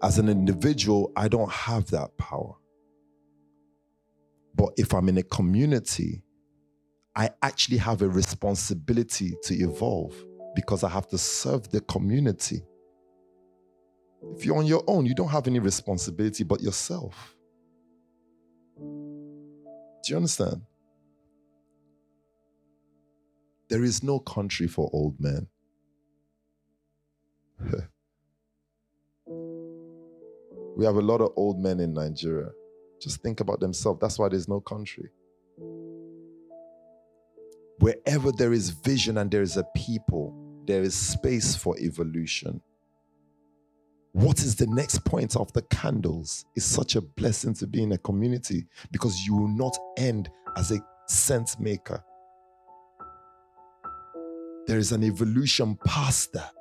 As 0.00 0.18
an 0.18 0.28
individual, 0.28 1.10
I 1.16 1.26
don't 1.26 1.50
have 1.50 1.90
that 1.90 2.16
power. 2.16 2.54
But 4.54 4.70
if 4.76 4.94
I'm 4.94 5.08
in 5.08 5.18
a 5.18 5.24
community, 5.24 6.22
I 7.18 7.30
actually 7.42 7.78
have 7.78 8.00
a 8.02 8.08
responsibility 8.08 9.34
to 9.42 9.54
evolve 9.54 10.14
because 10.54 10.84
I 10.84 10.88
have 10.88 11.08
to 11.08 11.18
serve 11.18 11.68
the 11.68 11.80
community. 11.80 12.62
If 14.36 14.46
you're 14.46 14.56
on 14.56 14.66
your 14.66 14.84
own, 14.86 15.04
you 15.04 15.16
don't 15.16 15.30
have 15.30 15.48
any 15.48 15.58
responsibility 15.58 16.44
but 16.44 16.60
yourself. 16.60 17.34
Do 18.78 20.12
you 20.12 20.16
understand? 20.16 20.62
There 23.68 23.82
is 23.82 24.04
no 24.04 24.20
country 24.20 24.68
for 24.68 24.88
old 24.92 25.18
men. 25.18 25.48
we 30.76 30.84
have 30.84 30.94
a 30.94 31.02
lot 31.02 31.20
of 31.20 31.32
old 31.34 31.58
men 31.60 31.80
in 31.80 31.94
Nigeria. 31.94 32.50
Just 33.02 33.20
think 33.22 33.40
about 33.40 33.58
themselves. 33.58 33.98
That's 34.00 34.20
why 34.20 34.28
there's 34.28 34.46
no 34.46 34.60
country. 34.60 35.10
Wherever 37.80 38.32
there 38.32 38.52
is 38.52 38.70
vision 38.70 39.18
and 39.18 39.30
there 39.30 39.42
is 39.42 39.56
a 39.56 39.64
people, 39.76 40.34
there 40.66 40.82
is 40.82 40.94
space 40.94 41.54
for 41.54 41.76
evolution. 41.78 42.60
What 44.12 44.40
is 44.40 44.56
the 44.56 44.66
next 44.66 45.04
point 45.04 45.36
of 45.36 45.52
the 45.52 45.62
candles? 45.62 46.44
It's 46.56 46.66
such 46.66 46.96
a 46.96 47.00
blessing 47.00 47.54
to 47.54 47.66
be 47.66 47.82
in 47.82 47.92
a 47.92 47.98
community 47.98 48.66
because 48.90 49.24
you 49.24 49.36
will 49.36 49.48
not 49.48 49.76
end 49.96 50.30
as 50.56 50.72
a 50.72 50.80
sense 51.06 51.58
maker. 51.60 52.02
There 54.66 54.78
is 54.78 54.92
an 54.92 55.04
evolution 55.04 55.78
past 55.86 56.32
that. 56.32 56.52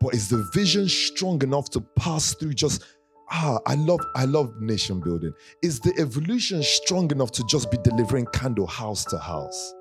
But 0.00 0.14
is 0.14 0.28
the 0.28 0.48
vision 0.52 0.88
strong 0.88 1.42
enough 1.42 1.70
to 1.70 1.80
pass 1.80 2.34
through 2.34 2.54
just 2.54 2.84
ah 3.30 3.58
i 3.66 3.74
love 3.74 4.00
i 4.14 4.24
love 4.24 4.54
nation 4.60 5.00
building 5.00 5.32
is 5.62 5.80
the 5.80 5.92
evolution 5.98 6.62
strong 6.62 7.10
enough 7.10 7.32
to 7.32 7.44
just 7.48 7.70
be 7.70 7.78
delivering 7.78 8.26
candle 8.32 8.66
house 8.66 9.04
to 9.04 9.18
house 9.18 9.74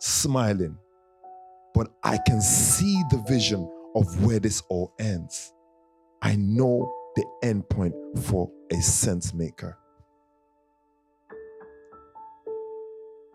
smiling 0.00 0.76
but 1.74 1.88
i 2.02 2.18
can 2.26 2.40
see 2.40 3.02
the 3.10 3.18
vision 3.28 3.70
of 3.94 4.24
where 4.24 4.40
this 4.40 4.62
all 4.68 4.92
ends 4.98 5.52
i 6.22 6.36
know 6.36 6.92
the 7.16 7.24
end 7.42 7.68
point 7.68 7.94
for 8.24 8.50
a 8.72 8.76
sense 8.76 9.34
maker 9.34 9.76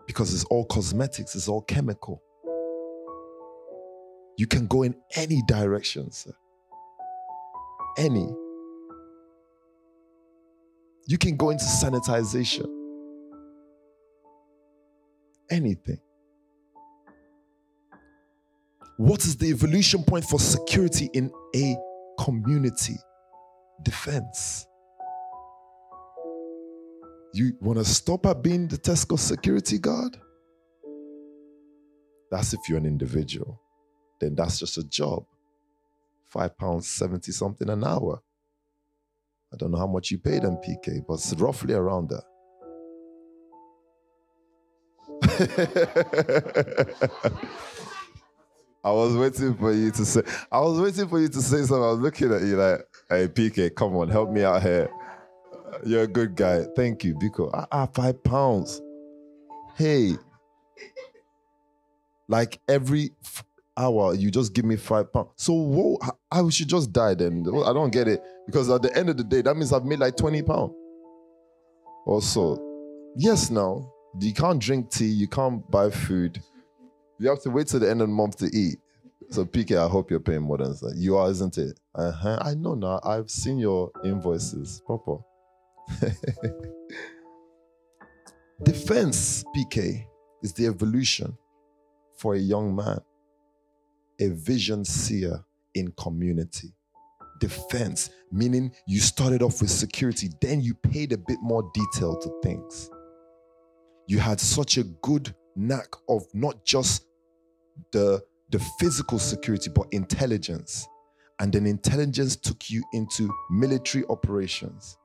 because 0.06 0.34
it's 0.34 0.44
all 0.44 0.64
cosmetics 0.66 1.34
it's 1.34 1.48
all 1.48 1.62
chemical 1.62 2.22
you 4.36 4.46
can 4.46 4.66
go 4.66 4.82
in 4.82 4.94
any 5.14 5.42
direction, 5.46 6.10
sir. 6.10 6.32
Any. 7.96 8.28
You 11.08 11.16
can 11.18 11.36
go 11.36 11.50
into 11.50 11.64
sanitization. 11.64 12.66
Anything. 15.50 16.00
What 18.98 19.24
is 19.24 19.36
the 19.36 19.48
evolution 19.48 20.02
point 20.04 20.24
for 20.24 20.38
security 20.40 21.10
in 21.12 21.30
a 21.54 21.76
community? 22.18 22.96
Defense. 23.82 24.66
You 27.34 27.52
want 27.60 27.78
to 27.78 27.84
stop 27.84 28.24
at 28.26 28.42
being 28.42 28.68
the 28.68 28.78
Tesco 28.78 29.18
security 29.18 29.78
guard? 29.78 30.16
That's 32.30 32.54
if 32.54 32.60
you're 32.68 32.78
an 32.78 32.86
individual 32.86 33.60
then 34.20 34.34
that's 34.34 34.58
just 34.58 34.78
a 34.78 34.84
job. 34.84 35.24
Five 36.26 36.56
pounds 36.58 36.88
seventy 36.88 37.32
something 37.32 37.68
an 37.68 37.84
hour. 37.84 38.22
I 39.52 39.56
don't 39.56 39.70
know 39.70 39.78
how 39.78 39.86
much 39.86 40.10
you 40.10 40.18
pay 40.18 40.38
them, 40.40 40.56
PK, 40.56 41.04
but 41.06 41.14
it's 41.14 41.32
roughly 41.34 41.74
around 41.74 42.10
that. 42.10 42.24
I 48.86 48.92
was 48.92 49.16
waiting 49.16 49.52
for 49.56 49.72
you 49.72 49.90
to 49.90 50.04
say. 50.04 50.22
I 50.52 50.60
was 50.60 50.80
waiting 50.80 51.08
for 51.08 51.18
you 51.18 51.26
to 51.26 51.42
say 51.42 51.56
something. 51.56 51.82
I 51.82 51.90
was 51.90 51.98
looking 51.98 52.32
at 52.32 52.42
you 52.42 52.56
like, 52.56 52.86
"Hey, 53.10 53.26
PK, 53.26 53.74
come 53.74 53.96
on, 53.96 54.08
help 54.08 54.30
me 54.30 54.44
out 54.44 54.62
here. 54.62 54.88
You're 55.84 56.04
a 56.04 56.06
good 56.06 56.36
guy. 56.36 56.66
Thank 56.76 57.02
you, 57.02 57.16
Biko. 57.16 57.50
Ah, 57.52 57.66
ah 57.72 57.86
five 57.86 58.22
pounds. 58.22 58.80
Hey, 59.74 60.12
like 62.28 62.60
every 62.68 63.10
hour, 63.76 64.14
you 64.14 64.30
just 64.30 64.54
give 64.54 64.64
me 64.64 64.76
five 64.76 65.12
pounds. 65.12 65.30
So 65.34 65.52
whoa, 65.52 65.98
I 66.00 66.38
I 66.38 66.48
should 66.50 66.68
just 66.68 66.92
die 66.92 67.14
then. 67.14 67.44
I 67.66 67.72
don't 67.72 67.90
get 67.90 68.06
it. 68.06 68.22
Because 68.46 68.70
at 68.70 68.82
the 68.82 68.96
end 68.96 69.08
of 69.08 69.16
the 69.16 69.24
day, 69.24 69.42
that 69.42 69.56
means 69.56 69.72
I've 69.72 69.84
made 69.84 69.98
like 69.98 70.16
20 70.16 70.42
pounds. 70.42 70.72
Also, 72.06 72.56
yes, 73.16 73.50
now 73.50 73.92
you 74.20 74.32
can't 74.32 74.60
drink 74.60 74.92
tea, 74.92 75.06
you 75.06 75.26
can't 75.26 75.68
buy 75.72 75.90
food. 75.90 76.40
You 77.18 77.28
have 77.28 77.42
to 77.42 77.50
wait 77.50 77.68
till 77.68 77.80
the 77.80 77.90
end 77.90 78.02
of 78.02 78.08
the 78.08 78.14
month 78.14 78.36
to 78.38 78.46
eat. 78.46 78.78
So 79.30 79.44
PK, 79.44 79.76
I 79.76 79.88
hope 79.88 80.10
you're 80.10 80.20
paying 80.20 80.42
more 80.42 80.58
than 80.58 80.72
that. 80.72 80.94
You 80.96 81.16
are, 81.16 81.30
isn't 81.30 81.58
it? 81.58 81.80
Uh-huh. 81.94 82.38
I 82.40 82.54
know 82.54 82.74
now. 82.74 83.00
I've 83.02 83.30
seen 83.30 83.58
your 83.58 83.90
invoices. 84.04 84.82
Proper. 84.86 85.18
Defense, 88.62 89.44
PK, 89.54 90.04
is 90.42 90.52
the 90.52 90.66
evolution 90.66 91.36
for 92.16 92.34
a 92.34 92.38
young 92.38 92.74
man, 92.74 93.00
a 94.20 94.28
vision 94.28 94.84
seer 94.84 95.44
in 95.74 95.92
community. 95.92 96.72
Defense, 97.40 98.10
meaning 98.32 98.72
you 98.86 99.00
started 99.00 99.42
off 99.42 99.60
with 99.60 99.70
security, 99.70 100.30
then 100.40 100.60
you 100.60 100.74
paid 100.74 101.12
a 101.12 101.18
bit 101.18 101.38
more 101.42 101.70
detail 101.74 102.18
to 102.18 102.30
things. 102.42 102.90
You 104.06 104.18
had 104.18 104.40
such 104.40 104.78
a 104.78 104.84
good 104.84 105.34
knack 105.54 105.88
of 106.08 106.22
not 106.32 106.64
just 106.64 107.05
the, 107.92 108.22
the 108.50 108.58
physical 108.78 109.18
security, 109.18 109.70
but 109.74 109.86
intelligence. 109.92 110.86
And 111.38 111.52
then 111.52 111.66
intelligence 111.66 112.36
took 112.36 112.70
you 112.70 112.82
into 112.92 113.30
military 113.50 114.04
operations. 114.08 114.96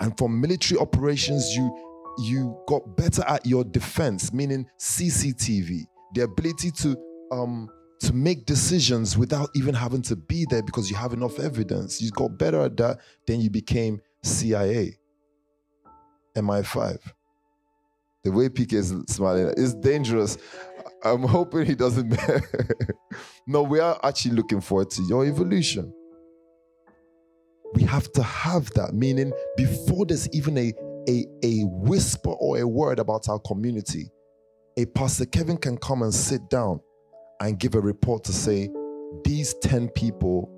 And 0.00 0.16
from 0.18 0.40
military 0.40 0.80
operations, 0.80 1.54
you 1.54 1.88
you 2.18 2.58
got 2.66 2.96
better 2.96 3.22
at 3.26 3.46
your 3.46 3.64
defense, 3.64 4.34
meaning 4.34 4.66
CCTV, 4.78 5.86
the 6.14 6.22
ability 6.22 6.70
to 6.72 6.96
um, 7.30 7.70
to 8.00 8.12
make 8.12 8.44
decisions 8.44 9.16
without 9.16 9.48
even 9.54 9.74
having 9.74 10.02
to 10.02 10.16
be 10.16 10.44
there 10.50 10.62
because 10.62 10.90
you 10.90 10.96
have 10.96 11.12
enough 11.12 11.38
evidence. 11.38 12.02
You 12.02 12.10
got 12.10 12.36
better 12.36 12.62
at 12.62 12.76
that, 12.78 12.98
then 13.26 13.40
you 13.40 13.48
became 13.48 14.00
CIA, 14.22 14.98
MI5. 16.36 16.98
The 18.24 18.30
way 18.30 18.48
PK 18.48 18.74
is 18.74 18.94
smiling 19.08 19.52
is 19.56 19.74
dangerous. 19.74 20.38
I'm 21.04 21.22
hoping 21.22 21.66
he 21.66 21.74
doesn't. 21.74 22.16
no, 23.46 23.62
we 23.62 23.80
are 23.80 23.98
actually 24.02 24.36
looking 24.36 24.60
forward 24.60 24.90
to 24.90 25.02
your 25.02 25.26
evolution. 25.26 25.92
We 27.74 27.82
have 27.84 28.12
to 28.12 28.22
have 28.22 28.70
that, 28.74 28.92
meaning 28.92 29.32
before 29.56 30.06
there's 30.06 30.28
even 30.32 30.58
a 30.58 30.72
a, 31.08 31.26
a 31.42 31.64
whisper 31.64 32.30
or 32.30 32.58
a 32.58 32.66
word 32.66 32.98
about 32.98 33.28
our 33.28 33.38
community, 33.40 34.10
a 34.76 34.86
Pastor 34.86 35.26
Kevin 35.26 35.56
can 35.56 35.76
come 35.76 36.02
and 36.02 36.14
sit 36.14 36.48
down 36.48 36.80
and 37.40 37.58
give 37.58 37.74
a 37.74 37.80
report 37.80 38.24
to 38.24 38.32
say, 38.32 38.70
these 39.24 39.54
10 39.62 39.88
people 39.90 40.50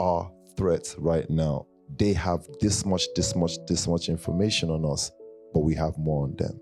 are 0.00 0.30
threats 0.56 0.96
right 0.98 1.28
now. 1.30 1.66
They 1.98 2.12
have 2.14 2.46
this 2.60 2.84
much, 2.84 3.06
this 3.14 3.36
much, 3.36 3.52
this 3.66 3.86
much 3.86 4.08
information 4.08 4.70
on 4.70 4.84
us, 4.84 5.10
but 5.52 5.60
we 5.60 5.74
have 5.74 5.96
more 5.98 6.24
on 6.24 6.34
them. 6.36 6.60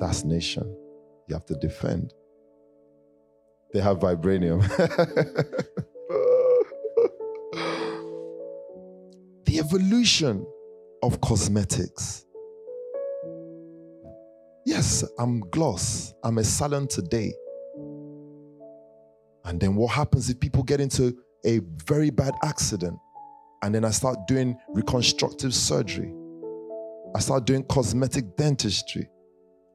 That's 0.00 0.24
nation. 0.24 0.76
You 1.28 1.34
have 1.34 1.46
to 1.46 1.54
defend. 1.54 2.12
They 3.72 3.80
have 3.80 3.98
vibranium. 3.98 4.60
the 9.44 9.58
evolution 9.58 10.46
of 11.02 11.20
cosmetics. 11.20 12.24
Yes, 14.64 15.04
I'm 15.18 15.40
gloss. 15.50 16.14
I'm 16.22 16.38
a 16.38 16.44
salon 16.44 16.88
today. 16.88 17.32
And 19.44 19.60
then 19.60 19.74
what 19.74 19.92
happens 19.92 20.30
if 20.30 20.40
people 20.40 20.62
get 20.62 20.80
into 20.80 21.16
a 21.44 21.60
very 21.86 22.10
bad 22.10 22.34
accident? 22.42 22.98
And 23.62 23.74
then 23.74 23.84
I 23.84 23.90
start 23.90 24.26
doing 24.26 24.56
reconstructive 24.68 25.54
surgery. 25.54 26.14
I 27.14 27.20
start 27.20 27.44
doing 27.44 27.64
cosmetic 27.64 28.36
dentistry 28.36 29.08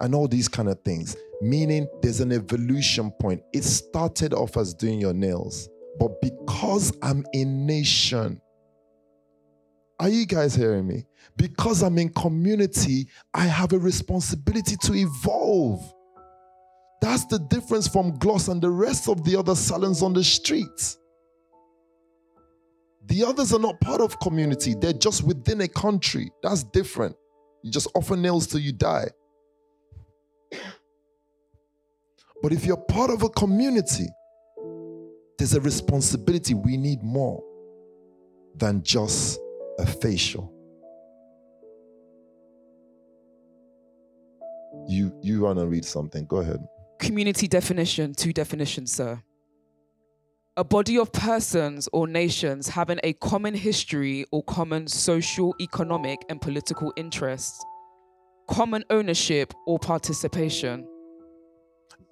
and 0.01 0.15
all 0.15 0.27
these 0.27 0.47
kind 0.47 0.69
of 0.69 0.81
things. 0.83 1.15
Meaning 1.41 1.87
there's 2.01 2.19
an 2.19 2.31
evolution 2.31 3.11
point. 3.11 3.41
It 3.53 3.63
started 3.63 4.33
off 4.33 4.57
as 4.57 4.73
doing 4.73 4.99
your 4.99 5.13
nails, 5.13 5.69
but 5.97 6.19
because 6.21 6.91
I'm 7.01 7.25
a 7.33 7.45
nation, 7.45 8.41
are 9.99 10.09
you 10.09 10.25
guys 10.25 10.55
hearing 10.55 10.87
me? 10.87 11.05
Because 11.35 11.83
I'm 11.83 11.97
in 11.97 12.09
community, 12.09 13.07
I 13.33 13.45
have 13.45 13.73
a 13.73 13.79
responsibility 13.79 14.75
to 14.83 14.93
evolve. 14.93 15.93
That's 17.01 17.25
the 17.25 17.39
difference 17.39 17.87
from 17.87 18.17
Gloss 18.17 18.49
and 18.49 18.61
the 18.61 18.69
rest 18.69 19.07
of 19.07 19.23
the 19.23 19.35
other 19.37 19.55
salons 19.55 20.01
on 20.01 20.13
the 20.13 20.23
streets. 20.23 20.97
The 23.05 23.23
others 23.23 23.53
are 23.53 23.59
not 23.59 23.79
part 23.81 24.01
of 24.01 24.19
community, 24.19 24.75
they're 24.79 24.93
just 24.93 25.23
within 25.23 25.61
a 25.61 25.67
country. 25.67 26.31
That's 26.43 26.63
different. 26.63 27.15
You 27.63 27.71
just 27.71 27.87
offer 27.95 28.15
nails 28.15 28.47
till 28.47 28.59
you 28.59 28.71
die. 28.71 29.09
But 32.41 32.53
if 32.53 32.65
you're 32.65 32.77
part 32.77 33.11
of 33.11 33.23
a 33.23 33.29
community, 33.29 34.07
there's 35.37 35.53
a 35.53 35.61
responsibility. 35.61 36.53
We 36.53 36.77
need 36.77 37.03
more 37.03 37.43
than 38.55 38.83
just 38.83 39.39
a 39.77 39.85
facial. 39.85 40.53
You 44.87 45.13
you 45.21 45.41
want 45.41 45.59
to 45.59 45.67
read 45.67 45.85
something? 45.85 46.25
Go 46.25 46.37
ahead. 46.37 46.65
Community 46.99 47.47
definition, 47.47 48.13
two 48.13 48.33
definitions, 48.33 48.91
sir. 48.91 49.21
A 50.57 50.63
body 50.63 50.97
of 50.97 51.11
persons 51.13 51.87
or 51.93 52.07
nations 52.07 52.67
having 52.67 52.99
a 53.03 53.13
common 53.13 53.53
history 53.53 54.25
or 54.31 54.43
common 54.43 54.87
social, 54.87 55.55
economic, 55.61 56.19
and 56.29 56.41
political 56.41 56.91
interests, 56.97 57.63
common 58.49 58.83
ownership 58.89 59.53
or 59.67 59.79
participation. 59.79 60.85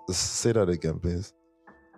Say 0.10 0.54
that 0.54 0.70
again, 0.70 1.00
please 1.00 1.34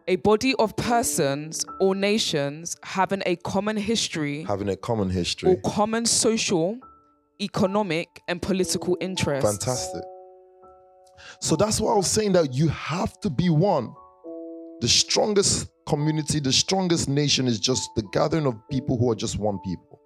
a 0.10 0.16
body 0.16 0.56
of 0.56 0.76
persons 0.76 1.64
or 1.80 1.94
nations 1.94 2.76
having 2.84 3.22
a 3.28 3.36
common 3.36 3.78
history, 3.78 4.44
having 4.44 4.68
a 4.70 4.76
common 4.76 5.08
history, 5.08 5.52
or 5.52 5.62
common 5.62 6.04
social, 6.04 6.80
economic, 7.40 8.08
and 8.28 8.42
political 8.42 8.98
interests. 9.00 9.48
Fantastic. 9.48 10.02
So 11.42 11.56
that's 11.56 11.80
why 11.80 11.94
I 11.94 11.96
was 11.96 12.08
saying 12.08 12.32
that 12.34 12.56
you 12.56 12.70
have 12.70 13.20
to 13.20 13.30
be 13.30 13.50
one. 13.50 13.94
The 14.82 14.88
strongest 14.88 15.70
community, 15.88 16.40
the 16.40 16.54
strongest 16.54 17.08
nation 17.08 17.48
is 17.48 17.60
just 17.60 17.88
the 17.96 18.02
gathering 18.12 18.48
of 18.48 18.56
people 18.72 18.98
who 18.98 19.12
are 19.12 19.16
just 19.16 19.38
one 19.38 19.60
people. 19.60 20.00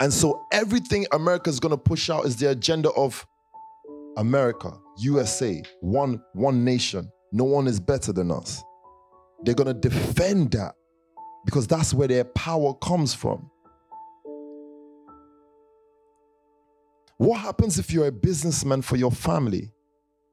And 0.00 0.12
so 0.12 0.46
everything 0.50 1.06
America 1.12 1.50
is 1.50 1.60
going 1.60 1.70
to 1.70 1.78
push 1.78 2.08
out 2.08 2.24
is 2.24 2.36
the 2.36 2.50
agenda 2.50 2.88
of 2.90 3.26
America, 4.16 4.72
USA, 4.98 5.62
one 5.80 6.22
one 6.34 6.64
nation, 6.64 7.10
no 7.32 7.44
one 7.44 7.66
is 7.66 7.80
better 7.80 8.12
than 8.12 8.30
us. 8.30 8.62
They're 9.42 9.54
going 9.54 9.66
to 9.66 9.88
defend 9.88 10.52
that 10.52 10.74
because 11.44 11.66
that's 11.66 11.92
where 11.92 12.08
their 12.08 12.24
power 12.24 12.74
comes 12.74 13.12
from. 13.12 13.50
What 17.18 17.40
happens 17.40 17.78
if 17.78 17.92
you're 17.92 18.06
a 18.06 18.12
businessman 18.12 18.82
for 18.82 18.96
your 18.96 19.10
family? 19.12 19.72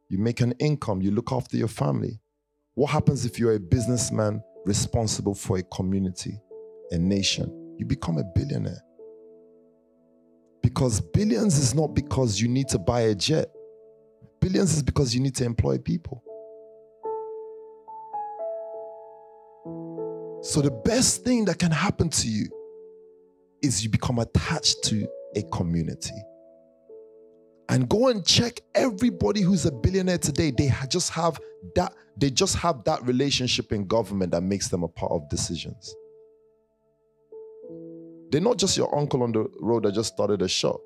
You 0.10 0.18
make 0.18 0.42
an 0.42 0.54
income, 0.60 1.02
you 1.02 1.12
look 1.12 1.32
after 1.32 1.58
your 1.58 1.68
family. 1.68 2.20
What 2.76 2.92
happens 2.92 3.26
if 3.26 3.40
you're 3.40 3.54
a 3.54 3.60
businessman 3.60 4.42
responsible 4.66 5.36
for 5.36 5.58
a 5.58 5.64
community, 5.64 6.40
a 6.92 6.98
nation? 6.98 7.76
You 7.78 7.86
become 7.86 8.18
a 8.18 8.24
billionaire. 8.24 8.82
Because 10.62 11.02
billions 11.02 11.58
is 11.58 11.74
not 11.74 11.96
because 11.96 12.40
you 12.40 12.48
need 12.48 12.68
to 12.70 12.80
buy 12.80 13.02
a 13.02 13.16
jet, 13.16 13.50
billions 14.42 14.74
is 14.74 14.84
because 14.84 15.16
you 15.16 15.22
need 15.22 15.36
to 15.36 15.46
employ 15.46 15.78
people. 15.78 16.22
So, 20.44 20.60
the 20.62 20.72
best 20.72 21.24
thing 21.24 21.46
that 21.46 21.60
can 21.60 21.72
happen 21.72 22.10
to 22.10 22.28
you 22.28 22.48
is 23.62 23.84
you 23.84 23.90
become 23.90 24.20
attached 24.20 24.84
to 24.86 25.08
a 25.36 25.44
community. 25.44 26.16
And 27.70 27.88
go 27.88 28.10
and 28.10 28.26
check 28.26 28.60
everybody 28.76 29.42
who's 29.42 29.66
a 29.66 29.72
billionaire 29.72 30.18
today. 30.18 30.52
They 30.52 30.70
just 30.90 31.12
have 31.12 31.40
that, 31.76 31.94
they 32.18 32.30
just 32.30 32.58
have 32.58 32.84
that 32.84 33.06
relationship 33.06 33.72
in 33.72 33.86
government 33.86 34.32
that 34.32 34.42
makes 34.42 34.68
them 34.68 34.84
a 34.84 34.90
part 34.90 35.12
of 35.12 35.30
decisions. 35.30 35.96
They're 38.32 38.42
not 38.42 38.58
just 38.58 38.78
your 38.78 38.94
uncle 38.98 39.24
on 39.24 39.32
the 39.32 39.46
road 39.60 39.84
that 39.84 39.94
just 39.94 40.14
started 40.14 40.42
a 40.42 40.48
shop. 40.48 40.82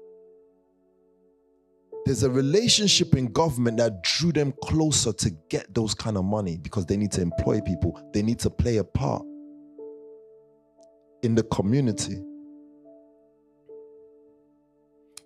There's 2.06 2.24
a 2.24 2.30
relationship 2.30 3.16
in 3.16 3.32
government 3.32 3.78
that 3.78 4.04
drew 4.04 4.32
them 4.32 4.54
closer 4.64 5.12
to 5.14 5.30
get 5.50 5.74
those 5.74 5.96
kind 5.96 6.18
of 6.18 6.26
money 6.26 6.58
because 6.58 6.86
they 6.86 6.98
need 6.98 7.12
to 7.14 7.22
employ 7.22 7.62
people, 7.62 8.00
they 8.14 8.22
need 8.22 8.40
to 8.40 8.50
play 8.50 8.78
a 8.78 8.84
part 8.84 9.24
in 11.24 11.36
the 11.36 11.44
community. 11.44 12.24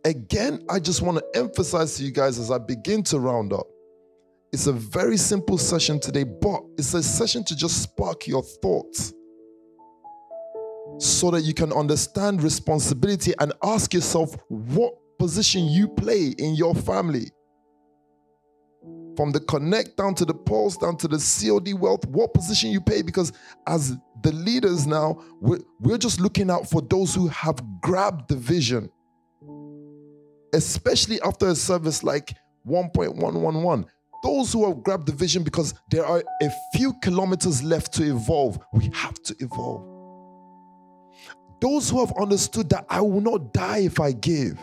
Again, 0.06 0.64
I 0.70 0.80
just 0.80 1.02
want 1.02 1.18
to 1.18 1.40
emphasize 1.40 1.98
to 1.98 2.04
you 2.04 2.12
guys 2.12 2.40
as 2.40 2.52
I 2.52 2.58
begin 2.58 3.04
to 3.04 3.20
round 3.20 3.52
up 3.52 3.68
It's 4.52 4.68
a 4.68 4.74
very 4.74 5.18
simple 5.18 5.58
session 5.60 6.00
today, 6.00 6.24
but 6.24 6.64
it's 6.78 6.94
a 6.96 7.04
session 7.04 7.44
to 7.46 7.56
just 7.56 7.84
spark 7.84 8.26
your 8.28 8.42
thoughts 8.42 9.14
so 10.98 11.30
that 11.32 11.42
you 11.42 11.54
can 11.54 11.72
understand 11.72 12.42
responsibility 12.42 13.34
and 13.40 13.54
ask 13.64 13.94
yourself 13.94 14.36
what 14.48 14.96
position 15.20 15.68
you 15.68 15.88
play 15.88 16.34
in 16.38 16.56
your 16.56 16.74
family. 16.74 17.30
From 19.16 19.32
the 19.32 19.42
connect 19.42 19.98
down 19.98 20.16
to 20.16 20.26
the 20.26 20.34
pulse, 20.34 20.78
down 20.78 20.96
to 20.98 21.08
the 21.08 21.18
COD 21.18 21.74
wealth, 21.74 22.06
what 22.08 22.34
position 22.34 22.72
you 22.72 22.80
play? 22.80 23.02
Because 23.02 23.34
as 23.68 23.98
the 24.24 24.32
leaders 24.32 24.88
now, 24.88 25.22
we're, 25.42 25.60
we're 25.82 25.98
just 25.98 26.22
looking 26.22 26.50
out 26.50 26.70
for 26.70 26.82
those 26.82 27.14
who 27.14 27.28
have 27.28 27.62
grabbed 27.82 28.30
the 28.30 28.38
vision. 28.38 28.90
Especially 30.54 31.22
after 31.22 31.50
a 31.50 31.56
service 31.56 32.02
like 32.02 32.34
1.111. 32.66 33.86
Those 34.24 34.54
who 34.54 34.68
have 34.68 34.84
grabbed 34.84 35.06
the 35.06 35.14
vision 35.14 35.44
because 35.44 35.74
there 35.90 36.06
are 36.06 36.24
a 36.42 36.50
few 36.74 36.94
kilometers 37.02 37.62
left 37.62 37.94
to 37.96 38.04
evolve. 38.04 38.58
We 38.74 38.90
have 38.94 39.22
to 39.24 39.36
evolve. 39.40 39.86
Those 41.62 41.90
who 41.90 42.00
have 42.00 42.14
understood 42.18 42.70
that 42.70 42.86
I 42.90 43.02
will 43.02 43.22
not 43.22 43.54
die 43.54 43.80
if 43.80 44.00
I 44.00 44.14
give. 44.14 44.58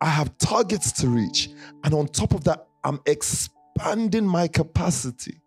I 0.00 0.06
have 0.06 0.36
targets 0.38 0.92
to 1.00 1.08
reach. 1.08 1.50
And 1.84 1.94
on 1.94 2.06
top 2.06 2.34
of 2.34 2.44
that, 2.44 2.66
I'm 2.84 3.00
expanding 3.06 4.26
my 4.26 4.48
capacity. 4.48 5.40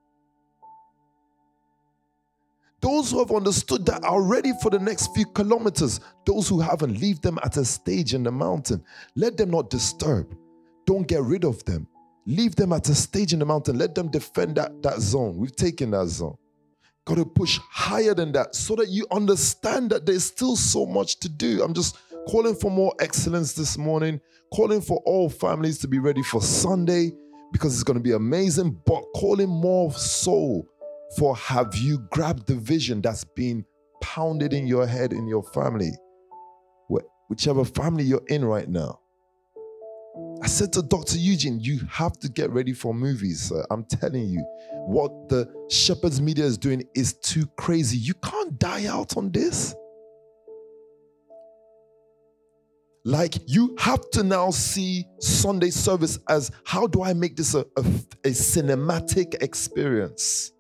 Those 2.82 3.12
who 3.12 3.20
have 3.20 3.32
understood 3.32 3.86
that 3.86 4.04
are 4.04 4.22
ready 4.22 4.54
for 4.62 4.72
the 4.72 4.80
next 4.80 5.14
few 5.14 5.28
kilometers. 5.28 6.00
Those 6.26 6.50
who 6.50 6.60
haven't, 6.60 7.00
leave 7.00 7.22
them 7.22 7.38
at 7.44 7.56
a 7.58 7.64
stage 7.64 8.16
in 8.16 8.24
the 8.24 8.32
mountain. 8.32 8.84
Let 9.16 9.38
them 9.38 9.52
not 9.52 9.70
disturb. 9.70 10.36
Don't 10.88 11.08
get 11.08 11.22
rid 11.22 11.46
of 11.46 11.64
them. 11.66 11.88
Leave 12.26 12.56
them 12.56 12.74
at 12.74 12.90
a 12.90 12.96
stage 12.96 13.34
in 13.34 13.40
the 13.40 13.46
mountain. 13.46 13.78
Let 13.78 13.94
them 13.94 14.10
defend 14.10 14.56
that, 14.56 14.82
that 14.82 15.00
zone. 15.00 15.38
We've 15.38 15.56
taken 15.56 15.92
that 15.92 16.08
zone. 16.08 16.38
Got 17.06 17.18
to 17.18 17.26
push 17.26 17.60
higher 17.70 18.14
than 18.16 18.32
that 18.34 18.56
so 18.56 18.76
that 18.76 18.90
you 18.90 19.06
understand 19.12 19.92
that 19.92 20.06
there's 20.06 20.24
still 20.24 20.56
so 20.56 20.86
much 20.86 21.20
to 21.20 21.30
do. 21.30 21.64
I'm 21.64 21.74
just 21.74 21.98
calling 22.28 22.56
for 22.56 22.70
more 22.70 22.94
excellence 23.00 23.54
this 23.54 23.78
morning, 23.78 24.20
calling 24.54 24.82
for 24.82 25.02
all 25.06 25.30
families 25.30 25.78
to 25.80 25.88
be 25.88 26.00
ready 26.00 26.24
for 26.24 26.42
Sunday 26.42 27.12
because 27.52 27.74
it's 27.74 27.84
going 27.84 27.98
to 27.98 28.04
be 28.04 28.14
amazing, 28.14 28.80
but 28.86 29.04
calling 29.16 29.50
more 29.50 29.92
so 29.94 30.66
for 31.18 31.36
have 31.36 31.76
you 31.76 32.00
grabbed 32.12 32.48
the 32.48 32.56
vision 32.56 33.02
that's 33.02 33.24
been 33.24 33.66
pounded 34.02 34.54
in 34.54 34.68
your 34.68 34.88
head 34.88 35.14
in 35.14 35.28
your 35.28 35.44
family, 35.44 35.92
whichever 37.32 37.64
family 37.64 38.04
you're 38.04 38.26
in 38.28 38.44
right 38.44 38.68
now. 38.68 39.00
I 40.44 40.48
said 40.48 40.74
to 40.74 40.82
Dr. 40.82 41.18
Eugene, 41.18 41.62
you 41.62 41.80
have 41.90 42.20
to 42.20 42.28
get 42.28 42.50
ready 42.50 42.74
for 42.74 42.94
movies. 42.94 43.44
Sir. 43.44 43.66
I'm 43.72 43.86
telling 43.86 44.28
you, 44.28 44.42
what 44.88 45.30
the 45.30 45.48
Shepherd's 45.70 46.20
Media 46.20 46.44
is 46.44 46.58
doing 46.58 46.84
is 46.94 47.14
too 47.14 47.46
crazy. 47.58 47.98
You 47.98 48.16
can't 48.16 48.60
die 48.60 48.88
out 48.88 49.16
on 49.16 49.32
this. 49.32 49.74
Like, 53.04 53.36
you 53.48 53.76
have 53.80 54.10
to 54.12 54.24
now 54.24 54.52
see 54.52 55.06
Sunday 55.20 55.72
service 55.72 56.20
as 56.30 56.52
how 56.66 56.86
do 56.86 57.04
I 57.04 57.14
make 57.14 57.36
this 57.36 57.56
a, 57.56 57.62
a, 57.76 57.82
a 58.24 58.30
cinematic 58.30 59.42
experience? 59.42 60.52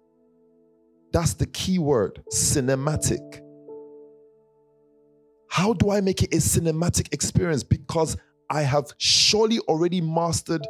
That's 1.13 1.35
the 1.35 1.45
key 1.45 1.77
word 1.77 2.21
cinematic. 2.31 3.41
How 5.49 5.73
do 5.73 5.91
I 5.91 6.01
make 6.01 6.23
it 6.23 6.33
a 6.33 6.37
cinematic 6.37 7.13
experience? 7.13 7.61
Because 7.63 8.17
I 8.49 8.63
have 8.63 8.85
surely 8.97 9.59
already 9.59 10.01
mastered 10.01 10.65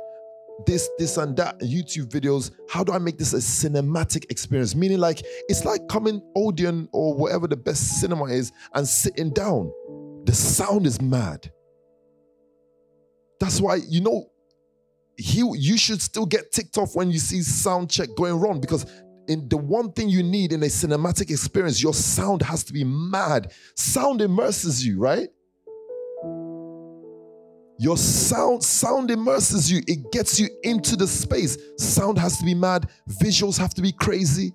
this, 0.65 0.89
this, 0.97 1.17
and 1.17 1.37
that 1.37 1.59
YouTube 1.59 2.09
videos. 2.09 2.51
How 2.69 2.83
do 2.83 2.91
I 2.91 2.97
make 2.97 3.17
this 3.17 3.33
a 3.33 3.37
cinematic 3.37 4.29
experience? 4.29 4.75
Meaning, 4.75 4.99
like, 4.99 5.21
it's 5.47 5.63
like 5.63 5.87
coming 5.87 6.21
Odeon 6.35 6.89
or 6.91 7.13
whatever 7.13 7.47
the 7.47 7.55
best 7.55 8.01
cinema 8.01 8.25
is 8.25 8.51
and 8.73 8.85
sitting 8.85 9.31
down. 9.31 9.71
The 10.25 10.33
sound 10.33 10.85
is 10.85 10.99
mad. 10.99 11.51
That's 13.41 13.59
why, 13.59 13.77
you 13.89 14.01
know, 14.01 14.29
he, 15.17 15.39
you 15.55 15.75
should 15.75 15.99
still 15.99 16.27
get 16.27 16.51
ticked 16.51 16.77
off 16.77 16.95
when 16.95 17.09
you 17.09 17.17
see 17.17 17.41
sound 17.41 17.89
check 17.89 18.09
going 18.15 18.35
wrong 18.35 18.61
because 18.61 18.85
in 19.27 19.49
the 19.49 19.57
one 19.57 19.91
thing 19.93 20.09
you 20.09 20.21
need 20.21 20.53
in 20.53 20.61
a 20.61 20.67
cinematic 20.67 21.31
experience, 21.31 21.81
your 21.81 21.95
sound 21.95 22.43
has 22.43 22.63
to 22.65 22.71
be 22.71 22.83
mad. 22.83 23.51
Sound 23.75 24.21
immerses 24.21 24.85
you, 24.85 24.99
right? 24.99 25.27
Your 27.79 27.97
sound 27.97 28.63
sound 28.63 29.09
immerses 29.09 29.71
you. 29.71 29.81
It 29.87 30.11
gets 30.11 30.39
you 30.39 30.47
into 30.61 30.95
the 30.95 31.07
space. 31.07 31.57
Sound 31.79 32.19
has 32.19 32.37
to 32.37 32.45
be 32.45 32.53
mad, 32.53 32.89
visuals 33.09 33.57
have 33.57 33.73
to 33.73 33.81
be 33.81 33.91
crazy. 33.91 34.53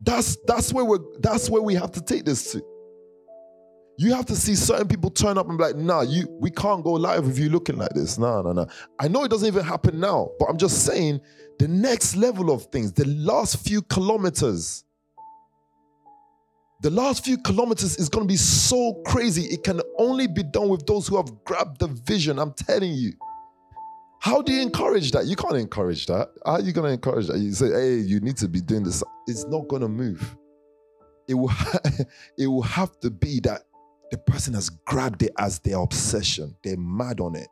That's 0.00 0.36
that's 0.48 0.72
where 0.72 0.84
we 0.84 0.98
that's 1.20 1.48
where 1.48 1.62
we 1.62 1.74
have 1.74 1.92
to 1.92 2.00
take 2.00 2.24
this 2.24 2.50
to. 2.52 2.73
You 3.96 4.12
have 4.14 4.26
to 4.26 4.36
see 4.36 4.56
certain 4.56 4.88
people 4.88 5.10
turn 5.10 5.38
up 5.38 5.48
and 5.48 5.56
be 5.56 5.64
like, 5.64 5.76
nah, 5.76 6.02
you 6.02 6.26
we 6.40 6.50
can't 6.50 6.82
go 6.82 6.92
live 6.92 7.26
with 7.26 7.38
you 7.38 7.48
looking 7.48 7.76
like 7.76 7.90
this. 7.90 8.18
No, 8.18 8.42
no, 8.42 8.52
no. 8.52 8.66
I 8.98 9.08
know 9.08 9.24
it 9.24 9.30
doesn't 9.30 9.46
even 9.46 9.64
happen 9.64 10.00
now, 10.00 10.30
but 10.38 10.46
I'm 10.46 10.58
just 10.58 10.84
saying 10.84 11.20
the 11.58 11.68
next 11.68 12.16
level 12.16 12.50
of 12.50 12.64
things, 12.66 12.92
the 12.92 13.06
last 13.06 13.64
few 13.66 13.82
kilometers 13.82 14.84
the 16.84 16.90
last 16.90 17.24
few 17.24 17.38
kilometers 17.38 17.96
is 17.96 18.10
going 18.10 18.26
to 18.26 18.30
be 18.30 18.36
so 18.36 19.00
crazy. 19.06 19.44
It 19.44 19.64
can 19.64 19.80
only 19.96 20.26
be 20.26 20.42
done 20.42 20.68
with 20.68 20.84
those 20.84 21.08
who 21.08 21.16
have 21.16 21.44
grabbed 21.44 21.78
the 21.80 21.86
vision. 21.86 22.38
I'm 22.38 22.52
telling 22.52 22.92
you. 22.92 23.14
How 24.20 24.42
do 24.42 24.52
you 24.52 24.60
encourage 24.60 25.10
that? 25.12 25.24
You 25.24 25.34
can't 25.34 25.56
encourage 25.56 26.04
that. 26.06 26.28
How 26.44 26.52
are 26.52 26.60
you 26.60 26.72
going 26.72 26.86
to 26.86 26.92
encourage 26.92 27.28
that? 27.28 27.38
You 27.38 27.52
say, 27.52 27.70
hey, 27.70 27.96
you 27.96 28.20
need 28.20 28.36
to 28.36 28.48
be 28.48 28.60
doing 28.60 28.82
this. 28.82 29.02
It's 29.26 29.46
not 29.46 29.66
going 29.66 29.80
to 29.80 29.88
move. 29.88 30.36
It 31.26 31.34
will, 31.34 31.52
it 32.38 32.46
will 32.46 32.62
have 32.62 33.00
to 33.00 33.10
be 33.10 33.40
that 33.40 33.62
the 34.10 34.18
person 34.18 34.54
has 34.54 34.70
grabbed 34.70 35.22
it 35.22 35.32
as 35.38 35.58
their 35.60 35.78
obsession. 35.78 36.54
They're 36.62 36.76
mad 36.76 37.20
on 37.20 37.36
it. 37.36 37.48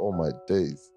Oh 0.00 0.12
my 0.12 0.30
days. 0.46 0.90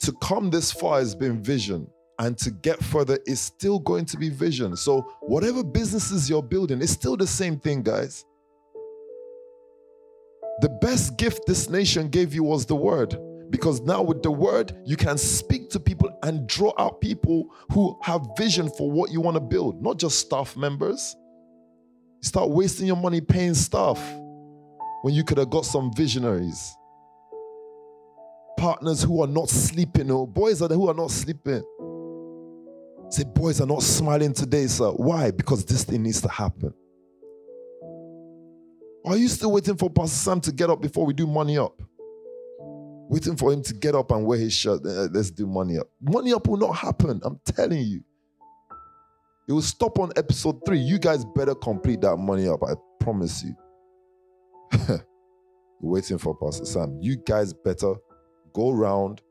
To 0.00 0.12
come 0.22 0.50
this 0.50 0.72
far 0.72 0.98
has 0.98 1.14
been 1.14 1.42
vision 1.42 1.88
and 2.18 2.36
to 2.38 2.50
get 2.50 2.82
further 2.82 3.18
is 3.26 3.40
still 3.40 3.78
going 3.78 4.04
to 4.06 4.16
be 4.16 4.28
vision. 4.28 4.76
So, 4.76 5.02
whatever 5.20 5.62
businesses 5.62 6.28
you're 6.28 6.42
building, 6.42 6.80
it's 6.82 6.92
still 6.92 7.16
the 7.16 7.26
same 7.26 7.58
thing, 7.58 7.82
guys. 7.82 8.24
The 10.60 10.68
best 10.68 11.16
gift 11.16 11.46
this 11.46 11.68
nation 11.68 12.08
gave 12.08 12.34
you 12.34 12.42
was 12.42 12.66
the 12.66 12.74
word. 12.74 13.16
Because 13.50 13.80
now, 13.80 14.02
with 14.02 14.22
the 14.22 14.30
word, 14.30 14.76
you 14.84 14.96
can 14.96 15.16
speak 15.16 15.70
to 15.70 15.80
people 15.80 16.10
and 16.22 16.46
draw 16.46 16.72
out 16.78 17.00
people 17.00 17.48
who 17.72 17.98
have 18.02 18.26
vision 18.36 18.68
for 18.68 18.90
what 18.90 19.10
you 19.10 19.20
want 19.20 19.36
to 19.36 19.40
build, 19.40 19.82
not 19.82 19.98
just 19.98 20.18
staff 20.18 20.56
members. 20.56 21.16
Start 22.20 22.50
wasting 22.50 22.86
your 22.86 22.96
money 22.96 23.20
paying 23.20 23.54
staff 23.54 24.00
when 25.02 25.14
you 25.14 25.24
could 25.24 25.38
have 25.38 25.50
got 25.50 25.64
some 25.64 25.92
visionaries. 25.94 26.76
Partners 28.56 29.02
who 29.02 29.22
are 29.22 29.28
not 29.28 29.48
sleeping, 29.48 30.10
or 30.10 30.26
boys 30.26 30.60
are 30.60 30.68
who 30.68 30.88
are 30.88 30.94
not 30.94 31.12
sleeping. 31.12 31.62
Say, 33.10 33.24
boys 33.24 33.60
are 33.60 33.66
not 33.66 33.82
smiling 33.82 34.34
today, 34.34 34.66
sir. 34.66 34.90
Why? 34.90 35.30
Because 35.30 35.64
this 35.64 35.84
thing 35.84 36.02
needs 36.02 36.20
to 36.22 36.28
happen. 36.28 36.74
Are 39.06 39.16
you 39.16 39.28
still 39.28 39.52
waiting 39.52 39.76
for 39.76 39.88
Pastor 39.88 40.16
Sam 40.16 40.40
to 40.42 40.52
get 40.52 40.68
up 40.68 40.82
before 40.82 41.06
we 41.06 41.14
do 41.14 41.26
money 41.26 41.56
up? 41.56 41.80
Waiting 43.10 43.36
for 43.36 43.52
him 43.52 43.62
to 43.62 43.72
get 43.72 43.94
up 43.94 44.10
and 44.10 44.26
wear 44.26 44.38
his 44.38 44.52
shirt. 44.52 44.80
Let's 44.84 45.30
do 45.30 45.46
money 45.46 45.78
up. 45.78 45.86
Money 46.02 46.34
up 46.34 46.46
will 46.46 46.58
not 46.58 46.76
happen. 46.76 47.20
I'm 47.24 47.40
telling 47.44 47.80
you. 47.80 48.04
It 49.48 49.52
will 49.52 49.62
stop 49.62 49.98
on 49.98 50.12
episode 50.16 50.60
three. 50.66 50.78
You 50.78 50.98
guys 50.98 51.24
better 51.24 51.54
complete 51.54 52.02
that 52.02 52.16
money 52.18 52.46
up. 52.48 52.62
I 52.62 52.74
promise 53.00 53.42
you. 53.44 53.56
waiting 55.80 56.18
for 56.18 56.36
Pastor 56.36 56.66
Sam. 56.66 56.98
You 57.00 57.16
guys 57.16 57.52
better 57.52 57.94
go 58.52 58.70
around 58.70 59.22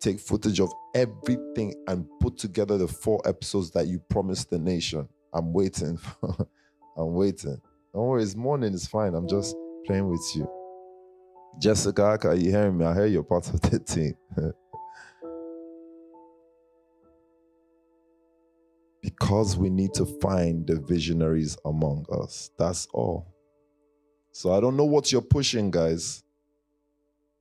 take 0.00 0.20
footage 0.20 0.60
of 0.60 0.72
everything 0.94 1.74
and 1.88 2.06
put 2.20 2.38
together 2.38 2.78
the 2.78 2.88
four 2.88 3.20
episodes 3.26 3.70
that 3.72 3.86
you 3.86 4.00
promised 4.10 4.50
the 4.50 4.58
nation. 4.58 5.08
I'm 5.32 5.52
waiting. 5.52 5.98
I'm 6.96 7.14
waiting. 7.14 7.60
Don't 7.94 8.06
worry, 8.06 8.22
it's 8.22 8.36
morning, 8.36 8.74
it's 8.74 8.86
fine. 8.86 9.14
I'm 9.14 9.28
just 9.28 9.56
playing 9.86 10.08
with 10.08 10.24
you. 10.34 10.48
Jessica, 11.58 12.18
are 12.24 12.34
you 12.34 12.50
hearing 12.50 12.76
me? 12.76 12.84
I 12.84 12.94
hear 12.94 13.06
you're 13.06 13.22
part 13.22 13.48
of 13.48 13.60
the 13.62 13.78
team. 13.78 14.14
because 19.26 19.56
we 19.56 19.68
need 19.68 19.92
to 19.92 20.06
find 20.06 20.68
the 20.68 20.76
visionaries 20.78 21.58
among 21.64 22.06
us. 22.12 22.52
That's 22.60 22.86
all. 22.94 23.34
So 24.30 24.52
I 24.54 24.60
don't 24.60 24.76
know 24.76 24.84
what 24.84 25.10
you're 25.10 25.20
pushing, 25.20 25.72
guys. 25.72 26.22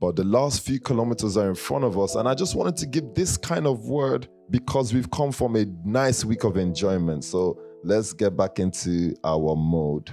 But 0.01 0.15
the 0.15 0.23
last 0.23 0.65
few 0.65 0.79
kilometers 0.79 1.37
are 1.37 1.47
in 1.47 1.55
front 1.55 1.83
of 1.83 1.99
us. 1.99 2.15
And 2.15 2.27
I 2.27 2.33
just 2.33 2.55
wanted 2.55 2.75
to 2.77 2.87
give 2.87 3.13
this 3.13 3.37
kind 3.37 3.67
of 3.67 3.85
word 3.85 4.27
because 4.49 4.95
we've 4.95 5.11
come 5.11 5.31
from 5.31 5.55
a 5.57 5.65
nice 5.85 6.25
week 6.25 6.43
of 6.43 6.57
enjoyment. 6.57 7.23
So 7.23 7.61
let's 7.83 8.13
get 8.13 8.35
back 8.35 8.57
into 8.57 9.15
our 9.23 9.55
mode. 9.55 10.09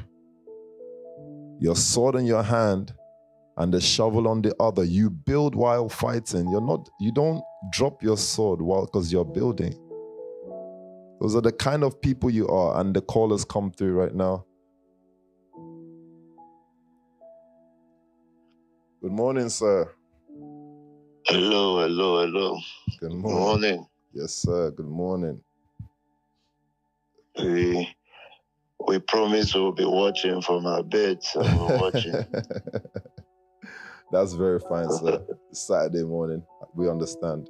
your 1.61 1.77
sword 1.77 2.16
in 2.16 2.27
your 2.27 2.43
hand 2.43 2.93
and 3.57 3.73
the 3.73 3.81
shovel 3.81 4.29
on 4.29 4.43
the 4.43 4.55
other. 4.61 4.85
You 4.85 5.11
build 5.11 5.55
while 5.55 5.89
fighting. 5.89 6.51
You're 6.51 6.61
not, 6.61 6.89
you 7.01 7.12
don't 7.12 7.43
drop 7.73 8.03
your 8.03 8.18
sword 8.18 8.61
while 8.61 8.87
because 8.87 9.12
you're 9.12 9.25
building. 9.25 9.75
Those 11.23 11.37
are 11.37 11.41
the 11.41 11.53
kind 11.53 11.85
of 11.85 12.01
people 12.01 12.31
you 12.31 12.49
are, 12.49 12.81
and 12.81 12.93
the 12.93 13.01
callers 13.01 13.45
come 13.45 13.70
through 13.70 13.93
right 13.93 14.12
now. 14.12 14.45
Good 19.01 19.12
morning, 19.12 19.49
sir. 19.49 19.89
Hello, 21.27 21.79
hello, 21.79 22.23
hello. 22.27 22.59
Good 22.99 23.11
Good 23.11 23.18
morning. 23.18 23.39
morning. 23.39 23.87
Yes, 24.12 24.35
sir. 24.35 24.73
Good 24.73 24.89
morning. 24.89 25.41
We 27.39 27.89
we 28.89 28.99
promise 28.99 29.55
we'll 29.55 29.70
be 29.70 29.85
watching 29.85 30.43
from 30.43 30.66
our 30.66 30.83
beds 30.83 31.37
and 31.37 31.45
we're 31.57 31.79
watching. 31.79 32.27
That's 34.11 34.33
very 34.33 34.59
fine, 34.59 34.91
sir. 34.91 35.25
Saturday 35.53 36.03
morning. 36.03 36.43
We 36.75 36.91
understand. 36.91 37.49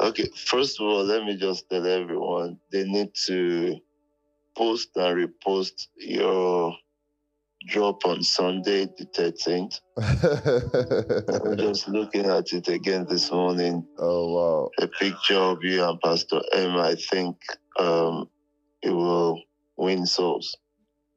Okay, 0.00 0.28
first 0.36 0.80
of 0.80 0.86
all, 0.86 1.04
let 1.04 1.24
me 1.24 1.36
just 1.36 1.68
tell 1.68 1.84
everyone 1.84 2.58
they 2.70 2.84
need 2.84 3.12
to 3.26 3.78
post 4.56 4.90
and 4.96 5.28
repost 5.28 5.88
your 5.96 6.76
drop 7.66 8.06
on 8.06 8.22
Sunday 8.22 8.86
the 8.96 9.06
13th. 9.06 9.80
I'm 11.44 11.56
just 11.56 11.88
looking 11.88 12.26
at 12.26 12.52
it 12.52 12.68
again 12.68 13.06
this 13.08 13.32
morning. 13.32 13.84
oh 13.98 14.32
wow. 14.32 14.70
A 14.78 14.86
picture 14.86 15.34
of 15.36 15.64
you 15.64 15.82
and 15.82 16.00
Pastor 16.00 16.40
M. 16.52 16.76
I 16.76 16.94
think 16.94 17.36
um, 17.78 18.28
it 18.82 18.90
will 18.90 19.42
win 19.76 20.06
souls. 20.06 20.56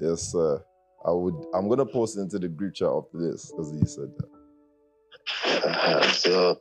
yes, 0.00 0.32
sir. 0.32 0.60
I 1.04 1.10
would 1.12 1.34
I'm 1.54 1.68
gonna 1.68 1.86
post 1.86 2.16
into 2.18 2.40
the 2.40 2.48
group 2.48 2.74
chat 2.74 2.88
after 2.88 3.18
this 3.18 3.52
because 3.52 3.72
you 3.72 3.86
said 3.86 4.10
that. 4.18 4.41
Uh, 5.44 6.02
so 6.12 6.60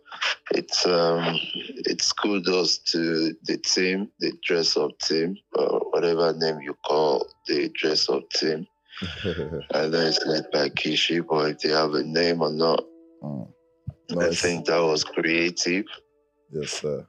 it's 0.51 0.85
um 0.85 1.39
it's 1.85 2.11
kudos 2.13 2.77
to 2.79 3.33
the 3.43 3.57
team, 3.57 4.09
the 4.19 4.33
dress 4.43 4.77
up 4.77 4.97
team, 4.99 5.37
or 5.53 5.79
whatever 5.91 6.33
name 6.33 6.59
you 6.61 6.75
call 6.85 7.27
the 7.47 7.69
dress 7.69 8.09
up 8.09 8.29
team. 8.31 8.67
I 9.73 9.87
know 9.87 9.99
it's 10.01 10.23
led 10.25 10.45
by 10.51 10.69
Kishi, 10.69 11.25
but 11.27 11.51
if 11.51 11.59
they 11.59 11.69
have 11.69 11.93
a 11.93 12.03
name 12.03 12.41
or 12.41 12.51
not, 12.51 12.83
Mm. 14.11 14.23
I 14.23 14.33
think 14.33 14.65
that 14.65 14.79
was 14.79 15.03
creative. 15.03 15.85
Yes, 16.51 16.71
sir. 16.81 17.07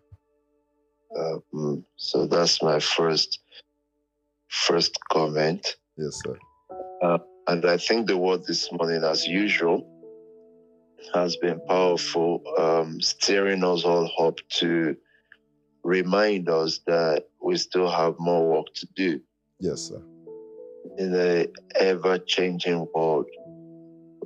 Uh, 1.16 1.38
mm, 1.52 1.84
so 1.96 2.26
that's 2.26 2.62
my 2.62 2.78
first 2.78 3.40
first 4.48 4.98
comment. 5.10 5.76
Yes, 5.96 6.20
sir. 6.22 6.38
And 7.48 7.66
I 7.66 7.76
think 7.76 8.06
the 8.06 8.16
word 8.16 8.44
this 8.46 8.70
morning, 8.70 9.02
as 9.02 9.26
usual, 9.26 9.84
has 11.14 11.36
been 11.36 11.60
powerful, 11.68 12.42
um, 12.58 13.00
steering 13.00 13.64
us 13.64 13.84
all 13.84 14.10
up 14.20 14.38
to 14.60 14.96
remind 15.84 16.48
us 16.48 16.80
that 16.86 17.24
we 17.42 17.56
still 17.56 17.90
have 17.90 18.14
more 18.18 18.48
work 18.48 18.66
to 18.74 18.86
do 18.94 19.20
Yes, 19.60 19.88
sir. 19.88 20.02
in 20.98 21.12
the 21.12 21.50
ever 21.74 22.18
changing 22.18 22.86
world. 22.94 23.26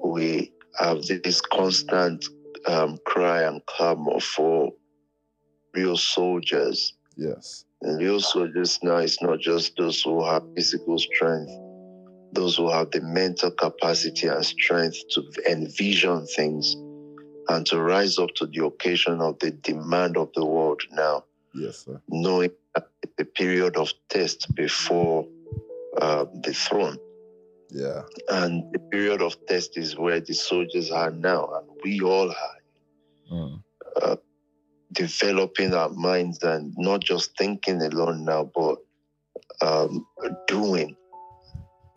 We 0.05 0.53
have 0.79 1.03
this 1.07 1.41
constant 1.41 2.25
um, 2.67 2.99
cry 3.07 3.43
and 3.43 3.65
clamor 3.67 4.21
for 4.21 4.73
real 5.75 5.97
soldiers. 5.97 6.95
Yes. 7.17 7.65
And 7.83 7.99
real 7.99 8.21
soldiers 8.21 8.79
now 8.83 8.97
is 8.99 9.19
not 9.23 9.41
just 9.41 9.77
those 9.77 10.03
who 10.03 10.25
have 10.25 10.43
physical 10.55 10.99
strength, 10.99 11.53
those 12.33 12.57
who 12.57 12.71
have 12.71 12.91
the 12.91 13.01
mental 13.01 13.51
capacity 13.51 14.27
and 14.27 14.45
strength 14.45 14.99
to 15.11 15.23
envision 15.51 16.27
things 16.27 16.75
and 17.49 17.65
to 17.67 17.81
rise 17.81 18.19
up 18.19 18.31
to 18.37 18.47
the 18.47 18.65
occasion 18.65 19.21
of 19.21 19.39
the 19.39 19.51
demand 19.53 20.17
of 20.17 20.31
the 20.35 20.45
world 20.45 20.83
now, 20.93 21.25
Yes, 21.55 21.85
sir. 21.85 22.01
knowing 22.09 22.51
the 23.17 23.25
period 23.25 23.77
of 23.77 23.93
test 24.09 24.55
before 24.55 25.27
uh, 26.01 26.25
the 26.43 26.53
throne. 26.53 26.99
Yeah. 27.71 28.03
And 28.29 28.63
the 28.73 28.79
period 28.79 29.23
of 29.23 29.37
test 29.47 29.77
is 29.79 29.97
where 29.97 30.21
the 30.21 30.35
soldiers 30.35 30.91
are 30.91 31.11
now, 31.11 31.49
and 31.55 31.67
we 31.83 32.01
all 32.01 32.31
are 32.31 32.57
Mm. 33.33 33.61
developing 34.93 35.75
our 35.75 35.89
minds 35.89 36.43
and 36.43 36.73
not 36.79 37.01
just 37.03 37.37
thinking 37.37 37.83
alone 37.83 38.25
now, 38.25 38.51
but 38.55 38.79
um, 39.61 40.07
doing. 40.47 40.95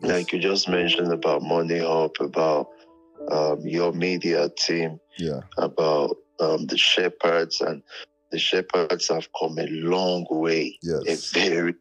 Like 0.02 0.32
you 0.32 0.38
just 0.38 0.68
mentioned 0.68 1.12
about 1.12 1.42
Money 1.42 1.78
Hub, 1.80 2.12
about 2.20 2.68
um, 3.30 3.60
your 3.66 3.92
media 3.92 4.48
team, 4.58 4.98
Yeah. 5.18 5.40
about 5.58 6.16
um, 6.40 6.66
the 6.66 6.78
shepherds, 6.78 7.60
and 7.60 7.82
the 8.32 8.38
shepherds 8.38 9.08
have 9.08 9.28
come 9.38 9.58
a 9.58 9.66
long 9.66 10.26
way, 10.30 10.78
Yes. 10.82 11.34
a 11.34 11.38
very 11.38 11.74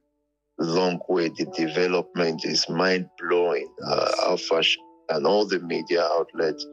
long 0.57 0.99
way. 1.07 1.29
The 1.29 1.45
development 1.55 2.43
is 2.45 2.67
mind 2.69 3.09
blowing. 3.19 3.69
Uh. 3.85 4.11
Alpha 4.23 4.61
and 5.09 5.25
all 5.25 5.45
the 5.45 5.59
media 5.59 6.03
outlets 6.03 6.65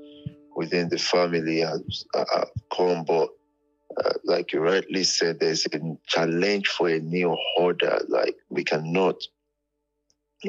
within 0.57 0.89
the 0.89 0.99
family 0.99 1.61
has 1.61 2.05
uh, 2.15 2.25
have 2.35 2.51
come, 2.75 3.05
but 3.05 3.29
uh, 4.05 4.13
like 4.25 4.53
you 4.53 4.61
rightly 4.61 5.05
said, 5.05 5.39
there's 5.39 5.65
a 5.67 5.81
challenge 6.07 6.67
for 6.69 6.89
a 6.89 6.99
new 6.99 7.37
order. 7.57 8.01
Like 8.09 8.35
we 8.51 8.65
cannot 8.65 9.17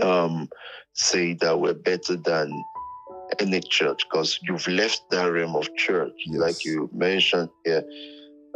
um, 0.02 0.50
say 0.98 1.34
that 1.36 1.60
we're 1.60 1.74
better 1.74 2.16
than 2.16 2.64
any 3.40 3.62
church 3.62 4.06
because 4.10 4.40
you've 4.44 4.68
left 4.68 5.10
that 5.12 5.26
realm 5.26 5.56
of 5.56 5.74
church. 5.76 6.14
Yes. 6.26 6.40
Like 6.40 6.66
you 6.66 6.90
mentioned 6.94 7.50
here, 7.64 7.84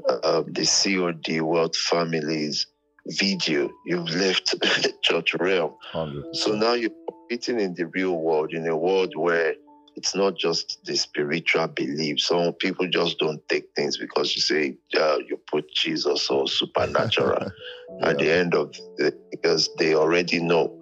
uh, 0.09 0.43
the 0.47 0.65
COD 0.65 1.41
World 1.41 1.75
Families 1.75 2.67
video, 3.07 3.69
you've 3.85 4.09
left 4.09 4.51
the 4.59 4.93
church 5.03 5.35
realm. 5.35 5.73
Hundred. 5.91 6.35
So 6.35 6.53
now 6.53 6.73
you're 6.73 6.91
competing 7.07 7.59
in 7.59 7.73
the 7.75 7.87
real 7.87 8.17
world, 8.17 8.53
in 8.53 8.67
a 8.67 8.75
world 8.75 9.13
where 9.15 9.53
it's 9.95 10.15
not 10.15 10.37
just 10.37 10.79
the 10.85 10.95
spiritual 10.95 11.67
belief. 11.67 12.19
Some 12.21 12.53
people 12.53 12.87
just 12.89 13.19
don't 13.19 13.47
take 13.49 13.65
things 13.75 13.97
because 13.97 14.35
you 14.35 14.41
say 14.41 14.77
uh, 14.97 15.17
you 15.27 15.39
put 15.49 15.71
Jesus 15.73 16.29
or 16.29 16.47
supernatural 16.47 17.47
at 18.03 18.17
the 18.19 18.31
end 18.31 18.55
of 18.55 18.73
the 18.97 19.13
because 19.31 19.69
they 19.77 19.93
already 19.95 20.41
know. 20.41 20.77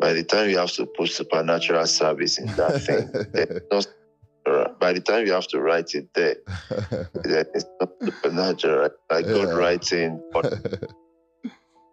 By 0.00 0.12
the 0.12 0.24
time 0.24 0.50
you 0.50 0.58
have 0.58 0.72
to 0.72 0.86
put 0.86 1.10
supernatural 1.10 1.86
service 1.86 2.38
in 2.38 2.54
that 2.56 2.76
thing, 2.82 3.10
there's 3.32 3.62
no 3.70 3.80
supernatural. 3.80 4.76
by 4.80 4.92
the 4.92 5.00
time 5.00 5.26
you 5.26 5.32
have 5.32 5.46
to 5.48 5.60
write 5.60 5.94
it 5.94 6.08
there, 6.14 6.36
then 7.24 7.44
it's 7.54 7.66
not 7.80 7.90
supernatural. 8.04 8.90
Like 9.10 9.26
God 9.26 9.48
Yeah. 9.50 9.54
writing 9.54 10.20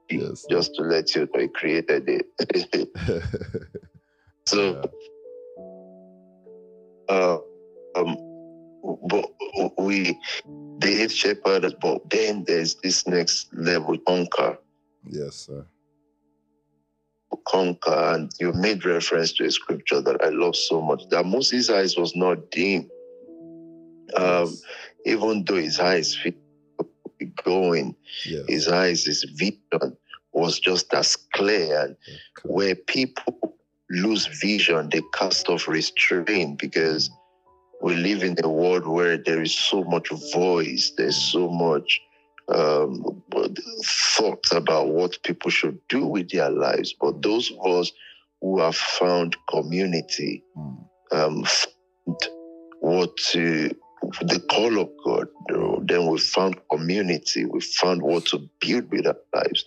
Yes. 0.09 0.45
just 0.49 0.75
to 0.75 0.83
let 0.83 1.15
you 1.15 1.21
know 1.33 1.39
He 1.41 1.47
created 1.47 2.09
it. 2.09 2.89
so. 4.45 4.81
Uh, 7.11 7.37
um, 7.95 8.17
but 9.07 9.25
we 9.77 10.17
the 10.79 11.01
eighth 11.03 11.13
shepherd, 11.13 11.75
but 11.81 12.09
then 12.09 12.43
there's 12.47 12.75
this 12.75 13.05
next 13.07 13.53
level, 13.53 13.97
conquer, 14.07 14.57
yes, 15.07 15.35
sir. 15.47 15.65
conquer, 17.47 18.13
and 18.13 18.31
you 18.39 18.53
made 18.53 18.85
reference 18.85 19.33
to 19.33 19.45
a 19.45 19.51
scripture 19.51 20.01
that 20.01 20.23
I 20.23 20.29
love 20.29 20.55
so 20.55 20.81
much. 20.81 21.03
That 21.09 21.25
Moses' 21.25 21.69
eyes 21.69 21.97
was 21.97 22.15
not 22.15 22.49
dim, 22.51 22.89
um, 24.15 24.47
yes. 24.47 24.63
even 25.05 25.43
though 25.45 25.61
his 25.61 25.79
eyes 25.79 26.17
going, 27.43 27.95
yes. 28.25 28.45
his 28.47 28.67
eyes, 28.67 29.05
his 29.05 29.23
vision 29.35 29.97
was 30.31 30.59
just 30.59 30.93
as 30.93 31.15
clear. 31.15 31.81
And 31.81 31.95
Okay. 32.07 32.49
where 32.55 32.75
people 32.75 33.57
lose 33.91 34.27
vision, 34.41 34.89
they 34.89 35.01
cast 35.13 35.49
off 35.49 35.67
restraint 35.67 36.59
because 36.59 37.09
we 37.81 37.95
live 37.95 38.23
in 38.23 38.35
a 38.43 38.49
world 38.49 38.87
where 38.87 39.17
there 39.17 39.41
is 39.41 39.55
so 39.55 39.83
much 39.83 40.09
voice, 40.33 40.91
there's 40.97 41.17
so 41.17 41.49
much 41.49 41.99
um, 42.49 43.21
thoughts 43.83 44.51
about 44.51 44.89
what 44.89 45.21
people 45.23 45.49
should 45.49 45.79
do 45.89 46.05
with 46.05 46.29
their 46.29 46.49
lives. 46.49 46.93
But 46.99 47.21
those 47.21 47.51
of 47.51 47.79
us 47.79 47.91
who 48.41 48.59
have 48.59 48.75
found 48.75 49.35
community, 49.49 50.43
Mm. 50.57 50.89
um, 51.11 51.43
found 51.43 52.17
what 52.81 53.15
to 53.17 53.69
the 54.21 54.39
call 54.49 54.79
of 54.79 54.89
God, 55.05 55.27
then 55.87 56.07
we 56.07 56.17
found 56.19 56.55
community, 56.69 57.45
we 57.45 57.61
found 57.61 58.01
what 58.01 58.25
to 58.27 58.49
build 58.59 58.91
with 58.91 59.05
our 59.07 59.17
lives. 59.33 59.65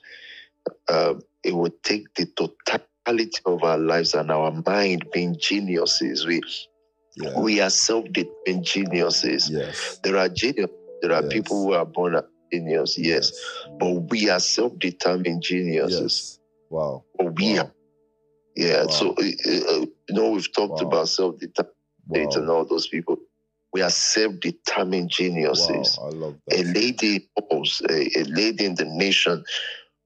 Um, 0.89 1.23
it 1.43 1.55
would 1.55 1.83
take 1.83 2.13
the 2.15 2.27
totality 2.27 2.85
of 3.07 3.63
our 3.63 3.79
lives 3.79 4.15
and 4.15 4.31
our 4.31 4.51
mind 4.67 5.05
being 5.13 5.37
geniuses. 5.39 6.27
We 6.27 6.41
Yeah. 7.17 7.39
we 7.39 7.61
are 7.61 7.71
self-determined 7.71 8.65
geniuses. 8.65 9.49
yes. 9.51 10.01
There 10.03 10.17
are 10.17 10.29
genius. 10.29 10.71
There 11.03 11.13
are 11.13 11.23
Yes. 11.23 11.33
people 11.33 11.63
who 11.65 11.73
are 11.75 11.85
born 11.87 12.17
as 12.17 12.25
genius, 12.53 12.99
yes, 12.99 13.33
but 13.79 13.93
we 14.11 14.29
are 14.31 14.41
self-determined 14.41 15.43
geniuses. 15.43 16.01
Yes. 16.01 16.39
Wow. 16.71 17.05
But 17.19 17.37
we 17.37 17.51
Wow. 17.51 17.57
have 17.57 17.71
Yeah. 18.57 18.85
Wow. 18.85 18.91
So 18.91 19.11
uh, 19.11 19.23
uh, 19.23 19.87
you 20.09 20.15
know 20.15 20.31
we've 20.31 20.53
talked 20.53 20.81
Wow. 20.83 20.89
about 20.89 21.09
self-determined 21.09 22.35
and 22.37 22.51
all 22.51 22.65
those 22.65 22.87
people. 22.89 23.17
We 23.73 23.83
are 23.83 23.91
self-determined 23.91 25.11
geniuses. 25.11 25.99
Wow. 25.99 26.07
I 26.07 26.11
love 26.11 26.35
A 26.53 26.63
lady, 26.63 27.29
a 27.51 28.25
lady 28.25 28.65
in 28.65 28.75
the 28.77 28.85
nation 28.85 29.45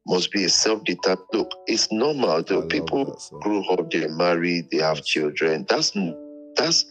must 0.08 0.32
be 0.32 0.44
a 0.44 0.48
self-determined. 0.48 1.26
Look, 1.32 1.50
it's 1.66 1.90
normal. 1.92 2.42
Love 2.48 2.68
People 2.68 3.04
that, 3.04 3.20
sir. 3.20 3.36
grew 3.40 3.64
up, 3.68 3.90
they 3.90 4.06
marry, 4.08 4.62
they 4.72 4.78
have 4.78 5.04
children. 5.04 5.66
That's 5.68 5.92
that's 6.56 6.84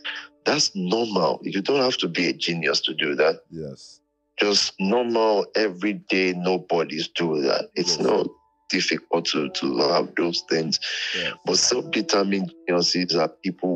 that's 0.45 0.71
normal. 0.75 1.39
You 1.43 1.61
don't 1.61 1.81
have 1.81 1.97
to 1.97 2.07
be 2.07 2.27
a 2.27 2.33
genius 2.33 2.79
to 2.81 2.93
do 2.93 3.15
that. 3.15 3.41
Yes. 3.51 3.99
Just 4.39 4.73
normal, 4.79 5.45
everyday. 5.55 6.33
Nobody's 6.33 7.07
do 7.09 7.41
that. 7.41 7.69
It's 7.75 7.97
Yes. 7.97 8.07
not 8.07 8.27
difficult 8.69 9.25
to 9.25 9.49
to 9.49 9.77
have 9.89 10.13
those 10.15 10.43
things. 10.49 10.79
Yes. 11.15 11.33
But 11.45 11.57
self-determined 11.57 12.53
geniuses 12.67 13.15
are 13.15 13.29
people 13.29 13.69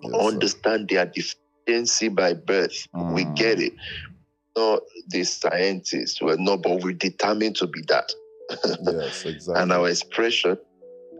who 0.00 0.08
Yes, 0.10 0.12
sir. 0.12 0.28
understand 0.28 0.88
their 0.88 1.06
deficiency 1.06 2.08
by 2.08 2.32
birth. 2.34 2.86
We 2.94 3.24
Mm. 3.24 3.36
get 3.36 3.60
it. 3.60 3.72
Not 4.58 4.82
the 5.08 5.22
scientists. 5.24 6.20
We're 6.20 6.36
not, 6.36 6.62
but 6.62 6.82
we're 6.82 6.92
determined 6.92 7.56
to 7.56 7.66
be 7.66 7.80
that. 7.88 8.10
Yes. 8.82 9.24
Exactly. 9.24 9.62
And 9.62 9.72
our 9.72 9.88
expression, 9.88 10.56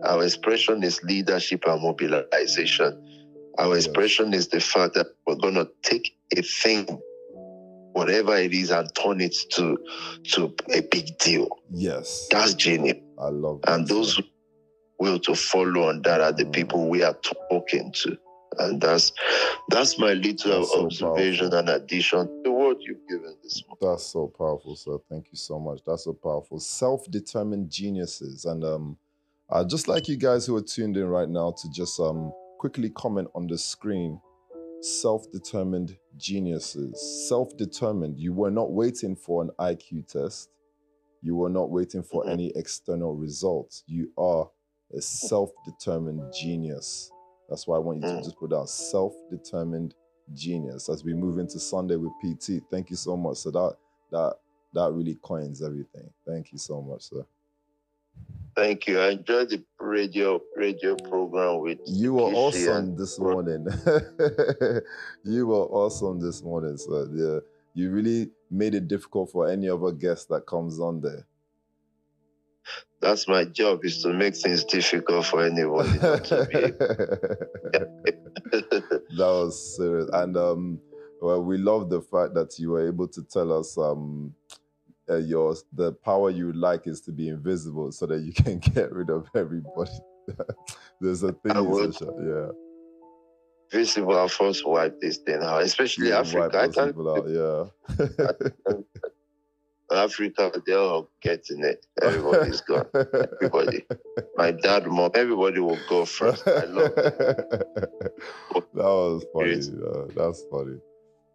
our 0.04 0.24
expression 0.24 0.82
is 0.82 1.00
leadership 1.04 1.62
and 1.66 1.80
mobilization. 1.82 2.92
Our 3.58 3.74
Yes. 3.76 3.86
expression 3.86 4.34
is 4.34 4.48
the 4.48 4.60
fact 4.60 4.94
that 4.94 5.06
we're 5.26 5.36
gonna 5.36 5.68
take 5.82 6.16
a 6.36 6.42
thing, 6.42 6.86
whatever 7.92 8.36
it 8.36 8.52
is, 8.54 8.70
and 8.70 8.88
turn 8.94 9.20
it 9.20 9.36
to 9.52 9.76
to 10.32 10.54
a 10.74 10.80
big 10.80 11.16
deal. 11.18 11.48
yes. 11.72 12.26
That's 12.30 12.54
genius. 12.54 12.98
I 13.20 13.28
love 13.28 13.60
that. 13.62 13.72
And 13.74 13.86
those 13.88 14.16
who 14.16 14.22
will 14.98 15.18
to 15.20 15.34
follow 15.34 15.88
on 15.90 16.02
that 16.02 16.20
are 16.20 16.32
the 16.32 16.44
Mm. 16.44 16.52
people 16.52 16.88
we 16.88 17.02
are 17.04 17.16
talking 17.50 17.92
to. 18.02 18.16
And 18.58 18.80
that's 18.80 19.12
that's 19.68 19.98
my 19.98 20.14
little 20.14 20.60
That's 20.60 20.74
observation 20.74 21.50
powerful. 21.50 21.58
and 21.58 21.68
addition 21.68 22.42
to 22.44 22.50
you've 22.80 23.06
given 23.08 23.34
this 23.42 23.62
morning. 23.66 23.78
That's 23.80 24.04
so 24.06 24.28
powerful, 24.36 24.76
sir. 24.76 24.98
Thank 25.10 25.26
you 25.32 25.36
so 25.36 25.58
much. 25.58 25.80
That's 25.86 26.04
so 26.04 26.12
powerful. 26.12 26.58
Self-determined 26.60 27.70
geniuses, 27.70 28.44
and 28.44 28.64
um, 28.64 28.96
uh, 29.50 29.64
just 29.64 29.88
like 29.88 30.08
you 30.08 30.16
guys 30.16 30.46
who 30.46 30.56
are 30.56 30.62
tuned 30.62 30.96
in 30.96 31.06
right 31.06 31.28
now, 31.28 31.52
to 31.52 31.70
just 31.70 31.98
um 32.00 32.32
quickly 32.58 32.90
comment 32.90 33.28
on 33.34 33.46
the 33.46 33.56
screen. 33.58 34.20
Self-determined 34.80 35.96
geniuses. 36.16 37.26
Self-determined. 37.28 38.16
You 38.18 38.32
were 38.32 38.50
not 38.50 38.72
waiting 38.72 39.16
for 39.16 39.42
an 39.42 39.50
IQ 39.58 40.06
test. 40.06 40.50
You 41.20 41.34
were 41.34 41.48
not 41.50 41.70
waiting 41.70 42.02
for 42.02 42.24
Mhm. 42.24 42.30
any 42.30 42.52
external 42.54 43.14
results. 43.14 43.82
You 43.86 44.12
are 44.16 44.48
a 44.94 45.00
self-determined 45.00 46.32
genius. 46.32 47.10
That's 47.48 47.66
why 47.66 47.76
I 47.76 47.80
want 47.80 48.02
you 48.02 48.08
to 48.08 48.14
Mm. 48.14 48.24
just 48.24 48.38
put 48.38 48.50
down 48.50 48.66
self-determined 48.68 49.94
genius 50.34 50.88
as 50.88 51.04
we 51.04 51.14
move 51.14 51.38
into 51.38 51.58
Sunday 51.58 51.96
with 51.96 52.12
PT. 52.22 52.62
Thank 52.70 52.90
you 52.90 52.96
so 52.96 53.16
much. 53.16 53.38
So 53.38 53.50
that 53.50 53.76
that 54.10 54.34
that 54.74 54.92
really 54.92 55.16
coins 55.22 55.62
everything. 55.62 56.08
Thank 56.26 56.52
you 56.52 56.58
so 56.58 56.82
much, 56.82 57.02
sir. 57.02 57.24
Thank 58.54 58.88
you. 58.88 58.98
I 58.98 59.10
enjoyed 59.10 59.50
the 59.50 59.64
radio 59.78 60.40
radio 60.56 60.96
program 60.96 61.60
with 61.60 61.78
You 61.86 62.14
were 62.14 62.22
awesome 62.22 62.96
this 62.96 63.18
morning. 63.18 63.66
you 65.24 65.46
were 65.46 65.66
awesome 65.70 66.20
this 66.20 66.42
morning, 66.42 66.76
sir. 66.76 67.08
Yeah, 67.12 67.38
you 67.74 67.90
really 67.90 68.30
made 68.50 68.74
it 68.74 68.88
difficult 68.88 69.30
for 69.30 69.48
any 69.48 69.68
other 69.68 69.92
guest 69.92 70.28
that 70.30 70.46
comes 70.46 70.80
on 70.80 71.00
there. 71.00 71.24
That's 73.00 73.28
my 73.28 73.44
job 73.44 73.84
is 73.84 74.02
to 74.02 74.12
make 74.12 74.36
things 74.36 74.64
difficult 74.64 75.24
for 75.26 75.44
anybody 75.44 75.90
be. 75.90 75.98
that 78.50 79.18
was 79.18 79.76
serious 79.76 80.08
and 80.12 80.36
um 80.36 80.80
well 81.20 81.42
we 81.42 81.58
love 81.58 81.90
the 81.90 82.00
fact 82.00 82.34
that 82.34 82.58
you 82.58 82.70
were 82.70 82.86
able 82.86 83.06
to 83.06 83.22
tell 83.22 83.52
us 83.52 83.78
um 83.78 84.34
uh, 85.10 85.16
your 85.16 85.54
the 85.72 85.92
power 85.92 86.30
you 86.30 86.52
like 86.52 86.86
is 86.86 87.00
to 87.00 87.12
be 87.12 87.28
invisible 87.28 87.90
so 87.92 88.06
that 88.06 88.20
you 88.20 88.32
can 88.32 88.58
get 88.74 88.92
rid 88.92 89.10
of 89.10 89.28
everybody 89.34 89.90
there's 91.00 91.22
a 91.22 91.32
thing 91.32 91.52
I 91.52 91.60
would. 91.60 91.94
yeah 92.00 92.48
Visible, 93.70 94.16
I'll 94.16 94.28
first 94.28 94.66
wipe 94.66 94.98
this 94.98 95.18
thing 95.18 95.42
out, 95.42 95.60
especially 95.60 96.08
You 96.08 96.14
Africa. 96.14 96.70
I 96.74 96.86
people 96.86 97.10
out, 97.10 97.28
yeah 97.28 99.04
Africa, 99.90 100.52
they're 100.66 100.78
all 100.78 101.10
getting 101.22 101.64
it. 101.64 101.86
Everybody's 102.00 102.60
gone. 102.62 102.86
Everybody. 102.94 103.86
My 104.36 104.52
dad, 104.52 104.86
mom, 104.86 105.10
everybody 105.14 105.60
will 105.60 105.78
go 105.88 106.04
first. 106.04 106.46
I 106.46 106.64
love 106.64 106.92
it. 106.96 107.18
that 107.18 108.64
was 108.74 109.24
funny. 109.32 109.54
Yeah, 109.56 110.04
that's 110.14 110.44
funny. 110.50 110.78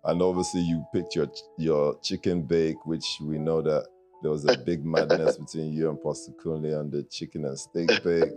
And 0.05 0.21
obviously, 0.21 0.61
you 0.61 0.85
picked 0.93 1.15
your 1.15 1.27
your 1.57 1.99
chicken 2.01 2.43
bake, 2.43 2.85
which 2.85 3.05
we 3.21 3.37
know 3.37 3.61
that 3.61 3.87
there 4.23 4.31
was 4.31 4.45
a 4.45 4.57
big 4.57 4.83
madness 4.95 5.37
between 5.37 5.73
you 5.73 5.89
and 5.89 6.01
Pastor 6.01 6.31
Kunle 6.43 6.79
on 6.79 6.89
the 6.89 7.03
chicken 7.03 7.45
and 7.45 7.59
steak 7.59 7.87
bake. 8.03 8.31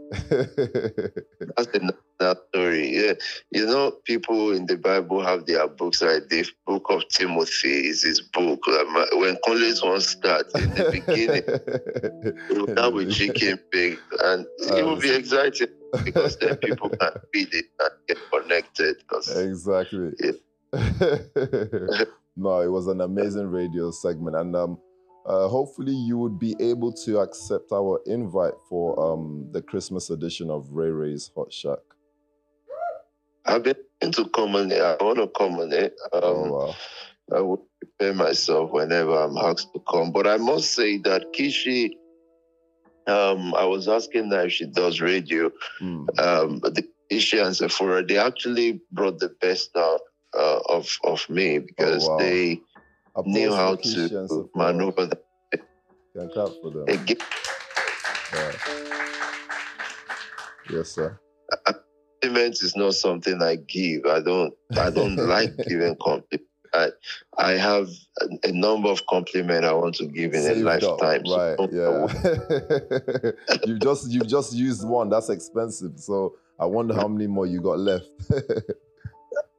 That's 1.56 1.68
another 1.72 2.40
story. 2.48 2.88
Yeah. 2.90 3.12
You 3.52 3.66
know, 3.66 3.92
people 4.04 4.50
in 4.50 4.66
the 4.66 4.76
Bible 4.76 5.22
have 5.22 5.46
their 5.46 5.66
books, 5.68 6.02
right? 6.02 6.28
The 6.28 6.44
book 6.66 6.86
of 6.90 7.08
Timothy 7.08 7.86
is 7.88 8.02
his 8.02 8.20
book. 8.20 8.60
Um, 8.68 9.06
when 9.20 9.38
college 9.44 9.80
one 9.80 10.00
starts 10.00 10.52
in 10.56 10.70
the 10.70 10.90
beginning, 10.90 11.44
it 12.50 12.58
will 12.58 12.68
start 12.68 12.92
with 12.92 13.12
chicken 13.12 13.60
bake, 13.70 13.98
and 14.24 14.44
it 14.60 14.84
will 14.84 15.00
be 15.00 15.14
exciting 15.14 15.68
because 16.04 16.36
then 16.38 16.56
people 16.56 16.88
can 16.90 17.12
read 17.32 17.48
it 17.54 17.66
and 17.78 17.90
get 18.08 18.18
connected. 18.32 18.96
Exactly. 19.36 20.12
no, 22.36 22.60
it 22.60 22.70
was 22.70 22.88
an 22.88 23.00
amazing 23.00 23.46
radio 23.46 23.92
segment, 23.92 24.34
and 24.34 24.56
um, 24.56 24.78
uh, 25.26 25.48
hopefully 25.48 25.94
you 25.94 26.16
would 26.18 26.38
be 26.38 26.54
able 26.60 26.92
to 26.92 27.18
accept 27.18 27.72
our 27.72 28.00
invite 28.06 28.54
for 28.68 28.98
um 29.00 29.48
the 29.52 29.62
Christmas 29.62 30.10
edition 30.10 30.50
of 30.50 30.70
Ray 30.70 30.90
Ray's 30.90 31.30
Hot 31.36 31.52
Shack. 31.52 31.78
I've 33.44 33.62
been 33.62 33.76
to 34.12 34.28
come 34.30 34.56
on 34.56 34.70
it. 34.72 34.80
I 34.80 34.96
want 35.02 35.18
to 35.18 35.28
come 35.28 35.54
on 35.58 35.72
it. 35.72 35.94
Um, 36.12 36.22
oh 36.24 36.52
wow. 36.52 36.74
I 37.36 37.40
will 37.40 37.66
prepare 37.80 38.14
myself 38.14 38.70
whenever 38.70 39.12
I'm 39.16 39.36
asked 39.36 39.72
to 39.74 39.80
come. 39.90 40.12
But 40.12 40.26
I 40.28 40.36
must 40.36 40.74
say 40.74 40.98
that 40.98 41.32
Kishi, 41.32 41.90
um, 43.08 43.54
I 43.54 43.64
was 43.64 43.88
asking 43.88 44.30
her 44.30 44.46
if 44.46 44.52
she 44.52 44.66
does 44.66 45.00
radio. 45.00 45.50
Mm. 45.80 46.20
Um, 46.20 46.60
the 46.60 46.84
Kishi 47.10 47.44
and 47.44 47.56
Sephora, 47.56 48.04
they 48.04 48.18
actually 48.18 48.80
brought 48.92 49.18
the 49.18 49.30
best 49.40 49.70
out 49.76 50.00
uh, 50.38 50.60
of 50.68 50.96
of 51.04 51.28
me 51.28 51.58
because 51.60 52.06
Oh, 52.08 52.12
wow. 52.12 52.18
they 52.18 52.60
knew 53.24 53.52
how 53.54 53.76
to 53.76 54.50
maneuver 54.54 55.06
the 55.06 55.18
Can 56.14 56.28
clap 56.30 56.50
for 56.62 56.70
them. 56.70 56.84
again. 56.88 57.16
Yeah. 58.34 58.52
Yes, 60.70 60.88
sir. 60.90 61.18
Compliment 61.64 62.54
is 62.62 62.74
not 62.76 62.94
something 62.94 63.40
I 63.42 63.56
give. 63.56 64.04
I 64.06 64.20
don't. 64.20 64.52
I 64.76 64.90
don't 64.90 65.16
like 65.28 65.56
giving 65.68 65.94
compliments. 65.96 66.48
I, 66.74 66.88
I 67.38 67.52
have 67.52 67.88
a, 68.20 68.48
a 68.48 68.52
number 68.52 68.88
of 68.90 69.06
compliments 69.06 69.66
I 69.66 69.72
want 69.72 69.94
to 69.96 70.06
give 70.06 70.34
in 70.34 70.42
Saved 70.42 70.66
a 70.66 70.90
up, 70.90 71.00
lifetime. 71.00 71.24
So 71.26 71.36
right? 71.38 71.56
don't- 71.56 71.72
Yeah. 71.72 73.30
you 73.66 73.78
just 73.78 74.10
you 74.10 74.20
just 74.22 74.52
used 74.52 74.86
one. 74.86 75.08
That's 75.08 75.28
expensive. 75.30 75.92
So 75.96 76.34
I 76.58 76.66
wonder 76.66 76.94
how 76.94 77.06
many 77.08 77.26
more 77.28 77.46
you 77.46 77.60
got 77.60 77.78
left. 77.78 78.08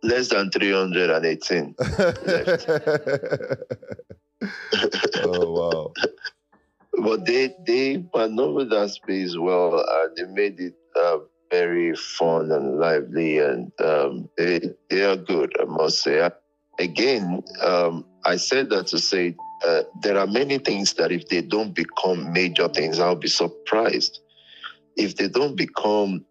Less 0.04 0.30
than 0.30 0.52
318. 0.52 1.76
oh 5.24 5.52
wow. 5.52 5.94
but 7.04 7.26
they 7.26 7.54
they 7.66 8.04
maneuvered 8.14 8.70
that 8.70 8.90
space 8.90 9.36
well 9.38 9.84
they 10.16 10.24
made 10.26 10.60
it 10.60 10.76
uh, 10.96 11.18
very 11.50 11.96
fun 11.96 12.52
and 12.52 12.80
lively 12.80 13.40
and 13.40 13.72
um, 13.84 14.30
they 14.38 14.60
they 14.90 15.04
are 15.04 15.16
good 15.18 15.52
I 15.60 15.66
must 15.66 16.02
say. 16.02 16.30
Again, 16.80 17.42
um, 17.64 18.06
I 18.24 18.36
said 18.36 18.70
that 18.70 18.86
to 18.88 19.00
say 19.00 19.36
uh, 19.66 19.82
there 20.02 20.18
are 20.18 20.28
many 20.28 20.60
things 20.60 20.94
that 20.94 21.12
if 21.12 21.28
they 21.28 21.42
don't 21.42 21.74
become 21.74 22.32
major 22.32 22.68
things, 22.68 23.00
I'll 23.00 23.16
be 23.16 23.28
surprised. 23.28 24.20
If 24.96 25.16
they 25.16 25.28
don't 25.28 25.56
become 25.56 26.24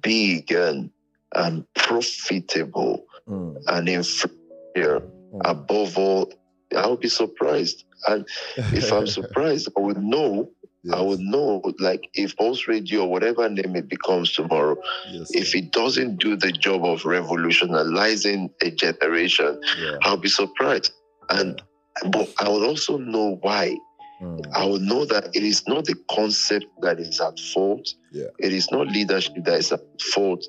big 0.00 0.52
and 0.52 0.90
and 1.34 1.64
profitable 1.74 3.06
Mm, 3.28 3.56
and 3.68 3.88
inferior, 3.88 5.00
mm. 5.00 5.40
above 5.44 5.96
all, 5.96 6.32
I'll 6.76 6.96
be 6.96 7.08
surprised. 7.08 7.84
And 8.08 8.26
if 8.56 8.92
I'm 8.92 9.06
surprised, 9.18 9.68
I 9.76 9.80
would 9.80 10.02
know. 10.02 10.50
I 10.92 11.00
would 11.00 11.20
know, 11.20 11.62
like, 11.78 12.10
if 12.14 12.36
Pulse 12.36 12.66
Radio 12.66 13.02
or 13.02 13.08
whatever 13.08 13.48
name 13.48 13.76
it 13.76 13.88
becomes 13.88 14.32
tomorrow, 14.32 14.76
yes, 15.12 15.30
if 15.32 15.54
it 15.54 15.70
doesn't 15.70 16.16
do 16.16 16.34
the 16.34 16.50
job 16.50 16.84
of 16.84 17.04
revolutionizing 17.04 18.50
a 18.60 18.70
generation, 18.72 19.60
yeah. 19.80 19.98
I'll 20.02 20.16
be 20.16 20.28
surprised. 20.28 20.92
And 21.30 21.62
but 22.06 22.34
I 22.40 22.48
would 22.48 22.66
also 22.66 22.98
know 22.98 23.38
why. 23.42 23.76
Mm. 24.20 24.44
I 24.52 24.66
would 24.66 24.82
know 24.82 25.04
that 25.04 25.28
it 25.34 25.44
is 25.44 25.68
not 25.68 25.84
the 25.84 25.94
concept 26.10 26.66
that 26.80 26.98
is 26.98 27.20
at 27.20 27.38
fault. 27.38 27.94
Yeah. 28.10 28.26
It 28.40 28.52
is 28.52 28.68
not 28.72 28.88
leadership 28.88 29.34
that 29.44 29.58
is 29.58 29.70
at 29.70 29.82
fault. 30.00 30.44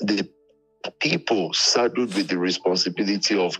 The 0.00 0.28
people 1.00 1.52
saddled 1.52 2.14
with 2.14 2.28
the 2.28 2.38
responsibility 2.38 3.36
of 3.38 3.58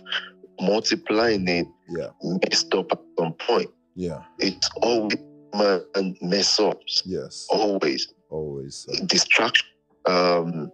multiplying 0.61 1.47
it 1.47 1.67
Yeah. 1.89 2.09
messed 2.21 2.73
up 2.73 2.91
at 2.91 2.99
some 3.19 3.33
point. 3.33 3.69
Yeah. 3.95 4.23
It's 4.39 4.69
always 4.81 5.17
man 5.55 6.15
mess 6.21 6.59
ups. 6.59 7.03
Yes. 7.05 7.47
Always 7.49 8.13
Always. 8.29 8.85
sir. 8.89 9.05
distraction. 9.05 9.67
Um, 10.05 10.71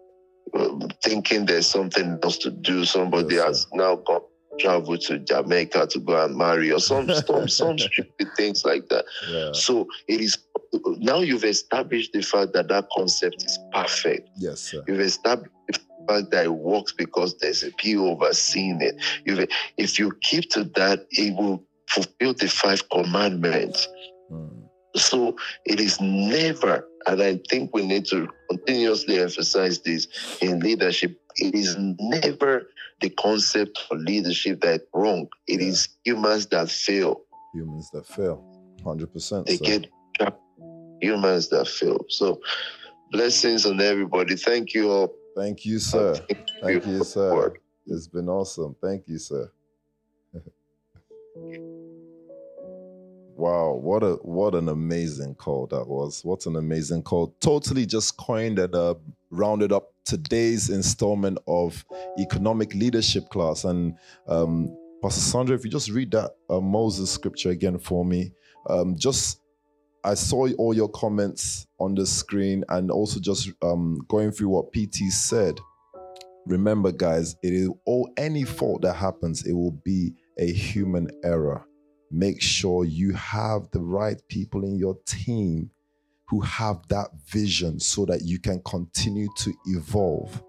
uh, 0.53 0.88
thinking 1.03 1.45
there's 1.45 1.65
something 1.67 2.19
else 2.23 2.38
to 2.39 2.51
do. 2.51 2.85
Somebody 2.85 3.35
Yes, 3.35 3.45
has 3.45 3.67
now 3.73 3.95
gone 3.95 4.21
travel 4.59 4.95
to 4.97 5.17
Jamaica 5.17 5.88
to 5.88 5.99
go 5.99 6.23
and 6.23 6.35
marry 6.38 6.71
or 6.71 6.80
some 6.80 7.09
some, 7.09 7.47
some 7.59 7.80
stupid 7.80 8.27
things 8.38 8.63
like 8.63 8.88
that. 8.89 9.05
Yeah. 9.30 9.51
So 9.53 9.88
it 10.07 10.21
is 10.21 10.38
now 10.99 11.19
you've 11.19 11.43
established 11.43 12.13
the 12.13 12.21
fact 12.21 12.53
that 12.53 12.67
that 12.69 12.87
concept 12.95 13.43
is 13.43 13.59
perfect. 13.71 14.29
Yes, 14.37 14.61
sir. 14.61 14.83
You've 14.87 14.99
established 14.99 15.51
the 15.67 15.79
fact 16.07 16.31
that 16.31 16.45
it 16.45 16.53
works 16.53 16.91
because 16.91 17.37
there's 17.39 17.63
a 17.63 17.71
overseeing 17.97 18.81
it. 18.81 18.95
You've, 19.25 19.47
if 19.77 19.99
you 19.99 20.11
keep 20.21 20.49
to 20.51 20.63
that, 20.75 21.05
it 21.11 21.35
will 21.35 21.63
fulfill 21.89 22.33
the 22.33 22.47
five 22.47 22.87
commandments. 22.89 23.87
Mm. 24.31 24.63
So 24.95 25.35
it 25.65 25.79
is 25.79 25.99
never, 25.99 26.87
and 27.07 27.21
I 27.21 27.39
think 27.49 27.73
we 27.73 27.85
need 27.85 28.05
to 28.07 28.27
continuously 28.49 29.19
emphasize 29.19 29.79
this 29.79 30.07
in 30.41 30.59
leadership. 30.59 31.19
It 31.37 31.55
is 31.55 31.75
never 31.99 32.69
the 33.01 33.09
concept 33.09 33.79
of 33.89 33.99
leadership 33.99 34.61
that 34.61 34.81
wrong. 34.93 35.27
It 35.47 35.61
Yeah. 35.61 35.67
is 35.67 35.89
humans 36.03 36.45
that 36.47 36.69
fail. 36.69 37.21
Humans 37.53 37.89
that 37.91 38.05
fail. 38.05 38.43
100%. 38.83 39.45
They 39.47 39.57
sir. 39.57 39.65
get 39.65 39.87
trapped. 40.15 40.42
Humans 41.03 41.49
that 41.49 41.67
fail. 41.67 42.05
So 42.07 42.39
blessings 43.11 43.65
on 43.65 43.81
everybody. 43.81 44.38
Thank 44.38 44.73
you 44.73 44.89
all. 44.89 45.13
Thank 45.35 45.65
you, 45.65 45.80
sir. 45.80 46.15
Thank 46.61 46.85
you, 46.85 46.99
for 46.99 46.99
the 46.99 47.05
sir. 47.05 47.34
word. 47.34 47.57
It's 47.88 48.07
been 48.07 48.30
awesome. 48.30 48.75
Thank 48.81 49.07
you, 49.07 49.17
sir. 49.17 49.51
wow, 53.35 53.73
what 53.73 54.03
a 54.03 54.13
what 54.21 54.55
an 54.55 54.69
amazing 54.69 55.35
call 55.35 55.67
that 55.67 55.85
was. 55.85 56.23
What 56.23 56.45
an 56.45 56.55
amazing 56.55 57.03
call. 57.03 57.35
Totally 57.41 57.85
just 57.85 58.15
coined 58.15 58.59
and 58.59 58.73
uh, 58.73 58.95
rounded 59.30 59.73
up 59.73 59.91
today's 60.05 60.69
installment 60.69 61.38
of 61.47 61.84
economic 62.17 62.73
leadership 62.73 63.27
class. 63.30 63.65
And 63.65 63.97
um, 64.27 64.73
Pastor 65.01 65.19
Sandra, 65.19 65.55
if 65.55 65.65
you 65.65 65.71
just 65.71 65.89
read 65.89 66.11
that 66.11 66.31
uh, 66.49 66.61
Moses 66.61 67.11
scripture 67.11 67.49
again 67.49 67.77
for 67.77 68.05
me, 68.05 68.31
um, 68.69 68.95
just 68.97 69.41
I 70.05 70.15
saw 70.15 70.49
all 70.57 70.73
your 70.73 70.89
comments 70.89 71.65
on 71.80 71.95
the 71.95 72.05
screen 72.05 72.65
and 72.69 72.91
also 72.91 73.21
just 73.21 73.51
um, 73.61 73.99
going 74.09 74.31
through 74.31 74.49
what 74.49 74.73
PT 74.73 75.11
said. 75.11 75.59
Remember, 76.45 76.91
guys, 76.91 77.38
it 77.41 77.53
is 77.53 77.69
all 77.85 78.11
any 78.17 78.43
fault 78.43 78.81
that 78.81 78.95
happens, 78.95 79.45
it 79.45 79.53
will 79.53 79.80
be 79.85 80.13
a 80.38 80.51
human 80.51 81.09
error. 81.23 81.65
Make 82.11 82.41
sure 82.41 82.84
you 82.84 83.13
have 83.13 83.71
the 83.71 83.80
right 83.80 84.21
people 84.27 84.65
in 84.65 84.77
your 84.77 84.97
team 85.05 85.71
who 86.27 86.41
have 86.41 86.85
that 86.89 87.07
vision 87.27 87.80
so 87.80 88.05
that 88.05 88.23
you 88.23 88.39
can 88.39 88.61
continue 88.65 89.30
to 89.38 89.53
evolve. 89.67 90.43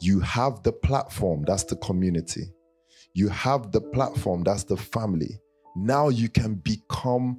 You 0.00 0.18
have 0.20 0.62
the 0.64 0.72
platform, 0.72 1.44
that's 1.46 1.64
the 1.64 1.76
community. 1.76 2.52
You 3.14 3.28
have 3.28 3.70
the 3.70 3.80
platform, 3.80 4.42
that's 4.42 4.64
the 4.64 4.76
family. 4.76 5.40
Now 5.76 6.08
you 6.08 6.28
can 6.28 6.56
become 6.56 7.38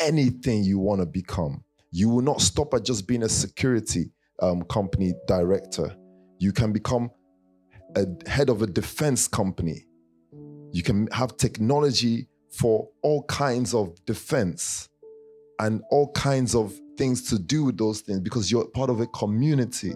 anything 0.00 0.64
you 0.64 0.78
want 0.78 1.00
to 1.00 1.06
become. 1.06 1.64
You 1.90 2.08
will 2.08 2.22
not 2.22 2.40
stop 2.40 2.74
at 2.74 2.84
just 2.84 3.06
being 3.06 3.22
a 3.22 3.28
security 3.28 4.10
um, 4.40 4.62
company 4.62 5.14
director. 5.26 5.94
You 6.38 6.52
can 6.52 6.72
become 6.72 7.10
a 7.96 8.06
head 8.28 8.50
of 8.50 8.62
a 8.62 8.66
defense 8.66 9.26
company. 9.26 9.86
You 10.72 10.82
can 10.82 11.08
have 11.12 11.36
technology 11.36 12.28
for 12.50 12.88
all 13.02 13.24
kinds 13.24 13.74
of 13.74 13.94
defense 14.04 14.88
and 15.60 15.82
all 15.90 16.12
kinds 16.12 16.54
of 16.54 16.78
things 16.96 17.28
to 17.30 17.38
do 17.38 17.64
with 17.64 17.78
those 17.78 18.00
things 18.00 18.20
because 18.20 18.50
you're 18.50 18.66
part 18.66 18.90
of 18.90 19.00
a 19.00 19.06
community 19.08 19.92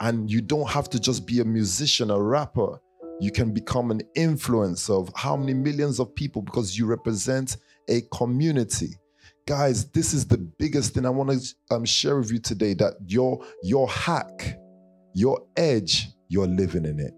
and 0.00 0.30
you 0.30 0.40
don't 0.40 0.68
have 0.68 0.90
to 0.90 1.00
just 1.00 1.26
be 1.26 1.40
a 1.40 1.44
musician, 1.44 2.10
a 2.10 2.20
rapper. 2.20 2.80
You 3.20 3.30
can 3.30 3.52
become 3.52 3.90
an 3.90 4.02
influence 4.14 4.90
of 4.90 5.10
how 5.14 5.36
many 5.36 5.54
millions 5.54 6.00
of 6.00 6.14
people 6.14 6.42
because 6.42 6.76
you 6.76 6.86
represent 6.86 7.56
a 7.88 8.02
community 8.12 8.96
guys 9.46 9.90
this 9.92 10.12
is 10.12 10.26
the 10.26 10.38
biggest 10.38 10.94
thing 10.94 11.06
i 11.06 11.10
want 11.10 11.30
to 11.30 11.74
um, 11.74 11.84
share 11.84 12.18
with 12.18 12.32
you 12.32 12.38
today 12.38 12.74
that 12.74 12.94
your 13.06 13.44
your 13.62 13.88
hack 13.88 14.58
your 15.16 15.40
edge 15.56 16.08
you're 16.28 16.46
living 16.46 16.84
in 16.84 17.00
it. 17.00 17.14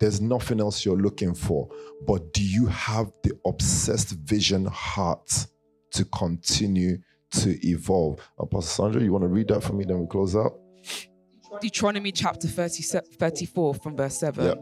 There's 0.00 0.20
nothing 0.20 0.60
else 0.60 0.84
you're 0.84 0.96
looking 0.96 1.34
for 1.34 1.68
but 2.06 2.32
do 2.32 2.42
you 2.42 2.66
have 2.66 3.12
the 3.22 3.32
obsessed 3.46 4.10
vision 4.10 4.66
heart 4.66 5.46
to 5.92 6.04
continue 6.06 6.98
to 7.30 7.66
evolve? 7.66 8.20
Apostle 8.38 8.84
sandra 8.84 9.02
you 9.02 9.12
want 9.12 9.22
to 9.22 9.28
read 9.28 9.48
that 9.48 9.62
for 9.62 9.72
me 9.72 9.84
then 9.84 10.00
we 10.00 10.06
close 10.06 10.34
out? 10.34 10.58
Deuteronomy 11.60 12.12
chapter 12.12 12.46
30, 12.46 12.82
34 13.18 13.74
from 13.74 13.96
verse 13.96 14.18
7. 14.18 14.44
Yep. 14.44 14.58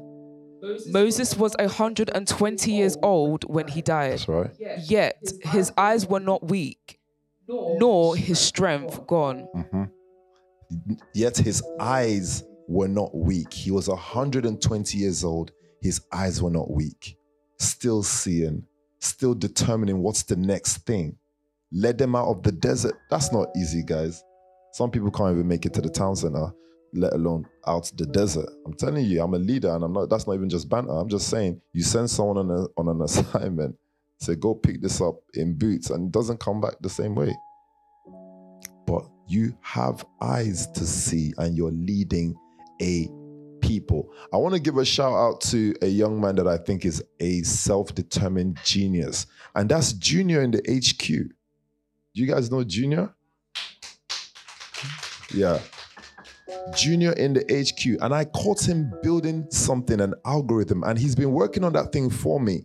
Moses 0.88 1.36
was 1.36 1.54
120 1.58 2.72
years 2.72 2.96
old 3.02 3.44
when 3.44 3.68
he 3.68 3.82
died, 3.82 4.12
that's 4.12 4.28
right. 4.28 4.50
Yet 4.84 5.20
his 5.42 5.72
eyes 5.76 6.06
were 6.06 6.20
not 6.20 6.48
weak, 6.48 6.95
nor 7.48 8.16
his 8.16 8.38
strength 8.38 9.06
gone. 9.06 9.48
Mhm. 9.54 9.90
Yet 11.14 11.36
his 11.36 11.62
eyes 11.78 12.42
were 12.68 12.88
not 12.88 13.14
weak. 13.14 13.52
He 13.52 13.70
was 13.70 13.88
120 13.88 14.98
years 14.98 15.24
old. 15.24 15.52
His 15.80 16.00
eyes 16.12 16.42
were 16.42 16.50
not 16.50 16.70
weak. 16.70 17.16
Still 17.58 18.02
seeing, 18.02 18.64
still 18.98 19.34
determining 19.34 20.02
what's 20.02 20.24
the 20.24 20.36
next 20.36 20.78
thing. 20.78 21.16
Led 21.72 21.98
them 21.98 22.16
out 22.16 22.28
of 22.28 22.42
the 22.42 22.52
desert. 22.52 22.96
That's 23.10 23.32
not 23.32 23.48
easy, 23.56 23.82
guys. 23.82 24.22
Some 24.72 24.90
people 24.90 25.10
can't 25.10 25.32
even 25.32 25.46
make 25.48 25.64
it 25.66 25.74
to 25.74 25.80
the 25.80 25.88
town 25.88 26.16
center, 26.16 26.52
let 26.92 27.12
alone 27.12 27.46
out 27.66 27.90
the 27.96 28.06
desert. 28.06 28.48
I'm 28.66 28.74
telling 28.74 29.04
you, 29.04 29.22
I'm 29.22 29.34
a 29.34 29.38
leader, 29.38 29.74
and 29.74 29.84
I'm 29.84 29.92
not. 29.92 30.10
That's 30.10 30.26
not 30.26 30.34
even 30.34 30.48
just 30.48 30.68
banter. 30.68 30.92
I'm 30.92 31.08
just 31.08 31.28
saying, 31.28 31.60
you 31.72 31.82
send 31.82 32.10
someone 32.10 32.38
on, 32.38 32.50
a, 32.50 32.66
on 32.76 32.88
an 32.88 33.00
assignment, 33.08 33.76
say, 34.18 34.34
go 34.34 34.54
pick 34.54 34.80
this 34.82 35.00
up 35.00 35.16
in 35.34 35.56
boots, 35.56 35.90
and 35.90 36.06
it 36.06 36.12
doesn't 36.12 36.40
come 36.40 36.60
back 36.60 36.74
the 36.80 36.90
same 36.90 37.14
way 37.14 37.34
but 38.86 39.04
you 39.26 39.56
have 39.60 40.06
eyes 40.20 40.66
to 40.68 40.86
see 40.86 41.34
and 41.38 41.56
you're 41.56 41.72
leading 41.72 42.34
a 42.80 43.08
people. 43.60 44.08
I 44.32 44.36
want 44.36 44.54
to 44.54 44.60
give 44.60 44.78
a 44.78 44.84
shout 44.84 45.12
out 45.12 45.40
to 45.42 45.74
a 45.82 45.86
young 45.86 46.20
man 46.20 46.36
that 46.36 46.46
I 46.46 46.56
think 46.56 46.84
is 46.84 47.02
a 47.20 47.42
self 47.42 47.94
determined 47.94 48.58
genius, 48.64 49.26
and 49.54 49.68
that's 49.68 49.92
Junior 49.94 50.42
in 50.42 50.52
the 50.52 50.62
HQ. 50.68 51.06
Do 51.08 52.22
you 52.22 52.26
guys 52.26 52.50
know 52.50 52.62
Junior? 52.62 53.12
Yeah. 55.34 55.58
Junior 56.76 57.12
in 57.12 57.34
the 57.34 57.42
HQ, 57.42 58.02
and 58.02 58.14
I 58.14 58.24
caught 58.24 58.66
him 58.66 58.92
building 59.02 59.46
something, 59.50 60.00
an 60.00 60.14
algorithm, 60.24 60.84
and 60.84 60.98
he's 60.98 61.14
been 61.14 61.32
working 61.32 61.64
on 61.64 61.72
that 61.72 61.92
thing 61.92 62.08
for 62.08 62.40
me 62.40 62.64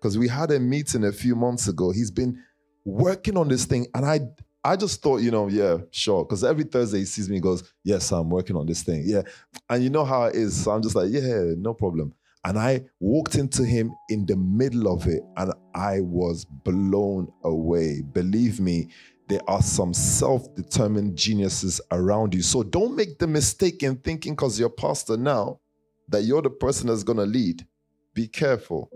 because 0.00 0.16
we 0.16 0.28
had 0.28 0.50
a 0.50 0.58
meeting 0.58 1.04
a 1.04 1.12
few 1.12 1.34
months 1.36 1.68
ago. 1.68 1.90
He's 1.90 2.10
been 2.10 2.42
working 2.84 3.36
on 3.36 3.48
this 3.48 3.64
thing, 3.64 3.86
and 3.94 4.06
I 4.06 4.20
I 4.62 4.76
just 4.76 5.00
thought, 5.02 5.22
you 5.22 5.30
know, 5.30 5.48
yeah, 5.48 5.78
sure. 5.90 6.24
Because 6.24 6.44
every 6.44 6.64
Thursday 6.64 6.98
he 6.98 7.04
sees 7.06 7.28
me, 7.28 7.36
he 7.36 7.40
goes, 7.40 7.72
Yes, 7.82 8.12
I'm 8.12 8.28
working 8.28 8.56
on 8.56 8.66
this 8.66 8.82
thing. 8.82 9.02
Yeah. 9.06 9.22
And 9.70 9.82
you 9.82 9.90
know 9.90 10.04
how 10.04 10.24
it 10.24 10.34
is. 10.34 10.64
So 10.64 10.70
I'm 10.70 10.82
just 10.82 10.94
like, 10.94 11.10
Yeah, 11.10 11.54
no 11.56 11.72
problem. 11.72 12.14
And 12.44 12.58
I 12.58 12.84
walked 13.00 13.36
into 13.36 13.64
him 13.64 13.92
in 14.08 14.26
the 14.26 14.36
middle 14.36 14.92
of 14.92 15.06
it 15.06 15.22
and 15.36 15.52
I 15.74 16.00
was 16.00 16.44
blown 16.44 17.30
away. 17.44 18.02
Believe 18.02 18.60
me, 18.60 18.88
there 19.28 19.40
are 19.46 19.62
some 19.62 19.94
self 19.94 20.54
determined 20.54 21.16
geniuses 21.16 21.80
around 21.90 22.34
you. 22.34 22.42
So 22.42 22.62
don't 22.62 22.96
make 22.96 23.18
the 23.18 23.26
mistake 23.26 23.82
in 23.82 23.96
thinking 23.96 24.34
because 24.34 24.58
you're 24.58 24.70
pastor 24.70 25.16
now 25.16 25.60
that 26.08 26.22
you're 26.24 26.42
the 26.42 26.50
person 26.50 26.88
that's 26.88 27.04
going 27.04 27.18
to 27.18 27.26
lead. 27.26 27.66
Be 28.14 28.26
careful 28.26 28.90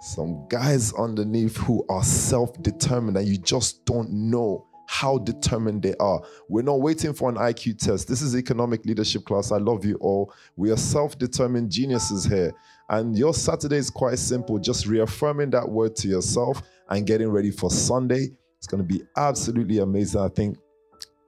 some 0.00 0.46
guys 0.48 0.92
underneath 0.94 1.56
who 1.56 1.84
are 1.88 2.04
self 2.04 2.60
determined 2.62 3.16
and 3.16 3.26
you 3.26 3.36
just 3.36 3.84
don't 3.84 4.10
know 4.10 4.64
how 4.86 5.18
determined 5.18 5.82
they 5.82 5.94
are. 6.00 6.22
We're 6.48 6.62
not 6.62 6.80
waiting 6.80 7.12
for 7.12 7.28
an 7.28 7.36
IQ 7.36 7.78
test. 7.78 8.08
This 8.08 8.22
is 8.22 8.34
economic 8.34 8.86
leadership 8.86 9.26
class. 9.26 9.52
I 9.52 9.58
love 9.58 9.84
you 9.84 9.96
all. 9.96 10.32
We 10.56 10.70
are 10.70 10.78
self 10.78 11.18
determined 11.18 11.70
geniuses 11.70 12.24
here. 12.24 12.52
And 12.88 13.16
your 13.16 13.34
Saturday 13.34 13.76
is 13.76 13.90
quite 13.90 14.18
simple, 14.18 14.58
just 14.58 14.86
reaffirming 14.86 15.50
that 15.50 15.68
word 15.68 15.94
to 15.96 16.08
yourself 16.08 16.62
and 16.88 17.06
getting 17.06 17.28
ready 17.28 17.50
for 17.50 17.70
Sunday. 17.70 18.30
It's 18.56 18.66
going 18.66 18.82
to 18.82 18.88
be 18.88 19.02
absolutely 19.16 19.78
amazing. 19.78 20.22
I 20.22 20.28
think 20.28 20.56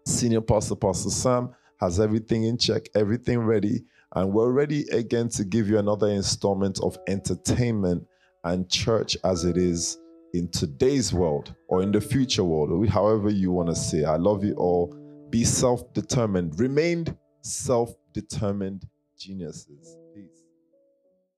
Senior 0.06 0.40
Pastor, 0.40 0.74
Pastor 0.74 1.10
Sam, 1.10 1.50
has 1.80 2.00
everything 2.00 2.44
in 2.44 2.56
check, 2.56 2.88
everything 2.94 3.40
ready. 3.40 3.84
And 4.14 4.32
we're 4.32 4.52
ready 4.52 4.88
again 4.88 5.28
to 5.30 5.44
give 5.44 5.68
you 5.68 5.78
another 5.78 6.08
installment 6.08 6.80
of 6.82 6.96
entertainment 7.06 8.06
and 8.44 8.68
church 8.68 9.16
as 9.24 9.44
it 9.44 9.56
is 9.56 9.98
in 10.32 10.48
today's 10.48 11.12
world 11.12 11.54
or 11.68 11.82
in 11.82 11.92
the 11.92 12.00
future 12.00 12.44
world, 12.44 12.70
or 12.70 12.86
however 12.86 13.30
you 13.30 13.50
want 13.50 13.68
to 13.68 13.74
say. 13.74 14.04
I 14.04 14.16
love 14.16 14.44
you 14.44 14.54
all. 14.54 14.96
Be 15.30 15.44
self 15.44 15.92
determined. 15.92 16.58
Remain 16.58 17.06
self 17.42 17.94
determined 18.12 18.86
geniuses. 19.18 19.96